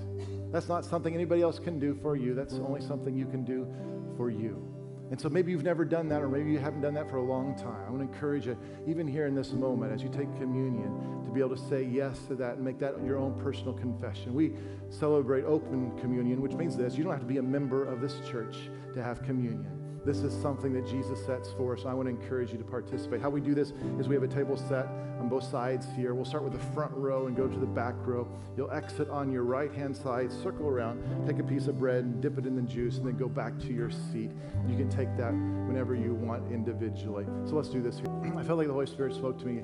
That's 0.53 0.70
not 0.70 0.86
something 0.86 1.14
anybody 1.14 1.41
else 1.41 1.60
can 1.60 1.78
do 1.78 1.99
for 2.01 2.16
you. 2.16 2.34
That's 2.34 2.53
only 2.53 2.80
something 2.80 3.14
you 3.14 3.26
can 3.26 3.43
do 3.43 3.68
for 4.16 4.30
you. 4.30 4.66
And 5.12 5.20
so 5.20 5.28
maybe 5.28 5.51
you've 5.51 5.64
never 5.64 5.84
done 5.84 6.07
that, 6.10 6.22
or 6.22 6.30
maybe 6.30 6.51
you 6.51 6.60
haven't 6.60 6.82
done 6.82 6.93
that 6.93 7.10
for 7.10 7.18
a 7.18 7.24
long 7.24 7.55
time. 7.55 7.84
I 7.86 7.89
want 7.89 8.07
to 8.07 8.14
encourage 8.14 8.45
you, 8.45 8.57
even 8.88 9.07
here 9.07 9.26
in 9.26 9.36
this 9.36 9.51
moment, 9.51 9.91
as 9.91 10.01
you 10.01 10.10
take 10.10 10.34
communion, 10.38 11.24
to 11.26 11.32
be 11.32 11.39
able 11.39 11.55
to 11.55 11.68
say 11.68 11.84
yes 11.84 12.20
to 12.28 12.36
that 12.36 12.55
and 12.55 12.64
make 12.64 12.80
that 12.80 13.03
your 13.03 13.18
own 13.18 13.39
personal 13.41 13.74
confession. 13.74 14.34
We 14.34 14.53
celebrate 14.89 15.45
open 15.45 15.97
communion, 15.99 16.41
which 16.41 16.53
means 16.53 16.78
this 16.78 16.95
you 16.95 17.03
don't 17.03 17.14
have 17.14 17.22
to 17.22 17.28
be 17.28 17.38
a 17.38 17.43
member 17.43 17.86
of 17.86 18.01
this 18.01 18.20
church 18.30 18.70
to 18.93 19.03
have 19.03 19.24
communion. 19.24 19.78
This 20.06 20.20
is 20.20 20.34
something 20.41 20.74
that 20.74 20.88
Jesus 20.88 21.24
sets 21.26 21.52
for 21.52 21.76
us. 21.76 21.86
I 21.86 21.93
want 21.93 22.08
to 22.08 22.10
encourage 22.10 22.52
you 22.52 22.58
to 22.58 22.64
participate. 22.64 23.22
How 23.22 23.30
we 23.30 23.41
do 23.41 23.54
this 23.54 23.74
is 24.00 24.08
we 24.08 24.16
have 24.16 24.24
a 24.24 24.28
table 24.28 24.56
set 24.56 24.88
on 25.20 25.28
both 25.28 25.43
sides 25.43 25.88
here. 25.95 26.14
We'll 26.14 26.26
start 26.26 26.43
with 26.43 26.54
the 26.54 26.74
front 26.74 26.93
row 26.93 27.28
and 27.28 27.36
go 27.36 27.47
to 27.47 27.60
the 27.60 27.66
back 27.66 27.95
row. 28.06 28.28
You'll 28.56 28.72
exit 28.72 29.10
on 29.10 29.32
your 29.32 29.43
right 29.43 29.72
hand 29.74 29.95
side, 29.95 30.32
circle 30.32 30.68
around, 30.68 31.04
take 31.28 31.39
a 31.39 31.43
piece 31.43 31.68
of 31.68 31.78
bread 31.78 32.06
and 32.06 32.22
dip 32.22 32.38
it 32.38 32.45
in 32.45 32.56
the 32.56 32.62
juice, 32.62 32.97
and 32.97 33.06
then 33.06 33.18
go 33.18 33.28
back 33.28 33.60
to 33.60 33.74
your 33.74 33.91
seat. 33.91 34.32
You 34.68 34.78
can 34.78 34.89
take 34.89 35.16
that 35.18 35.34
whenever 35.34 35.95
you 35.95 36.14
want 36.14 36.52
individually. 36.52 37.26
So 37.45 37.56
let's 37.56 37.70
do 37.70 37.82
this 37.82 38.00
here. 38.00 38.08
I 38.38 38.43
felt 38.43 38.58
like 38.58 38.68
the 38.68 38.74
Holy 38.74 38.88
Spirit 38.88 39.14
spoke 39.14 39.38
to 39.39 39.45
me 39.45 39.62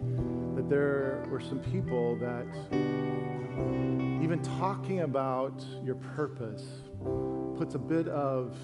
that 0.55 0.69
there 0.69 1.25
were 1.29 1.41
some 1.41 1.59
people 1.59 2.17
that 2.17 2.45
even 4.21 4.41
talking 4.57 5.01
about 5.01 5.63
your 5.83 5.95
purpose 5.95 6.65
puts 7.57 7.75
a 7.75 7.79
bit 7.79 8.07
of 8.09 8.57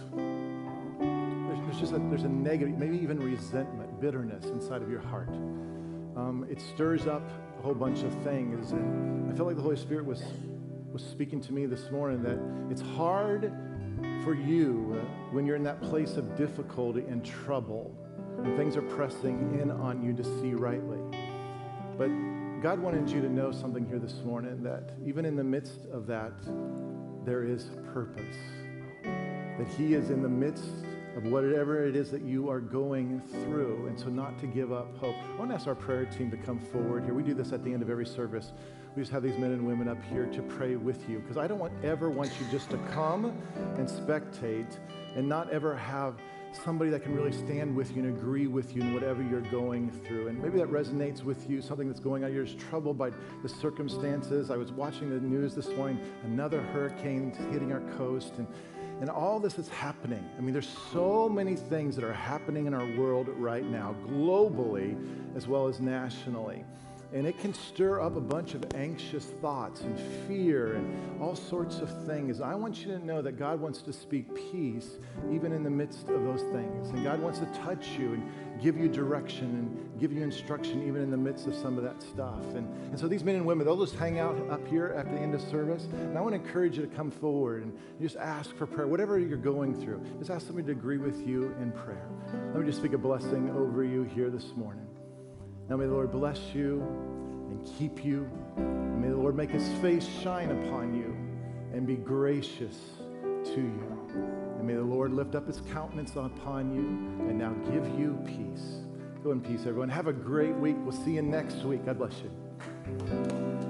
there's 1.60 1.80
just 1.80 1.94
a, 1.94 2.00
there's 2.10 2.24
a 2.24 2.30
negative, 2.30 2.78
maybe 2.78 2.98
even 2.98 3.20
resentment, 3.20 4.00
bitterness 4.00 4.46
inside 4.46 4.82
of 4.82 4.90
your 4.90 5.02
heart. 5.02 5.30
Um, 6.16 6.46
it 6.50 6.62
stirs 6.62 7.08
up 7.08 7.28
a 7.60 7.62
whole 7.62 7.74
bunch 7.74 8.04
of 8.04 8.14
things, 8.24 8.72
and 8.72 9.32
I 9.32 9.36
feel 9.36 9.46
like 9.46 9.56
the 9.56 9.62
Holy 9.62 9.78
Spirit 9.78 10.06
was 10.06 10.24
was 10.92 11.04
speaking 11.04 11.40
to 11.40 11.54
me 11.54 11.66
this 11.66 11.90
morning 11.90 12.22
that 12.22 12.38
it's 12.70 12.82
hard 12.82 13.54
for 14.26 14.34
you 14.34 14.98
uh, 15.00 15.06
when 15.32 15.46
you're 15.46 15.56
in 15.56 15.64
that 15.64 15.82
place 15.82 16.18
of 16.18 16.36
difficulty 16.36 17.00
and 17.08 17.24
trouble, 17.24 17.96
and 18.44 18.58
things 18.58 18.76
are 18.76 18.82
pressing 18.82 19.58
in 19.62 19.72
on 19.72 20.04
you 20.04 20.14
to 20.14 20.24
see 20.24 20.54
rightly. 20.54 21.00
But 21.98 22.10
God 22.62 22.80
wanted 22.80 23.10
you 23.10 23.22
to 23.22 23.30
know 23.30 23.52
something 23.52 23.86
here 23.86 24.00
this 24.00 24.22
morning 24.26 24.62
that 24.64 24.92
even 25.06 25.24
in 25.26 25.36
the 25.38 25.44
midst 25.44 25.86
of 25.94 26.08
that, 26.08 26.34
there 27.26 27.44
is 27.44 27.70
purpose. 27.94 28.36
That 29.04 29.68
He 29.78 29.94
is 29.94 30.10
in 30.10 30.22
the 30.22 30.30
midst 30.30 30.86
of 31.16 31.26
whatever 31.26 31.86
it 31.86 31.96
is 31.96 32.12
that 32.12 32.22
you 32.22 32.50
are 32.50 32.60
going 32.60 33.22
through. 33.44 33.88
And 33.88 34.00
so, 34.00 34.10
not 34.10 34.40
to 34.40 34.48
give 34.48 34.72
up 34.72 34.96
hope. 34.98 35.16
I 35.16 35.36
want 35.38 35.52
to 35.52 35.56
ask 35.56 35.68
our 35.68 35.76
prayer 35.76 36.06
team 36.06 36.32
to 36.32 36.38
come 36.38 36.60
forward 36.60 37.04
here. 37.04 37.14
We 37.14 37.24
do 37.24 37.34
this 37.34 37.52
at 37.52 37.64
the 37.64 37.74
end 37.74 37.82
of 37.82 37.90
every 37.90 38.06
service. 38.06 38.54
We 38.96 39.02
just 39.02 39.12
have 39.12 39.24
these 39.24 39.38
men 39.38 39.52
and 39.52 39.66
women 39.66 39.88
up 39.88 40.04
here 40.10 40.26
to 40.26 40.42
pray 40.42 40.76
with 40.76 41.08
you 41.10 41.20
because 41.20 41.38
I 41.38 41.48
don't 41.48 41.60
want, 41.60 41.74
ever 41.84 42.10
want 42.10 42.32
you 42.40 42.46
just 42.52 42.70
to 42.72 42.78
come 42.92 43.26
and 43.78 43.88
spectate 43.88 44.78
and 45.16 45.28
not 45.28 45.50
ever 45.50 45.76
have 45.76 46.16
somebody 46.54 46.92
that 46.92 47.02
can 47.02 47.16
really 47.16 47.32
stand 47.32 47.76
with 47.76 47.96
you 47.96 48.04
and 48.04 48.18
agree 48.18 48.48
with 48.48 48.76
you 48.76 48.82
in 48.82 48.94
whatever 48.94 49.24
you're 49.24 49.42
going 49.42 49.90
through. 49.90 50.28
And 50.28 50.42
maybe 50.42 50.58
that 50.58 50.70
resonates 50.70 51.24
with 51.24 51.50
you, 51.50 51.62
something 51.62 51.88
that's 51.88 52.00
going 52.00 52.24
on. 52.24 52.34
You're 52.34 52.44
just 52.44 52.60
troubled 52.60 52.98
by 52.98 53.12
the 53.42 53.50
circumstances. 53.50 54.52
I 54.52 54.58
was 54.58 54.72
watching 54.72 55.10
the 55.10 55.20
news 55.20 55.56
this 55.56 55.70
morning, 55.70 56.00
another 56.24 56.62
hurricane 56.62 57.32
hitting 57.52 57.72
our 57.72 57.82
coast. 57.98 58.34
And 58.38 58.48
and 59.02 59.10
all 59.10 59.40
this 59.40 59.58
is 59.58 59.68
happening. 59.68 60.24
I 60.38 60.42
mean, 60.42 60.54
there's 60.54 60.78
so 60.94 61.28
many 61.28 61.56
things 61.56 61.96
that 61.96 62.06
are 62.06 62.14
happening 62.14 62.68
in 62.68 62.74
our 62.74 62.86
world 62.98 63.28
right 63.30 63.66
now, 63.66 63.96
globally 64.08 64.96
as 65.36 65.48
well 65.48 65.68
as 65.68 65.80
nationally. 65.80 66.64
And 67.14 67.26
it 67.28 67.38
can 67.40 67.54
stir 67.54 68.00
up 68.00 68.16
a 68.16 68.22
bunch 68.22 68.54
of 68.54 68.64
anxious 68.76 69.26
thoughts 69.42 69.82
and 69.82 70.00
fear 70.28 70.76
and 70.76 71.22
all 71.22 71.36
sorts 71.36 71.80
of 71.80 72.06
things. 72.06 72.40
I 72.40 72.56
want 72.56 72.86
you 72.86 72.94
to 72.94 73.06
know 73.06 73.22
that 73.22 73.38
God 73.38 73.60
wants 73.60 73.82
to 73.82 73.92
speak 73.92 74.34
peace 74.34 74.98
even 75.30 75.52
in 75.52 75.64
the 75.64 75.70
midst 75.70 76.08
of 76.08 76.24
those 76.24 76.44
things. 76.54 76.90
And 76.92 77.04
God 77.04 77.20
wants 77.20 77.40
to 77.40 77.48
touch 77.66 77.88
you 78.00 78.14
and 78.14 78.24
give 78.62 78.78
you 78.78 78.88
direction 78.88 79.46
and 79.46 80.00
give 80.00 80.12
you 80.12 80.22
instruction 80.24 80.88
even 80.88 81.02
in 81.02 81.10
the 81.10 81.18
midst 81.18 81.48
of 81.48 81.56
some 81.56 81.78
of 81.78 81.84
that 81.84 82.02
stuff. 82.02 82.44
And, 82.56 82.68
and 82.92 83.00
so 83.00 83.08
these 83.08 83.24
men 83.24 83.36
and 83.36 83.46
women, 83.46 83.66
they'll 83.66 83.84
just 83.84 83.96
hang 83.96 84.20
out 84.20 84.38
up 84.50 84.66
here 84.68 84.94
at 84.96 85.06
the 85.06 85.18
end 85.18 85.34
of 85.34 85.42
service. 85.42 85.86
And 85.92 86.18
I 86.18 86.22
want 86.22 86.36
to 86.36 86.42
encourage 86.42 86.78
you 86.78 86.86
to 86.86 86.96
come 86.96 87.12
forward 87.12 87.64
and 87.64 87.78
just 88.00 88.18
ask 88.18 88.56
for 88.56 88.68
prayer. 88.68 88.88
Whatever 88.88 89.20
you're 89.20 89.38
going 89.38 89.74
through, 89.74 90.04
just 90.20 90.30
ask 90.30 90.46
somebody 90.46 90.68
to 90.68 90.72
agree 90.72 90.98
with 90.98 91.28
you 91.28 91.56
in 91.60 91.72
prayer. 91.72 92.08
Let 92.54 92.60
me 92.62 92.66
just 92.66 92.80
speak 92.80 92.94
a 92.94 92.98
blessing 92.98 93.50
over 93.52 93.84
you 93.84 94.04
here 94.04 94.30
this 94.30 94.56
morning. 94.56 94.88
Now 95.70 95.78
may 95.78 95.86
the 95.86 95.94
Lord 95.94 96.12
bless 96.12 96.40
you 96.54 96.82
and 97.50 97.66
keep 97.78 98.06
you. 98.06 98.30
May 98.58 99.10
the 99.10 99.18
Lord 99.18 99.36
make 99.36 99.50
his 99.50 99.68
face 99.80 100.08
shine 100.22 100.52
upon 100.52 100.94
you 100.94 101.16
and 101.74 101.88
be 101.88 101.96
gracious 101.96 102.78
to 103.46 103.62
you. 103.62 104.41
And 104.62 104.68
may 104.68 104.76
the 104.76 104.84
Lord 104.84 105.12
lift 105.12 105.34
up 105.34 105.48
his 105.48 105.60
countenance 105.74 106.12
upon 106.16 106.72
you 106.72 107.28
and 107.28 107.40
now 107.40 107.50
give 107.72 107.84
you 108.00 108.16
peace. 108.28 108.84
Go 109.24 109.32
in 109.32 109.42
peace, 109.42 109.62
everyone. 109.62 109.90
Have 109.90 110.06
a 110.06 110.14
great 110.14 110.54
week. 110.54 110.76
We'll 110.84 110.92
see 110.92 111.14
you 111.14 111.24
next 111.24 111.64
week. 111.64 111.84
God 111.84 111.98
bless 111.98 112.14
you. 112.22 113.61